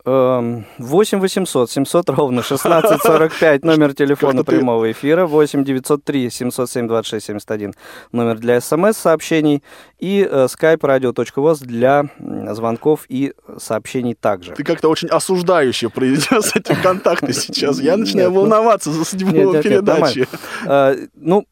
8 0.04 1.20
800 1.20 1.70
700 1.70 2.10
ровно 2.10 2.42
1645, 2.42 3.64
номер 3.66 3.94
телефона 3.94 4.44
прямого 4.44 4.92
эфира, 4.92 5.28
8 5.28 5.64
903 5.64 6.30
707 6.30 6.88
26 6.88 7.26
71, 7.26 7.74
номер 8.12 8.40
для 8.40 8.60
смс-сообщений 8.62 9.64
и 10.00 10.28
э, 10.30 10.46
skype 10.46 10.80
radio.voz 10.80 11.64
для 11.64 12.06
звонков 12.54 13.06
и 13.10 13.34
сообщений 13.58 14.16
также. 14.16 14.54
Ты 14.54 14.64
как-то 14.64 14.90
очень 14.90 15.10
осуждающе 15.10 15.90
произнес 15.90 16.52
эти 16.56 16.74
контакты 16.74 17.34
сейчас. 17.34 17.80
Я 17.80 17.98
начинаю 17.98 18.32
ну, 18.32 18.42
волноваться 18.42 18.92
за 18.92 19.06
судьбу 19.06 19.32
передачи. 19.62 20.28
Э, 20.66 20.96
ну, 21.16 21.46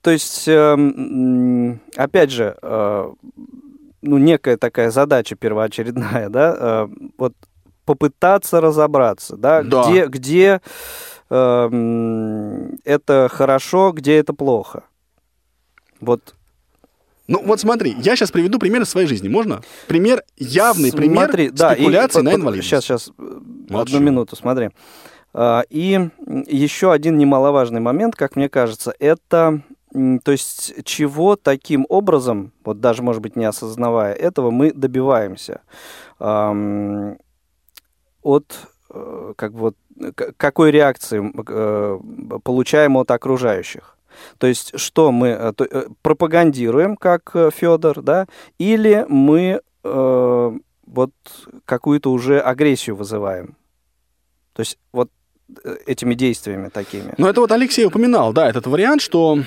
то 0.00 0.10
есть, 0.10 0.48
эм, 0.48 1.80
опять 1.96 2.30
же, 2.32 2.56
э, 2.60 3.12
ну, 4.02 4.18
некая 4.18 4.56
такая 4.56 4.90
задача 4.90 5.36
первоочередная, 5.36 6.28
да, 6.30 6.88
вот 7.16 7.34
попытаться 7.84 8.60
разобраться, 8.60 9.36
да, 9.36 9.62
да. 9.62 9.88
где, 9.88 10.06
где 10.06 10.60
э, 11.30 12.68
это 12.84 13.28
хорошо, 13.32 13.92
где 13.92 14.18
это 14.18 14.32
плохо. 14.32 14.84
Вот. 16.00 16.34
Ну 17.28 17.42
вот 17.44 17.60
смотри, 17.60 17.96
я 17.98 18.16
сейчас 18.16 18.30
приведу 18.30 18.58
пример 18.58 18.82
из 18.82 18.88
своей 18.88 19.06
жизни, 19.06 19.28
можно? 19.28 19.62
Пример, 19.86 20.22
явный 20.36 20.90
смотри, 20.90 21.08
пример 21.08 21.52
да, 21.52 21.74
спекуляции 21.74 22.20
и, 22.20 22.22
на 22.22 22.34
инвалидность. 22.34 22.68
Сейчас, 22.68 22.84
сейчас, 22.84 23.12
Молчу. 23.16 23.96
одну 23.96 24.06
минуту, 24.06 24.36
смотри. 24.36 24.70
А, 25.32 25.62
и 25.70 26.10
еще 26.46 26.92
один 26.92 27.16
немаловажный 27.16 27.80
момент, 27.80 28.16
как 28.16 28.36
мне 28.36 28.48
кажется, 28.48 28.92
это 28.98 29.62
то 30.24 30.32
есть 30.32 30.72
чего 30.84 31.36
таким 31.36 31.84
образом, 31.88 32.52
вот 32.64 32.80
даже, 32.80 33.02
может 33.02 33.20
быть, 33.20 33.36
не 33.36 33.44
осознавая 33.44 34.14
этого, 34.14 34.50
мы 34.50 34.72
добиваемся 34.72 35.60
от 38.22 38.56
э, 38.90 39.34
как 39.36 39.52
бы 39.52 39.58
вот, 39.60 39.76
какой 40.36 40.70
реакции 40.70 41.22
э, 41.48 41.98
получаем 42.42 42.96
от 42.96 43.10
окружающих. 43.10 43.96
То 44.38 44.46
есть, 44.46 44.78
что 44.78 45.10
мы 45.12 45.28
э, 45.28 45.52
пропагандируем, 46.02 46.96
как 46.96 47.34
Федор, 47.54 48.02
да, 48.02 48.26
или 48.58 49.04
мы 49.08 49.60
э, 49.84 50.58
вот 50.86 51.10
какую-то 51.64 52.12
уже 52.12 52.40
агрессию 52.40 52.96
вызываем. 52.96 53.56
То 54.52 54.60
есть, 54.60 54.78
вот 54.92 55.10
этими 55.86 56.14
действиями 56.14 56.68
такими. 56.68 57.14
Ну, 57.18 57.26
это 57.26 57.40
вот 57.40 57.52
Алексей 57.52 57.84
упоминал, 57.84 58.32
да, 58.32 58.48
этот 58.48 58.66
вариант, 58.66 59.02
что 59.02 59.38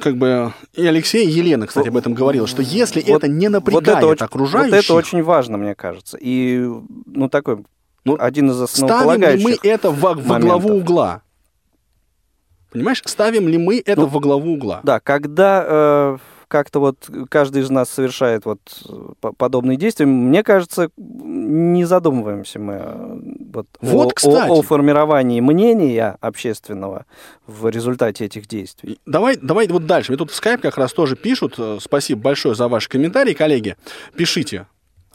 как 0.00 0.16
бы 0.16 0.52
и 0.74 0.86
Алексей, 0.86 1.26
и 1.26 1.30
Елена, 1.30 1.66
кстати, 1.66 1.88
об 1.88 1.96
этом 1.96 2.14
говорила, 2.14 2.46
что 2.46 2.62
если 2.62 3.00
вот, 3.00 3.24
это 3.24 3.28
не 3.28 3.48
напрягает 3.48 4.04
вот 4.04 4.12
это 4.12 4.24
окружающих... 4.24 4.72
Вот 4.72 4.84
это 4.84 4.94
очень 4.94 5.22
важно, 5.22 5.56
мне 5.56 5.74
кажется. 5.74 6.18
И, 6.20 6.58
ну, 7.06 7.28
такой 7.28 7.64
ну, 8.08 8.16
один 8.18 8.50
из 8.50 8.60
основополагающих 8.60 9.40
Ставим 9.40 9.48
ли 9.48 9.58
мы 9.62 9.70
это 9.70 9.90
во, 9.90 10.14
во 10.14 10.38
главу 10.38 10.76
угла? 10.76 11.22
Понимаешь, 12.70 13.02
ставим 13.04 13.48
ли 13.48 13.58
мы 13.58 13.82
это 13.84 14.02
ну, 14.02 14.06
во 14.06 14.20
главу 14.20 14.52
угла? 14.54 14.80
Да, 14.82 15.00
когда 15.00 15.64
э, 15.66 16.18
как-то 16.48 16.80
вот 16.80 17.08
каждый 17.30 17.62
из 17.62 17.70
нас 17.70 17.88
совершает 17.88 18.44
вот 18.44 18.60
подобные 19.36 19.76
действия, 19.76 20.06
мне 20.06 20.42
кажется, 20.42 20.90
не 20.96 21.84
задумываемся 21.84 22.58
мы 22.58 22.74
э, 22.74 23.18
вот, 23.52 23.66
вот, 23.80 24.12
о, 24.12 24.14
кстати. 24.14 24.50
О, 24.50 24.58
о 24.58 24.62
формировании 24.62 25.40
мнения 25.40 26.16
общественного 26.20 27.06
в 27.46 27.68
результате 27.68 28.24
этих 28.24 28.46
действий. 28.46 28.98
Давай, 29.06 29.36
давай 29.36 29.68
вот 29.68 29.86
дальше. 29.86 30.12
Мне 30.12 30.18
тут 30.18 30.30
в 30.30 30.34
скайп 30.34 30.60
как 30.62 30.76
раз 30.76 30.92
тоже 30.92 31.16
пишут. 31.16 31.54
Э, 31.58 31.78
спасибо 31.80 32.20
большое 32.22 32.54
за 32.54 32.68
ваши 32.68 32.88
комментарии, 32.88 33.34
коллеги. 33.34 33.76
Пишите. 34.16 34.66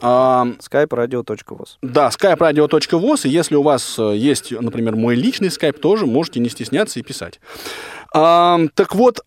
skype-radio.voz. 0.04 1.78
Да, 1.82 2.10
skype-radio.voz. 2.10 3.28
И 3.28 3.30
если 3.30 3.56
у 3.56 3.62
вас 3.62 3.98
э, 3.98 4.16
есть, 4.18 4.52
например, 4.52 4.96
мой 4.96 5.16
личный 5.16 5.50
скайп, 5.50 5.80
тоже 5.80 6.06
можете 6.06 6.40
не 6.40 6.50
стесняться 6.50 7.00
и 7.00 7.04
писать. 7.04 7.40
А, 8.14 8.60
так 8.76 8.96
вот, 8.96 9.22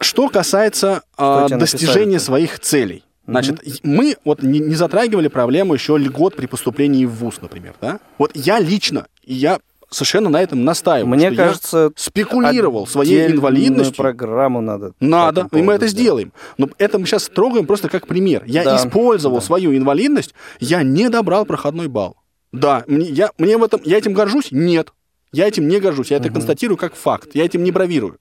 что 0.00 0.28
касается 0.28 1.02
что 1.14 1.44
а, 1.44 1.48
достижения 1.48 2.20
своих 2.20 2.58
целей. 2.60 3.04
Значит, 3.26 3.62
mm-hmm. 3.62 3.80
мы 3.84 4.16
вот 4.24 4.42
не, 4.42 4.58
не 4.58 4.74
затрагивали 4.74 5.28
проблему 5.28 5.74
еще 5.74 5.96
льгот 5.96 6.36
при 6.36 6.46
поступлении 6.46 7.06
в 7.06 7.14
ВУЗ, 7.14 7.38
например, 7.40 7.74
да? 7.80 8.00
Вот 8.18 8.32
я 8.34 8.58
лично, 8.58 9.06
я 9.24 9.60
совершенно 9.92 10.28
на 10.28 10.42
этом 10.42 10.64
настаиваю. 10.64 11.08
Мне 11.08 11.30
кажется, 11.30 11.92
спекулировал 11.96 12.86
своей 12.86 13.26
инвалидностью. 13.28 13.96
программу 13.96 14.60
надо. 14.60 14.92
Надо, 15.00 15.48
и 15.52 15.62
мы 15.62 15.74
это 15.74 15.86
сделаем. 15.86 16.32
Но 16.58 16.68
это 16.78 16.98
мы 16.98 17.06
сейчас 17.06 17.28
трогаем 17.28 17.66
просто 17.66 17.88
как 17.88 18.06
пример. 18.06 18.42
Я 18.46 18.64
да, 18.64 18.76
использовал 18.76 19.38
да. 19.38 19.42
свою 19.42 19.76
инвалидность, 19.76 20.34
я 20.60 20.82
не 20.82 21.08
добрал 21.08 21.44
проходной 21.44 21.88
балл. 21.88 22.16
Да, 22.52 22.84
мне, 22.86 23.06
я, 23.06 23.30
мне 23.38 23.56
в 23.56 23.64
этом, 23.64 23.80
я 23.84 23.98
этим 23.98 24.12
горжусь? 24.12 24.48
Нет. 24.50 24.92
Я 25.32 25.48
этим 25.48 25.66
не 25.66 25.80
горжусь, 25.80 26.10
я 26.10 26.18
это 26.18 26.26
угу. 26.26 26.34
констатирую 26.34 26.76
как 26.76 26.94
факт, 26.94 27.30
я 27.32 27.46
этим 27.46 27.64
не 27.64 27.70
бравирую. 27.70 28.18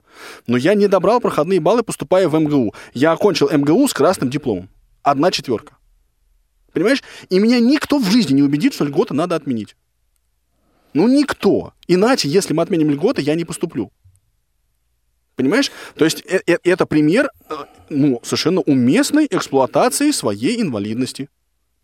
Но 0.48 0.56
я 0.56 0.76
не 0.76 0.88
добрал 0.88 1.20
проходные 1.20 1.60
баллы, 1.60 1.84
поступая 1.84 2.30
в 2.30 2.40
МГУ. 2.40 2.74
Я 2.94 3.12
окончил 3.12 3.50
МГУ 3.52 3.88
с 3.90 3.94
красным 3.94 4.30
дипломом. 4.30 4.70
Одна 5.04 5.30
четверка. 5.32 5.76
Понимаешь? 6.72 7.04
И 7.30 7.40
меня 7.40 7.60
никто 7.60 7.98
в 7.98 8.10
жизни 8.10 8.36
не 8.36 8.44
убедит, 8.44 8.74
что 8.74 8.86
льготы 8.86 9.14
надо 9.14 9.36
отменить. 9.36 9.76
Ну, 10.94 11.08
никто. 11.08 11.74
Иначе, 11.88 12.28
если 12.28 12.54
мы 12.54 12.64
отменим 12.64 12.90
льготы, 12.90 13.22
я 13.22 13.36
не 13.36 13.46
поступлю. 13.46 13.92
Понимаешь? 15.36 15.72
То 15.96 16.06
есть 16.06 16.24
э 16.26 16.42
-э 16.46 16.60
это 16.64 16.86
пример 16.86 17.30
э, 17.50 17.56
ну, 17.90 18.20
совершенно 18.24 18.62
уместной 18.62 19.28
эксплуатации 19.30 20.12
своей 20.12 20.62
инвалидности. 20.62 21.30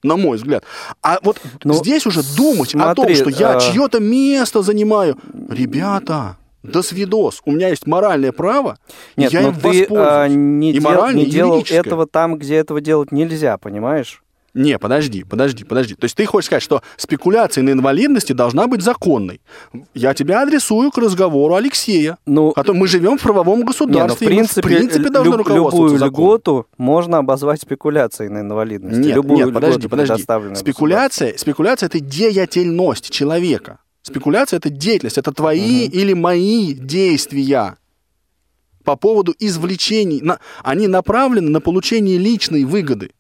На 0.04 0.16
мой 0.16 0.38
взгляд. 0.38 0.64
А 1.02 1.18
вот 1.24 1.42
Но 1.64 1.74
ну, 1.74 1.80
здесь 1.80 2.06
уже 2.06 2.22
думать 2.36 2.70
смотри, 2.70 2.92
о 2.92 2.96
том, 2.96 3.16
что 3.16 3.30
я 3.30 3.58
а... 3.58 3.60
чье-то 3.60 4.00
место 4.00 4.62
занимаю. 4.62 5.18
Ребята, 5.50 6.38
до 6.62 6.84
свидос. 6.84 7.42
У 7.46 7.52
меня 7.52 7.70
есть 7.70 7.88
моральное 7.88 8.32
право, 8.32 8.78
Нет, 9.16 9.34
я 9.34 9.42
им 9.42 9.56
ты, 9.56 9.88
А, 9.90 10.28
не 10.28 10.72
и 10.72 10.80
дел, 10.80 11.10
не 11.10 11.26
делал 11.26 11.64
этого 11.68 12.06
там, 12.06 12.38
где 12.38 12.56
этого 12.56 12.80
делать 12.80 13.12
нельзя, 13.12 13.58
понимаешь? 13.58 14.22
Не, 14.58 14.80
подожди, 14.80 15.24
подожди, 15.24 15.64
подожди. 15.64 15.94
То 15.94 16.06
есть 16.06 16.16
ты 16.16 16.26
хочешь 16.26 16.48
сказать, 16.48 16.64
что 16.64 16.82
спекуляция 16.98 17.64
на 17.64 17.70
инвалидности 17.70 18.34
должна 18.34 18.66
быть 18.66 18.82
законной. 18.82 19.40
Я 19.94 20.16
тебя 20.16 20.42
адресую 20.42 20.90
к 20.90 20.98
разговору 20.98 21.54
Алексея. 21.54 22.18
Ну, 22.26 22.54
а 22.56 22.64
то 22.64 22.74
мы 22.74 22.88
живем 22.88 23.20
в 23.20 23.22
правовом 23.22 23.64
государстве. 23.64 24.00
Не, 24.00 24.08
ну, 24.08 24.16
в 24.16 24.18
принципе, 24.18 24.62
в 24.62 24.66
принципе 24.66 25.10
должны 25.12 25.36
люб, 25.36 25.48
любую 25.48 25.98
льготу 25.98 26.66
можно 26.80 27.20
обозвать 27.20 27.62
спекуляцией 27.62 28.32
на 28.32 28.40
инвалидности. 28.40 29.00
Нет, 29.00 29.16
любую 29.16 29.46
нет, 29.46 29.54
подожди, 29.54 29.88
подожди. 29.88 30.24
Спекуляция, 30.56 31.38
спекуляция 31.38 31.86
это 31.86 32.00
деятельность 32.00 33.12
человека. 33.12 33.78
Спекуляция 34.02 34.58
это 34.58 34.72
деятельность, 34.72 35.20
это 35.20 35.32
твои 35.34 35.86
угу. 35.86 35.96
или 35.96 36.14
мои 36.14 36.74
действия 36.74 37.76
по 38.84 38.96
поводу 38.96 39.36
извлечений. 39.38 40.22
На, 40.22 40.40
они 40.64 40.88
направлены 40.88 41.50
на 41.50 41.62
получение 41.62 42.18
личной 42.18 42.64
выгоды 42.64 43.12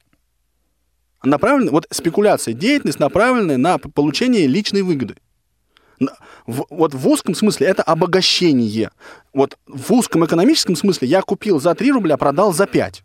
направлена, 1.23 1.71
вот 1.71 1.87
спекуляция, 1.91 2.53
деятельность, 2.53 2.99
направленная 2.99 3.57
на 3.57 3.77
получение 3.77 4.47
личной 4.47 4.81
выгоды. 4.81 5.15
В, 6.45 6.65
вот 6.69 6.93
в 6.93 7.07
узком 7.07 7.33
смысле 7.33 7.67
это 7.67 7.83
обогащение. 7.83 8.91
Вот 9.33 9.57
в 9.65 9.91
узком 9.93 10.25
экономическом 10.25 10.75
смысле 10.75 11.07
я 11.07 11.21
купил 11.21 11.59
за 11.59 11.73
3 11.73 11.91
рубля, 11.91 12.17
продал 12.17 12.53
за 12.53 12.67
5. 12.67 13.03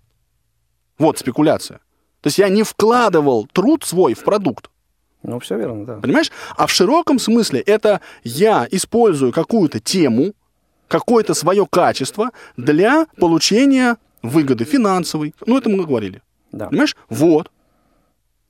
Вот 0.98 1.18
спекуляция. 1.18 1.78
То 2.20 2.28
есть 2.28 2.38
я 2.38 2.48
не 2.48 2.62
вкладывал 2.62 3.46
труд 3.52 3.82
свой 3.84 4.14
в 4.14 4.22
продукт. 4.22 4.70
Ну, 5.22 5.38
все 5.40 5.56
верно, 5.56 5.86
да. 5.86 5.96
Понимаешь? 5.96 6.30
А 6.56 6.66
в 6.66 6.72
широком 6.72 7.18
смысле 7.18 7.60
это 7.60 8.00
я 8.24 8.66
использую 8.70 9.32
какую-то 9.32 9.80
тему, 9.80 10.34
какое-то 10.88 11.34
свое 11.34 11.66
качество 11.66 12.30
для 12.56 13.06
получения 13.18 13.96
выгоды 14.22 14.64
финансовой. 14.64 15.34
Ну, 15.46 15.58
это 15.58 15.68
мы 15.70 15.84
говорили. 15.84 16.22
Да. 16.50 16.68
Понимаешь? 16.68 16.96
Вот. 17.08 17.50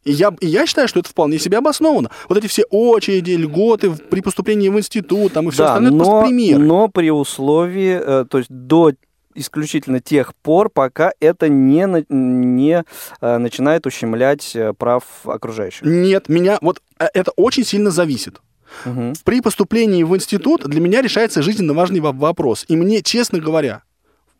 И 0.04 0.12
я, 0.12 0.34
и 0.40 0.46
я 0.46 0.66
считаю, 0.66 0.88
что 0.88 1.00
это 1.00 1.08
вполне 1.08 1.38
себе 1.38 1.58
обосновано. 1.58 2.10
Вот 2.28 2.38
эти 2.38 2.46
все 2.48 2.64
очереди, 2.70 3.32
льготы 3.32 3.92
при 3.92 4.20
поступлении 4.20 4.68
в 4.68 4.78
институт, 4.78 5.32
там 5.32 5.48
и 5.48 5.50
все 5.52 5.62
да, 5.62 5.74
остальное, 5.74 5.90
но, 5.90 5.96
это 5.96 6.04
просто 6.04 6.26
пример. 6.28 6.58
Но 6.58 6.88
при 6.88 7.10
условии, 7.10 8.00
э, 8.02 8.24
то 8.28 8.38
есть 8.38 8.50
до 8.50 8.92
исключительно 9.34 10.00
тех 10.00 10.34
пор, 10.34 10.68
пока 10.68 11.12
это 11.20 11.48
не, 11.48 12.04
не 12.08 12.84
э, 13.20 13.38
начинает 13.38 13.86
ущемлять 13.86 14.54
э, 14.56 14.74
прав 14.74 15.04
окружающих. 15.24 15.82
Нет, 15.82 16.28
меня 16.28 16.58
вот 16.60 16.82
это 16.98 17.30
очень 17.36 17.64
сильно 17.64 17.90
зависит. 17.90 18.40
Угу. 18.84 19.12
При 19.24 19.40
поступлении 19.40 20.02
в 20.02 20.14
институт 20.16 20.64
для 20.64 20.80
меня 20.80 21.00
решается 21.00 21.42
жизненно 21.42 21.74
важный 21.74 22.00
вопрос. 22.00 22.64
И 22.68 22.76
мне, 22.76 23.02
честно 23.02 23.38
говоря, 23.38 23.82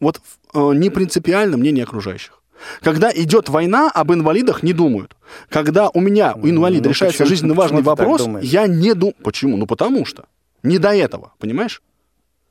вот 0.00 0.20
не 0.54 0.90
принципиально 0.90 1.56
мнение 1.56 1.84
окружающих. 1.84 2.41
Когда 2.80 3.10
идет 3.12 3.48
война, 3.48 3.90
об 3.92 4.12
инвалидах 4.12 4.62
не 4.62 4.72
думают. 4.72 5.16
Когда 5.48 5.88
у 5.88 6.00
меня, 6.00 6.34
у 6.34 6.48
инвалида, 6.48 6.84
ну, 6.84 6.90
решается 6.90 7.18
почему, 7.18 7.28
жизненно 7.28 7.54
важный 7.54 7.82
вопрос, 7.82 8.28
я 8.42 8.66
не 8.66 8.94
думаю. 8.94 9.14
Почему? 9.22 9.56
Ну, 9.56 9.66
потому 9.66 10.04
что. 10.04 10.24
Не 10.62 10.78
до 10.78 10.90
этого, 10.94 11.32
понимаешь? 11.38 11.82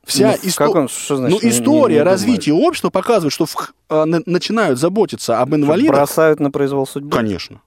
Вся 0.04 0.32
ну, 0.32 0.50
исто... 0.50 0.66
каком, 0.66 0.90
что 0.90 1.16
значит, 1.18 1.44
ну, 1.44 1.50
история 1.50 1.96
не, 1.96 2.00
не 2.00 2.04
развития 2.04 2.54
общества 2.54 2.90
показывает, 2.90 3.32
что 3.32 3.46
в... 3.46 3.74
э, 3.90 4.06
начинают 4.26 4.80
заботиться 4.80 5.40
об 5.40 5.54
инвалидах. 5.54 5.96
Бросают 5.96 6.40
на 6.40 6.50
произвол 6.50 6.88
судьбы? 6.88 7.16
Конечно. 7.16 7.62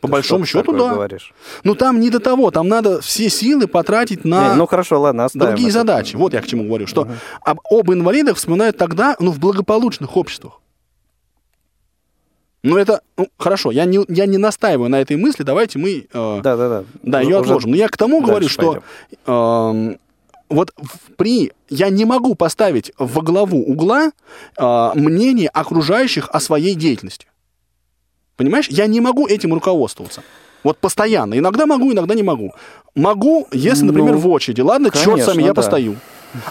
По 0.00 0.08
Ты 0.08 0.12
большому 0.12 0.46
счету, 0.46 0.72
да. 0.72 0.94
говоришь? 0.94 1.32
Ну 1.64 1.74
там 1.74 1.98
не 1.98 2.10
до 2.10 2.20
того, 2.20 2.50
там 2.50 2.68
надо 2.68 3.00
все 3.00 3.30
силы 3.30 3.66
потратить 3.66 4.24
на 4.24 4.50
Не, 4.50 4.54
ну 4.56 4.66
хорошо, 4.66 5.00
ладно, 5.00 5.28
другие 5.32 5.68
это. 5.68 5.78
задачи. 5.78 6.14
Вот 6.14 6.34
я 6.34 6.42
к 6.42 6.46
чему 6.46 6.64
говорю, 6.64 6.86
что 6.86 7.08
об, 7.40 7.60
об 7.70 7.90
инвалидах 7.90 8.36
вспоминают 8.36 8.76
тогда, 8.76 9.16
ну, 9.18 9.30
в 9.30 9.38
благополучных 9.38 10.16
обществах. 10.16 10.60
Ну, 12.64 12.78
это, 12.78 13.02
ну, 13.18 13.28
хорошо, 13.36 13.70
я 13.72 13.84
не, 13.84 14.00
я 14.08 14.24
не 14.24 14.38
настаиваю 14.38 14.88
на 14.88 14.98
этой 14.98 15.18
мысли, 15.18 15.42
давайте 15.42 15.78
мы... 15.78 16.06
э, 16.10 16.40
Да, 16.42 16.56
да, 16.56 16.68
да. 16.68 16.84
да, 17.02 17.20
ее 17.20 17.36
Уже 17.36 17.44
отложим. 17.44 17.70
Но 17.72 17.76
я 17.76 17.88
к 17.88 17.96
тому 17.98 18.22
говорю, 18.22 18.48
что 18.48 18.82
эм, 19.26 19.98
вот 20.48 20.72
при... 21.18 21.52
Я 21.68 21.90
не 21.90 22.06
могу 22.06 22.34
поставить 22.34 22.90
во 22.98 23.20
главу 23.20 23.62
угла 23.62 24.12
э, 24.56 24.90
мнение 24.94 25.50
окружающих 25.50 26.30
о 26.32 26.40
своей 26.40 26.74
деятельности. 26.74 27.26
Понимаешь? 28.36 28.68
Я 28.70 28.86
не 28.86 29.02
могу 29.02 29.28
этим 29.28 29.52
руководствоваться. 29.52 30.22
Вот 30.62 30.78
постоянно. 30.78 31.38
Иногда 31.38 31.66
могу, 31.66 31.92
иногда 31.92 32.14
не 32.14 32.22
могу. 32.22 32.54
Могу, 32.94 33.46
если, 33.52 33.84
например, 33.84 34.14
Ну, 34.14 34.20
в 34.20 34.28
очереди. 34.28 34.62
Ладно, 34.62 34.88
черт 34.90 35.02
с 35.02 35.04
конечно, 35.04 35.32
вами, 35.34 35.42
я 35.42 35.48
да. 35.48 35.54
постою. 35.54 35.96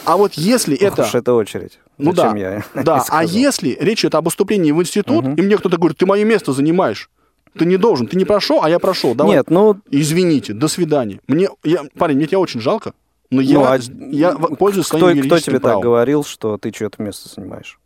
А 0.06 0.18
вот 0.18 0.34
если 0.34 0.76
Ох 0.76 0.82
это... 0.82 1.04
уж 1.04 1.16
эта 1.16 1.34
очередь. 1.34 1.80
Ну 1.98 2.14
Зачем 2.14 2.34
да, 2.34 2.40
я 2.40 2.64
да. 2.84 3.04
А 3.10 3.24
если 3.24 3.78
речь 3.80 4.02
идет 4.02 4.16
об 4.16 4.26
поступлении 4.26 4.72
в 4.72 4.82
институт, 4.82 5.26
и 5.26 5.42
мне 5.42 5.58
кто-то 5.58 5.78
говорит, 5.78 5.98
ты 5.98 6.06
мое 6.06 6.24
место 6.24 6.54
занимаешь, 6.54 7.10
ты 7.58 7.66
не 7.66 7.78
должен, 7.78 8.08
ты 8.08 8.18
не 8.18 8.26
прошел, 8.26 8.64
а 8.64 8.70
я 8.70 8.80
прошел. 8.80 9.14
Давай. 9.14 9.38
Нет, 9.38 9.50
ну... 9.50 9.78
Извините, 9.92 10.54
до 10.54 10.68
свидания. 10.68 11.20
Мне, 11.28 11.50
я, 11.64 11.84
парень, 11.98 12.18
мне 12.18 12.26
тебя 12.26 12.40
очень 12.40 12.60
жалко, 12.60 12.94
но 13.30 13.42
я, 13.42 13.54
ну, 13.60 13.64
а 13.66 13.78
я 14.12 14.32
пользуюсь 14.32 14.88
кто, 14.88 15.00
своим 15.00 15.24
кто 15.24 15.38
тебе 15.40 15.60
правом. 15.60 15.82
так 15.82 15.84
говорил, 15.84 16.24
что 16.24 16.58
ты 16.58 16.72
что-то 16.74 17.02
место 17.04 17.30
занимаешь? 17.30 17.80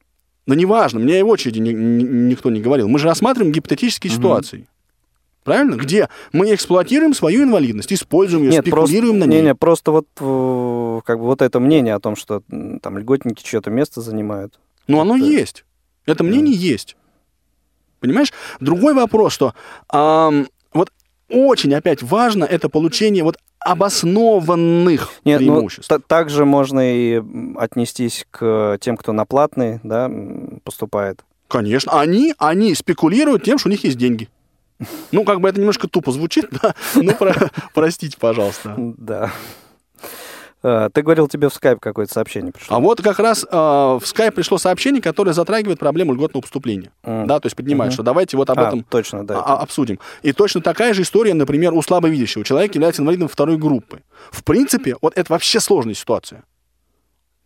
Но 0.46 0.54
неважно, 0.54 1.00
мне 1.00 1.20
и 1.20 1.24
в 1.24 1.28
очереди 1.28 1.60
ни- 1.60 1.74
ни- 1.74 2.30
никто 2.30 2.50
не 2.50 2.62
говорил. 2.62 2.88
Мы 2.88 3.00
же 3.00 3.08
рассматриваем 3.08 3.52
гипотетические 3.52 4.12
ситуации. 4.14 4.68
Правильно? 5.48 5.76
Где 5.76 6.10
мы 6.34 6.54
эксплуатируем 6.54 7.14
свою 7.14 7.44
инвалидность, 7.44 7.94
используем 7.94 8.44
ее, 8.44 8.50
Нет, 8.52 8.66
просто, 8.66 8.88
спекулируем 8.92 9.20
на 9.20 9.24
не, 9.24 9.38
ней. 9.38 9.44
не, 9.44 9.56
просто 9.56 9.94
вот 9.94 10.06
э, 10.20 11.02
как 11.06 11.20
бы 11.20 11.24
вот 11.24 11.42
это 11.42 11.62
мнение 11.62 11.96
о 11.96 12.02
том, 12.02 12.18
что 12.18 12.42
там 12.82 12.98
льготники 12.98 13.48
что-то 13.48 13.70
место 13.70 14.02
занимают. 14.02 14.60
Но 14.88 15.00
оно 15.00 15.16
есть. 15.16 15.64
Это 16.06 16.26
мнение 16.26 16.54
есть. 16.54 16.98
Понимаешь? 18.02 18.34
Другой 18.60 18.94
вопрос, 18.94 19.32
что 19.32 19.54
ам, 19.88 20.48
вот 20.74 20.92
очень 21.30 21.74
опять 21.74 22.04
важно 22.04 22.44
это 22.44 22.68
получение 22.68 23.24
вот 23.24 23.38
обоснованных 23.60 25.12
Нет, 25.24 25.40
ну, 25.40 25.54
преимуществ. 25.54 25.88
та- 25.88 26.00
также 26.00 26.44
можно 26.44 26.82
и 26.94 27.24
отнестись 27.56 28.26
к 28.32 28.78
тем, 28.82 28.98
кто 28.98 29.14
на 29.14 29.24
платный, 29.26 29.80
да, 29.84 30.12
поступает. 30.66 31.24
Конечно. 31.48 31.98
Они, 31.98 32.34
они 32.38 32.76
спекулируют 32.76 33.44
тем, 33.44 33.58
что 33.58 33.70
у 33.70 33.72
них 33.72 33.86
есть 33.86 33.98
деньги. 33.98 34.28
Ну, 35.12 35.24
как 35.24 35.42
бы 35.42 35.50
это 35.50 35.60
немножко 35.60 35.88
тупо 35.88 36.12
звучит, 36.12 36.48
да? 36.62 36.76
Ну, 36.96 37.14
про- 37.16 37.52
простите, 37.74 38.18
пожалуйста. 38.20 38.76
Да. 38.78 39.32
Э, 40.64 40.90
Ты 40.92 41.02
говорил, 41.04 41.28
тебе 41.28 41.50
в 41.50 41.54
скайп 41.54 41.80
какое-то 41.80 42.12
сообщение 42.14 42.52
пришло. 42.52 42.76
А 42.76 42.80
вот 42.80 43.02
как 43.02 43.20
раз 43.20 43.44
э, 43.44 43.48
в 43.52 44.02
Skype 44.04 44.32
пришло 44.32 44.58
сообщение, 44.58 45.02
которое 45.02 45.34
затрагивает 45.34 45.80
проблему 45.80 46.14
льготного 46.14 46.42
поступления. 46.42 46.92
М. 47.04 47.28
Да, 47.28 47.40
то 47.40 47.46
есть 47.46 47.56
поднимает, 47.56 47.90
Мгм. 47.92 47.94
что 47.94 48.04
давайте 48.04 48.38
вот 48.38 48.50
об 48.50 48.60
А, 48.60 48.68
этом 48.68 48.84
точно, 48.84 49.26
да. 49.26 49.40
а- 49.40 49.58
обсудим. 49.62 50.00
И 50.24 50.32
точно 50.34 50.62
такая 50.62 50.94
же 50.94 51.04
история, 51.04 51.34
например, 51.36 51.74
у 51.74 51.82
слабовидящего. 51.82 52.44
Человек 52.44 52.74
является 52.76 53.02
инвалидом 53.04 53.28
второй 53.28 53.58
группы. 53.58 54.02
В 54.32 54.44
принципе, 54.44 54.96
вот 55.02 55.16
это 55.18 55.32
вообще 55.32 55.60
сложная 55.60 55.94
ситуация. 55.94 56.44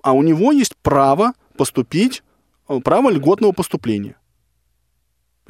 А 0.03 0.13
у 0.13 0.23
него 0.23 0.51
есть 0.53 0.75
право 0.81 1.33
поступить, 1.57 2.23
э, 2.69 2.79
право 2.79 3.09
льготного 3.09 3.51
поступления. 3.51 4.15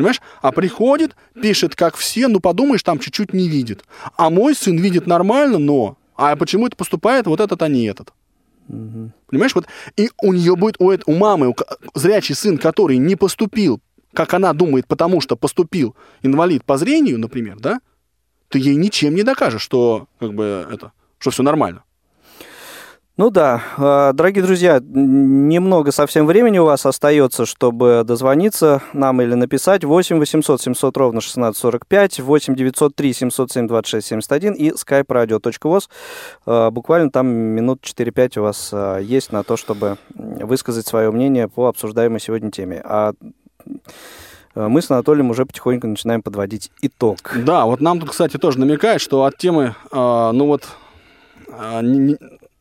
Понимаешь? 0.02 0.22
А 0.41 0.52
приходит, 0.52 1.16
пишет, 1.39 1.76
как 1.76 1.95
все, 1.95 2.28
ну 2.28 2.39
подумаешь, 2.39 2.82
там 2.82 2.97
чуть-чуть 2.97 3.34
не 3.34 3.47
видит. 3.47 3.84
А 4.18 4.32
мой 4.32 4.56
сын 4.56 4.76
видит 4.76 5.06
нормально, 5.06 5.60
но... 5.60 5.95
А 6.16 6.36
почему 6.36 6.66
это 6.66 6.76
поступает 6.76 7.28
вот 7.28 7.39
этот, 7.39 7.62
а 7.62 7.68
не 7.68 7.86
этот? 7.86 8.12
Понимаешь, 8.68 9.54
вот 9.54 9.68
и 9.97 10.10
у 10.24 10.34
нее 10.34 10.56
будет, 10.56 10.78
у, 10.80 10.91
у 11.06 11.16
мамы, 11.16 11.49
у 11.49 11.56
зрячий 11.93 12.34
сын, 12.34 12.58
который 12.58 12.97
не 12.97 13.16
поступил, 13.16 13.80
как 14.14 14.34
она 14.34 14.54
думает, 14.54 14.88
потому 14.88 15.22
что 15.22 15.36
поступил 15.36 15.95
инвалид 16.24 16.64
по 16.64 16.78
зрению, 16.78 17.20
например, 17.20 17.60
да, 17.60 17.80
ты 18.49 18.58
ей 18.58 18.76
ничем 18.76 19.14
не 19.14 19.22
докажешь, 19.22 19.62
что 19.62 20.08
как 20.20 20.34
бы 20.34 20.68
это, 20.72 20.93
что 21.20 21.30
все 21.30 21.43
нормально. 21.43 21.84
Ну 23.22 23.30
да, 23.30 23.61
э, 23.78 24.13
дорогие 24.15 24.43
друзья, 24.43 24.82
немного 24.84 25.91
совсем 25.91 26.26
времени 26.26 26.57
у 26.57 26.65
вас 26.65 26.88
остается, 26.88 27.45
чтобы 27.45 28.01
дозвониться 28.03 28.82
нам 28.93 29.22
или 29.22 29.36
написать 29.36 29.84
8 29.84 30.17
800 30.17 30.59
700 30.59 30.97
ровно 30.97 31.19
1645, 31.19 32.19
8 32.19 32.55
903 32.55 33.13
707 33.13 33.67
26 33.67 34.07
71 34.07 34.53
и 34.53 34.72
skype-radio.voz. 34.72 35.88
Э, 36.47 36.72
Буквально 36.72 37.11
там 37.11 37.28
минут 37.28 37.84
4-5 37.84 38.39
у 38.39 38.41
вас 38.41 38.72
э, 38.74 39.01
есть 39.03 39.32
на 39.32 39.43
то, 39.43 39.55
чтобы 39.55 39.99
высказать 40.15 40.88
свое 40.88 41.11
мнение 41.11 41.47
по 41.47 41.67
обсуждаемой 41.67 42.19
сегодня 42.19 42.49
теме. 42.49 42.82
А 42.84 43.13
мы 44.55 44.82
с 44.82 44.89
Анатолием 44.89 45.30
уже 45.30 45.45
потихоньку 45.45 45.86
начинаем 45.86 46.24
подводить 46.24 46.72
итог. 46.82 47.17
Да, 47.36 47.65
вот 47.67 47.82
нам 47.82 47.99
тут, 47.99 48.09
кстати, 48.09 48.38
тоже 48.38 48.59
намекает, 48.59 48.99
что 48.99 49.26
от 49.26 49.38
темы, 49.38 49.76
ну 49.91 50.47
вот, 50.47 50.67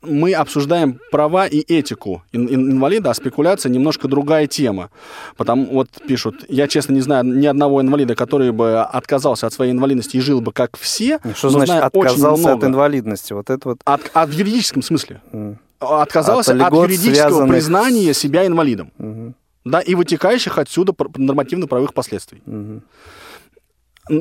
мы 0.03 0.33
обсуждаем 0.33 0.99
права 1.11 1.47
и 1.47 1.59
этику 1.61 2.23
ин- 2.33 2.47
ин- 2.49 2.71
инвалида, 2.73 3.11
а 3.11 3.15
спекуляция 3.15 3.71
немножко 3.71 4.09
другая 4.09 4.47
тема. 4.47 4.91
Потому 5.37 5.67
вот 5.67 5.89
пишут, 6.09 6.45
я 6.49 6.69
честно 6.69 6.95
не 6.95 7.01
знаю 7.03 7.25
ни 7.25 7.47
одного 7.47 7.81
инвалида, 7.83 8.15
который 8.15 8.51
бы 8.53 8.81
отказался 8.81 9.47
от 9.47 9.53
своей 9.53 9.73
инвалидности 9.73 10.17
и 10.17 10.21
жил 10.21 10.41
бы 10.41 10.53
как 10.53 10.77
все. 10.79 11.19
Что 11.35 11.51
значит 11.51 11.69
знаю 11.69 11.85
отказался 11.87 12.55
от 12.55 12.65
инвалидности? 12.65 13.33
Вот 13.35 13.51
это 13.51 13.69
вот... 13.69 13.81
От, 13.85 14.11
от 14.15 14.29
в 14.31 14.33
юридическом 14.33 14.83
смысле. 14.83 15.21
м, 15.33 15.59
Отказался 15.81 16.53
От 16.55 16.61
от, 16.61 16.73
юридического 16.75 17.29
связанных- 17.31 17.51
признания 17.55 18.15
себя 18.15 18.47
инвалидом. 18.47 18.93
мгм, 18.99 19.35
Да, 19.65 19.81
и 19.81 19.95
вытекающих 19.95 20.57
отсюда 20.59 20.93
пр- 20.95 21.11
нормативно-правовых 21.17 21.93
последствий. 21.95 22.43
Н- 22.47 22.83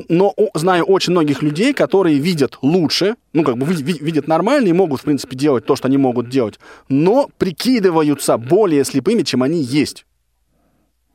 Но 0.08 0.34
знаю 0.54 0.84
очень 0.84 1.10
многих 1.10 1.42
людей, 1.42 1.74
которые 1.74 2.18
видят 2.18 2.58
лучше, 2.62 3.16
ну, 3.32 3.42
как 3.42 3.56
бы 3.56 3.66
ви- 3.66 3.82
ви- 3.82 3.98
видят 4.00 4.28
нормально 4.28 4.68
и 4.68 4.72
могут, 4.72 5.00
в 5.00 5.04
принципе, 5.04 5.36
делать 5.36 5.66
то, 5.66 5.74
что 5.74 5.88
они 5.88 5.98
могут 5.98 6.28
делать, 6.28 6.60
но 6.88 7.28
прикидываются 7.38 8.38
более 8.38 8.84
слепыми, 8.84 9.22
чем 9.22 9.42
они 9.42 9.60
есть. 9.60 10.06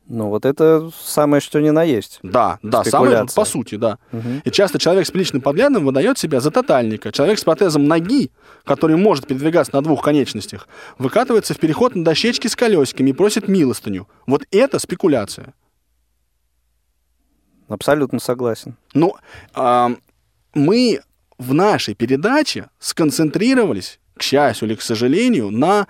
Ну, 0.08 0.28
вот 0.28 0.44
это 0.44 0.90
самое, 1.02 1.40
что 1.40 1.60
ни 1.60 1.70
на 1.70 1.82
есть. 1.82 2.20
Да, 2.22 2.58
да, 2.62 2.84
самое, 2.84 3.12
по 3.34 3.44
сути, 3.44 3.74
да. 3.74 3.98
Мгм. 4.12 4.42
И 4.44 4.50
часто 4.52 4.78
человек 4.78 5.04
с 5.06 5.10
приличным 5.10 5.42
подглядом 5.42 5.84
выдает 5.84 6.16
себя 6.18 6.40
за 6.40 6.50
тотальника. 6.52 7.10
Человек 7.10 7.38
с 7.38 7.44
протезом 7.44 7.86
ноги, 7.88 8.30
который 8.64 8.96
может 8.96 9.26
передвигаться 9.26 9.74
на 9.74 9.82
двух 9.82 10.02
конечностях, 10.02 10.68
выкатывается 10.98 11.54
в 11.54 11.58
переход 11.58 11.96
на 11.96 12.04
дощечки 12.04 12.46
с 12.46 12.54
колесиками 12.54 13.10
и 13.10 13.12
просит 13.14 13.48
милостыню. 13.48 14.06
Вот 14.28 14.42
это 14.52 14.78
спекуляция. 14.78 15.54
Абсолютно 17.68 18.18
согласен. 18.18 18.76
Но 18.94 19.16
а, 19.54 19.92
мы 20.54 21.00
в 21.38 21.54
нашей 21.54 21.94
передаче 21.94 22.70
сконцентрировались, 22.78 24.00
к 24.16 24.22
счастью 24.22 24.68
или 24.68 24.74
к 24.74 24.82
сожалению, 24.82 25.50
на 25.50 25.86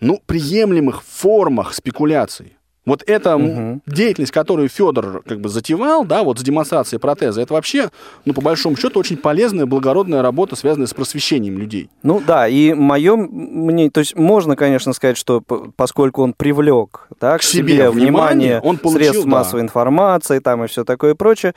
ну, 0.00 0.22
приемлемых 0.26 1.02
формах 1.02 1.74
спекуляций. 1.74 2.57
Вот 2.88 3.04
эта 3.06 3.36
Мгм. 3.36 3.82
деятельность, 3.86 4.32
которую 4.32 4.68
Федор 4.68 5.22
как 5.26 5.40
бы 5.40 5.48
затевал, 5.48 6.04
да, 6.04 6.22
вот 6.22 6.38
с 6.38 6.42
демонстрацией 6.42 6.98
протеза, 6.98 7.42
это 7.42 7.54
вообще, 7.54 7.90
ну, 8.24 8.32
по 8.32 8.40
большому 8.40 8.76
счету, 8.76 8.98
очень 8.98 9.18
полезная, 9.18 9.66
благородная 9.66 10.22
работа, 10.22 10.56
связанная 10.56 10.86
с 10.86 10.94
просвещением 10.94 11.58
людей. 11.58 11.90
Ну 12.02 12.22
да, 12.26 12.48
и 12.48 12.72
мое 12.72 13.16
мнение, 13.16 13.90
то 13.90 14.00
есть 14.00 14.16
можно, 14.16 14.56
конечно, 14.56 14.92
сказать, 14.94 15.16
что 15.18 15.42
поскольку 15.76 16.22
он 16.22 16.32
привлек 16.32 17.08
да, 17.20 17.36
к, 17.36 17.40
К 17.40 17.44
себе 17.44 17.74
себе, 17.74 17.90
внимание, 17.90 18.06
внимание 18.08 18.60
он 18.60 18.78
получил, 18.78 19.00
средств 19.00 19.24
да. 19.24 19.30
массовой 19.30 19.62
информации 19.62 20.38
там 20.38 20.64
и 20.64 20.66
все 20.66 20.84
такое 20.84 21.14
прочее, 21.14 21.52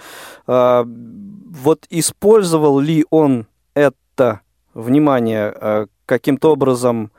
а, 0.47 0.85
вот 0.85 1.85
использовал 1.89 2.79
ли 2.79 3.05
он 3.09 3.47
это 3.73 4.41
внимание 4.73 5.53
а, 5.55 5.85
каким-то 6.05 6.51
образом 6.51 7.11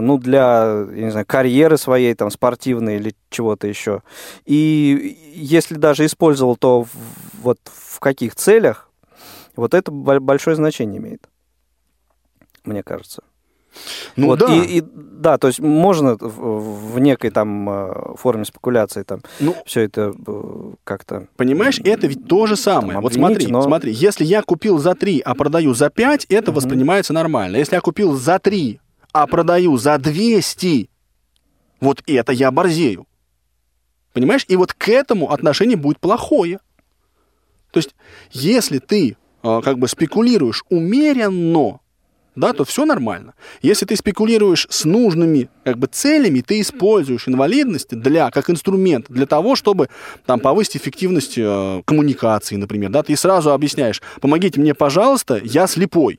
ну, 0.00 0.18
для, 0.18 0.84
я 0.94 1.04
не 1.04 1.10
знаю, 1.10 1.26
карьеры 1.26 1.76
своей, 1.76 2.14
там, 2.14 2.30
спортивной 2.30 2.96
или 2.96 3.14
чего-то 3.30 3.66
еще. 3.66 4.02
И 4.44 5.16
если 5.34 5.74
даже 5.76 6.06
использовал, 6.06 6.56
то 6.56 6.84
в- 6.84 6.88
вот 7.42 7.58
в 7.64 8.00
каких 8.00 8.34
целях, 8.34 8.88
вот 9.56 9.74
это 9.74 9.90
бо- 9.92 10.20
большое 10.20 10.56
значение 10.56 10.98
имеет, 10.98 11.28
мне 12.64 12.82
кажется. 12.82 13.22
Ну 14.16 14.28
Вот, 14.28 14.38
да. 14.38 14.54
И, 14.54 14.78
и- 14.78 14.84
да, 14.84 15.36
то 15.36 15.48
есть 15.48 15.58
можно 15.58 16.16
в, 16.20 16.92
в 16.94 16.98
некой 17.00 17.30
там 17.30 17.68
э, 17.68 18.14
форме 18.16 18.44
спекуляции 18.44 19.02
там 19.02 19.20
Ну, 19.40 19.56
все 19.66 19.80
это 19.80 20.14
э, 20.26 20.70
как-то... 20.84 21.26
Понимаешь, 21.36 21.80
это 21.84 22.06
ведь 22.06 22.28
то 22.28 22.46
же 22.46 22.54
самое. 22.56 22.92
Там 22.94 23.02
вот 23.02 23.14
смотри, 23.14 23.48
но- 23.48 23.62
смотри, 23.62 23.92
если 23.92 24.24
я 24.24 24.42
купил 24.42 24.78
за 24.78 24.94
3, 24.94 25.20
а 25.24 25.34
продаю 25.34 25.74
за 25.74 25.90
5, 25.90 26.26
это 26.28 26.52
Мгм. 26.52 26.56
воспринимается 26.56 27.12
нормально. 27.12 27.56
Если 27.56 27.74
я 27.74 27.80
купил 27.80 28.14
за 28.14 28.38
3, 28.38 28.78
а 29.14 29.28
продаю 29.28 29.78
за 29.78 29.96
200, 29.96 30.90
вот 31.80 32.02
это 32.06 32.32
я 32.32 32.50
борзею. 32.50 33.06
Понимаешь? 34.12 34.44
И 34.48 34.56
вот 34.56 34.74
к 34.74 34.88
этому 34.88 35.30
отношение 35.30 35.76
будет 35.76 36.00
плохое. 36.00 36.58
То 37.70 37.78
есть, 37.78 37.94
если 38.32 38.80
ты 38.80 39.16
э, 39.42 39.60
как 39.62 39.78
бы 39.78 39.86
спекулируешь 39.86 40.64
умеренно, 40.68 41.78
да, 42.34 42.52
то 42.52 42.64
все 42.64 42.84
нормально. 42.84 43.34
Если 43.62 43.86
ты 43.86 43.94
спекулируешь 43.94 44.66
с 44.68 44.84
нужными 44.84 45.48
как 45.64 45.78
бы, 45.78 45.86
целями, 45.86 46.40
ты 46.40 46.60
используешь 46.60 47.28
инвалидность 47.28 47.90
для, 47.90 48.32
как 48.32 48.50
инструмент 48.50 49.06
для 49.08 49.26
того, 49.26 49.54
чтобы 49.54 49.88
там, 50.26 50.40
повысить 50.40 50.78
эффективность 50.78 51.34
э, 51.36 51.82
коммуникации, 51.84 52.56
например. 52.56 52.90
Да, 52.90 53.04
ты 53.04 53.16
сразу 53.16 53.52
объясняешь, 53.52 54.02
помогите 54.20 54.60
мне, 54.60 54.74
пожалуйста, 54.74 55.40
я 55.42 55.68
слепой. 55.68 56.18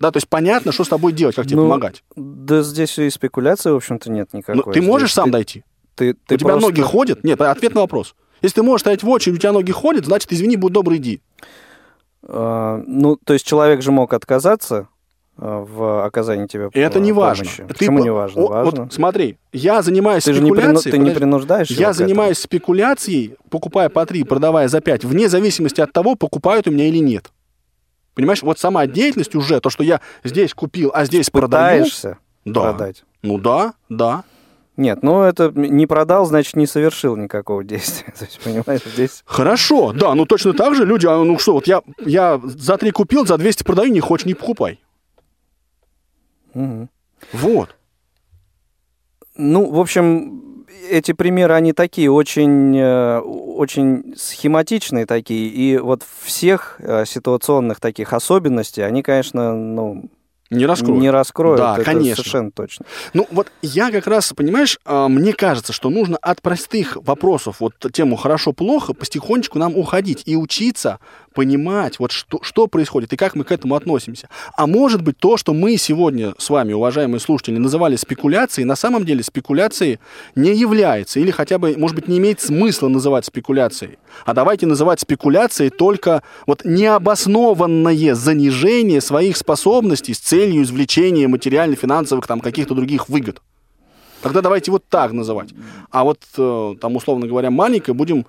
Да, 0.00 0.10
то 0.12 0.16
есть 0.18 0.28
понятно, 0.28 0.70
что 0.72 0.84
с 0.84 0.88
тобой 0.88 1.12
делать, 1.12 1.34
как 1.36 1.46
тебе 1.46 1.56
Ну, 1.56 1.62
помогать. 1.64 2.04
Да 2.16 2.62
здесь 2.62 2.98
и 2.98 3.10
спекуляции, 3.10 3.70
в 3.70 3.76
общем-то, 3.76 4.10
нет 4.12 4.32
никакой. 4.32 4.62
Ну, 4.64 4.72
ты 4.72 4.80
можешь 4.80 5.08
Здесь 5.08 5.14
сам 5.16 5.24
ты- 5.26 5.32
дойти? 5.32 5.64
Ты, 5.96 6.14
ты 6.14 6.36
у 6.36 6.38
тебя 6.38 6.50
просто- 6.50 6.68
ноги 6.68 6.80
ходят? 6.80 7.24
Нет, 7.24 7.40
ответ 7.40 7.74
на 7.74 7.80
вопрос. 7.80 8.14
Если 8.40 8.56
ты 8.56 8.62
можешь 8.62 8.82
стоять 8.82 9.02
в 9.02 9.08
очередь, 9.08 9.36
у 9.36 9.38
тебя 9.40 9.50
ноги 9.52 9.72
ходят, 9.72 10.04
значит, 10.06 10.32
извини, 10.32 10.56
будь 10.56 10.72
добрый, 10.72 10.98
иди. 10.98 11.20
А, 12.22 12.82
ну, 12.86 13.16
то 13.16 13.32
есть 13.32 13.46
человек 13.46 13.82
же 13.82 13.90
мог 13.92 14.12
отказаться 14.12 14.88
а, 15.40 15.60
в 15.64 16.04
оказании 16.04 16.46
тебе 16.46 16.68
Это 16.72 16.98
а, 16.98 17.02
не 17.02 17.12
важно. 17.12 17.44
помощи. 17.44 17.62
Ты 17.62 17.74
Почему 17.74 17.98
по- 17.98 18.02
не 18.02 18.10
важно? 18.10 18.42
О, 18.42 18.48
важно. 18.48 18.82
Вот 18.84 18.92
смотри, 18.92 19.38
я 19.52 19.82
занимаюсь 19.82 20.24
Ты 20.24 20.32
же 20.34 20.40
не, 20.42 20.50
прину- 20.50 20.78
спекуляцией. 20.78 20.92
ты 20.92 20.98
не 20.98 21.10
принуждаешь 21.10 21.70
Я 21.70 21.76
к 21.76 21.80
этому. 21.90 21.94
занимаюсь 22.08 22.38
спекуляцией, 22.38 23.36
покупая 23.50 23.88
по 23.88 24.04
3, 24.04 24.24
продавая 24.24 24.66
за 24.68 24.80
5, 24.80 25.04
вне 25.04 25.28
зависимости 25.28 25.80
от 25.80 25.92
того, 25.92 26.16
покупают 26.16 26.66
у 26.66 26.72
меня 26.72 26.86
или 26.88 26.98
нет. 26.98 27.30
Понимаешь, 28.18 28.42
вот 28.42 28.58
сама 28.58 28.84
деятельность 28.88 29.36
уже, 29.36 29.60
то, 29.60 29.70
что 29.70 29.84
я 29.84 30.00
здесь 30.24 30.52
купил, 30.52 30.90
а 30.92 31.04
здесь 31.04 31.30
продаю. 31.30 31.76
Пытаешься 31.84 32.18
Да. 32.44 32.62
продать. 32.62 33.04
Ну 33.22 33.38
да, 33.38 33.74
да. 33.88 34.24
Нет, 34.76 35.04
ну 35.04 35.22
это 35.22 35.52
не 35.54 35.86
продал, 35.86 36.26
значит, 36.26 36.56
не 36.56 36.66
совершил 36.66 37.14
никакого 37.16 37.62
действия. 37.72 38.12
То 38.18 38.24
есть, 38.24 38.40
понимаешь, 38.42 38.80
здесь... 38.84 39.22
Хорошо, 39.24 39.92
да, 39.92 40.16
ну 40.16 40.26
точно 40.26 40.52
так 40.52 40.74
же 40.74 40.84
люди, 40.84 41.06
а, 41.06 41.16
ну 41.22 41.38
что, 41.38 41.52
вот 41.52 41.68
я, 41.68 41.80
я 42.04 42.40
за 42.42 42.76
3 42.76 42.90
купил, 42.90 43.24
за 43.24 43.38
200 43.38 43.62
продаю, 43.62 43.92
не 43.92 44.00
хочешь, 44.00 44.26
не 44.26 44.34
покупай. 44.34 44.80
Мгм. 46.54 46.90
Вот. 47.32 47.76
Ну, 49.36 49.70
в 49.70 49.78
общем, 49.78 50.47
эти 50.88 51.12
примеры, 51.12 51.54
они 51.54 51.72
такие 51.72 52.10
очень, 52.10 52.76
э, 52.76 53.18
очень 53.20 54.14
схематичные 54.16 55.06
такие, 55.06 55.48
и 55.48 55.78
вот 55.78 56.02
всех 56.22 56.76
э, 56.78 57.04
ситуационных 57.06 57.80
таких 57.80 58.12
особенностей, 58.12 58.82
они, 58.82 59.02
конечно, 59.02 59.54
ну, 59.54 60.04
Не 60.50 60.64
раскроют. 60.64 61.00
не 61.00 61.10
раскроют. 61.10 61.58
Да, 61.60 61.74
это 61.74 61.84
конечно. 61.84 62.16
совершенно 62.16 62.50
точно. 62.50 62.86
Ну, 63.12 63.26
вот 63.30 63.48
я 63.60 63.90
как 63.90 64.06
раз, 64.06 64.32
понимаешь, 64.32 64.78
а, 64.86 65.08
мне 65.08 65.34
кажется, 65.34 65.74
что 65.74 65.90
нужно 65.90 66.16
от 66.16 66.40
простых 66.40 66.96
вопросов, 66.96 67.56
вот 67.60 67.74
тему 67.92 68.16
хорошо-плохо, 68.16 68.94
потихонечку 68.94 69.58
нам 69.58 69.76
уходить 69.76 70.22
и 70.24 70.36
учиться 70.36 71.00
понимать, 71.34 71.98
вот 71.98 72.10
что, 72.10 72.40
что 72.42 72.66
происходит 72.66 73.12
и 73.12 73.16
как 73.16 73.36
мы 73.36 73.44
к 73.44 73.52
этому 73.52 73.76
относимся. 73.76 74.28
А 74.56 74.66
может 74.66 75.02
быть, 75.02 75.18
то, 75.18 75.36
что 75.36 75.52
мы 75.52 75.76
сегодня 75.76 76.34
с 76.38 76.50
вами, 76.50 76.72
уважаемые 76.72 77.20
слушатели, 77.20 77.58
называли 77.58 77.96
спекуляцией, 77.96 78.64
на 78.64 78.74
самом 78.74 79.04
деле 79.04 79.22
спекуляцией 79.22 80.00
не 80.34 80.54
является, 80.54 81.20
или 81.20 81.30
хотя 81.30 81.58
бы, 81.58 81.76
может 81.76 81.94
быть, 81.94 82.08
не 82.08 82.18
имеет 82.18 82.40
смысла 82.40 82.88
называть 82.88 83.26
спекуляцией. 83.26 83.98
А 84.24 84.34
давайте 84.34 84.66
называть 84.66 85.00
спекуляцией 85.00 85.70
только 85.70 86.22
вот 86.46 86.64
необоснованное 86.64 88.14
занижение 88.14 89.00
своих 89.00 89.36
способностей 89.36 90.14
с 90.14 90.18
целью 90.18 90.37
извлечения 90.46 91.28
материально-финансовых 91.28 92.26
там 92.26 92.40
каких-то 92.40 92.74
других 92.74 93.08
выгод. 93.08 93.42
Тогда 94.20 94.40
давайте 94.40 94.72
вот 94.72 94.84
так 94.88 95.12
называть. 95.12 95.50
А 95.92 96.02
вот 96.02 96.18
э, 96.36 96.74
там, 96.80 96.96
условно 96.96 97.28
говоря, 97.28 97.50
маленькое 97.52 97.94
будем, 97.94 98.26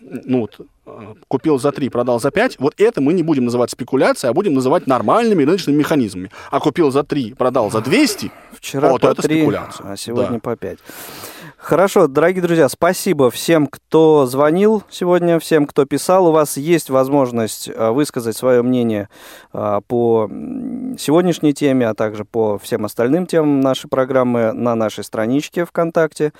ну 0.00 0.40
вот, 0.40 0.58
э, 0.86 1.14
купил 1.28 1.58
за 1.58 1.72
3, 1.72 1.90
продал 1.90 2.18
за 2.20 2.30
5, 2.30 2.58
вот 2.58 2.72
это 2.78 3.02
мы 3.02 3.12
не 3.12 3.22
будем 3.22 3.44
называть 3.44 3.70
спекуляцией, 3.70 4.30
а 4.30 4.34
будем 4.34 4.54
называть 4.54 4.86
нормальными 4.86 5.42
рыночными 5.44 5.76
механизмами. 5.76 6.30
А 6.50 6.58
купил 6.58 6.90
за 6.90 7.02
3, 7.04 7.34
продал 7.34 7.70
за 7.70 7.82
200, 7.82 8.30
Вчера 8.52 8.90
вот 8.90 9.02
по 9.02 9.08
это 9.08 9.20
3, 9.22 9.36
спекуляция. 9.36 9.92
а 9.92 9.96
сегодня 9.98 10.32
Да. 10.32 10.38
по 10.40 10.56
5. 10.56 10.78
Хорошо, 11.66 12.06
дорогие 12.06 12.42
друзья, 12.42 12.68
спасибо 12.68 13.28
всем, 13.28 13.66
кто 13.66 14.24
звонил 14.26 14.84
сегодня, 14.88 15.40
всем, 15.40 15.66
кто 15.66 15.84
писал. 15.84 16.28
У 16.28 16.30
вас 16.30 16.56
есть 16.56 16.90
возможность 16.90 17.68
а, 17.74 17.90
высказать 17.90 18.36
свое 18.36 18.62
мнение 18.62 19.08
а, 19.52 19.80
по 19.80 20.30
сегодняшней 20.96 21.54
теме, 21.54 21.88
а 21.88 21.94
также 21.94 22.24
по 22.24 22.56
всем 22.56 22.84
остальным 22.84 23.26
темам 23.26 23.58
нашей 23.58 23.90
программы 23.90 24.52
на 24.52 24.76
нашей 24.76 25.02
страничке 25.02 25.64
ВКонтакте 25.64 26.32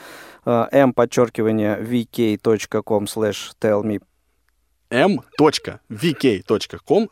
а, 0.44 0.68
m 0.70 0.92
подчеркивание 0.92 1.76
vk.com 1.80 3.06
slash 3.06 3.50
tell 3.60 3.82
me 3.82 4.00
m.vk.com 4.90 5.88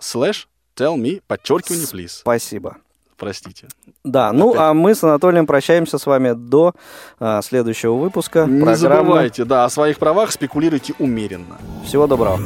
slash 0.00 0.46
tell 0.76 0.96
me, 0.96 1.20
подчеркивание, 1.26 1.86
please. 1.86 2.20
Спасибо. 2.20 2.76
Простите. 3.24 3.68
Да, 4.04 4.32
ну 4.32 4.50
Опять. 4.50 4.60
а 4.60 4.74
мы 4.74 4.94
с 4.94 5.02
Анатолием 5.02 5.46
прощаемся 5.46 5.96
с 5.96 6.04
вами 6.04 6.34
до 6.34 6.74
а, 7.18 7.40
следующего 7.40 7.94
выпуска 7.94 8.40
Не 8.40 8.60
программы. 8.62 8.76
забывайте, 8.76 9.44
да, 9.46 9.64
о 9.64 9.70
своих 9.70 9.96
правах 9.96 10.30
спекулируйте 10.30 10.92
умеренно. 10.98 11.56
Всего 11.86 12.06
доброго. 12.06 12.38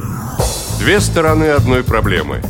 Две 0.79 1.01
стороны 1.01 1.47
одной 1.47 1.83
проблемы. 1.83 2.43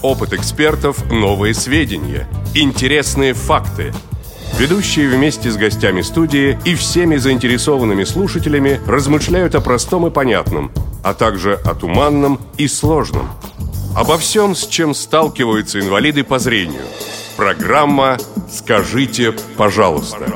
Опыт 0.00 0.32
экспертов, 0.32 0.96
новые 1.12 1.52
сведения, 1.52 2.26
интересные 2.54 3.34
факты. 3.34 3.92
Ведущие 4.58 5.10
вместе 5.10 5.50
с 5.50 5.58
гостями 5.58 6.00
студии 6.00 6.58
и 6.64 6.74
всеми 6.76 7.16
заинтересованными 7.16 8.04
слушателями 8.04 8.80
размышляют 8.86 9.54
о 9.56 9.60
простом 9.60 10.06
и 10.06 10.10
понятном, 10.10 10.72
а 11.02 11.12
также 11.12 11.56
о 11.66 11.74
туманном 11.74 12.40
и 12.56 12.66
сложном. 12.66 13.28
Обо 13.94 14.16
всем, 14.16 14.54
с 14.54 14.66
чем 14.66 14.94
сталкиваются 14.94 15.80
инвалиды 15.80 16.24
по 16.24 16.38
зрению. 16.38 16.80
Программа 17.36 18.16
«Скажите, 18.48 19.32
пожалуйста». 19.56 20.32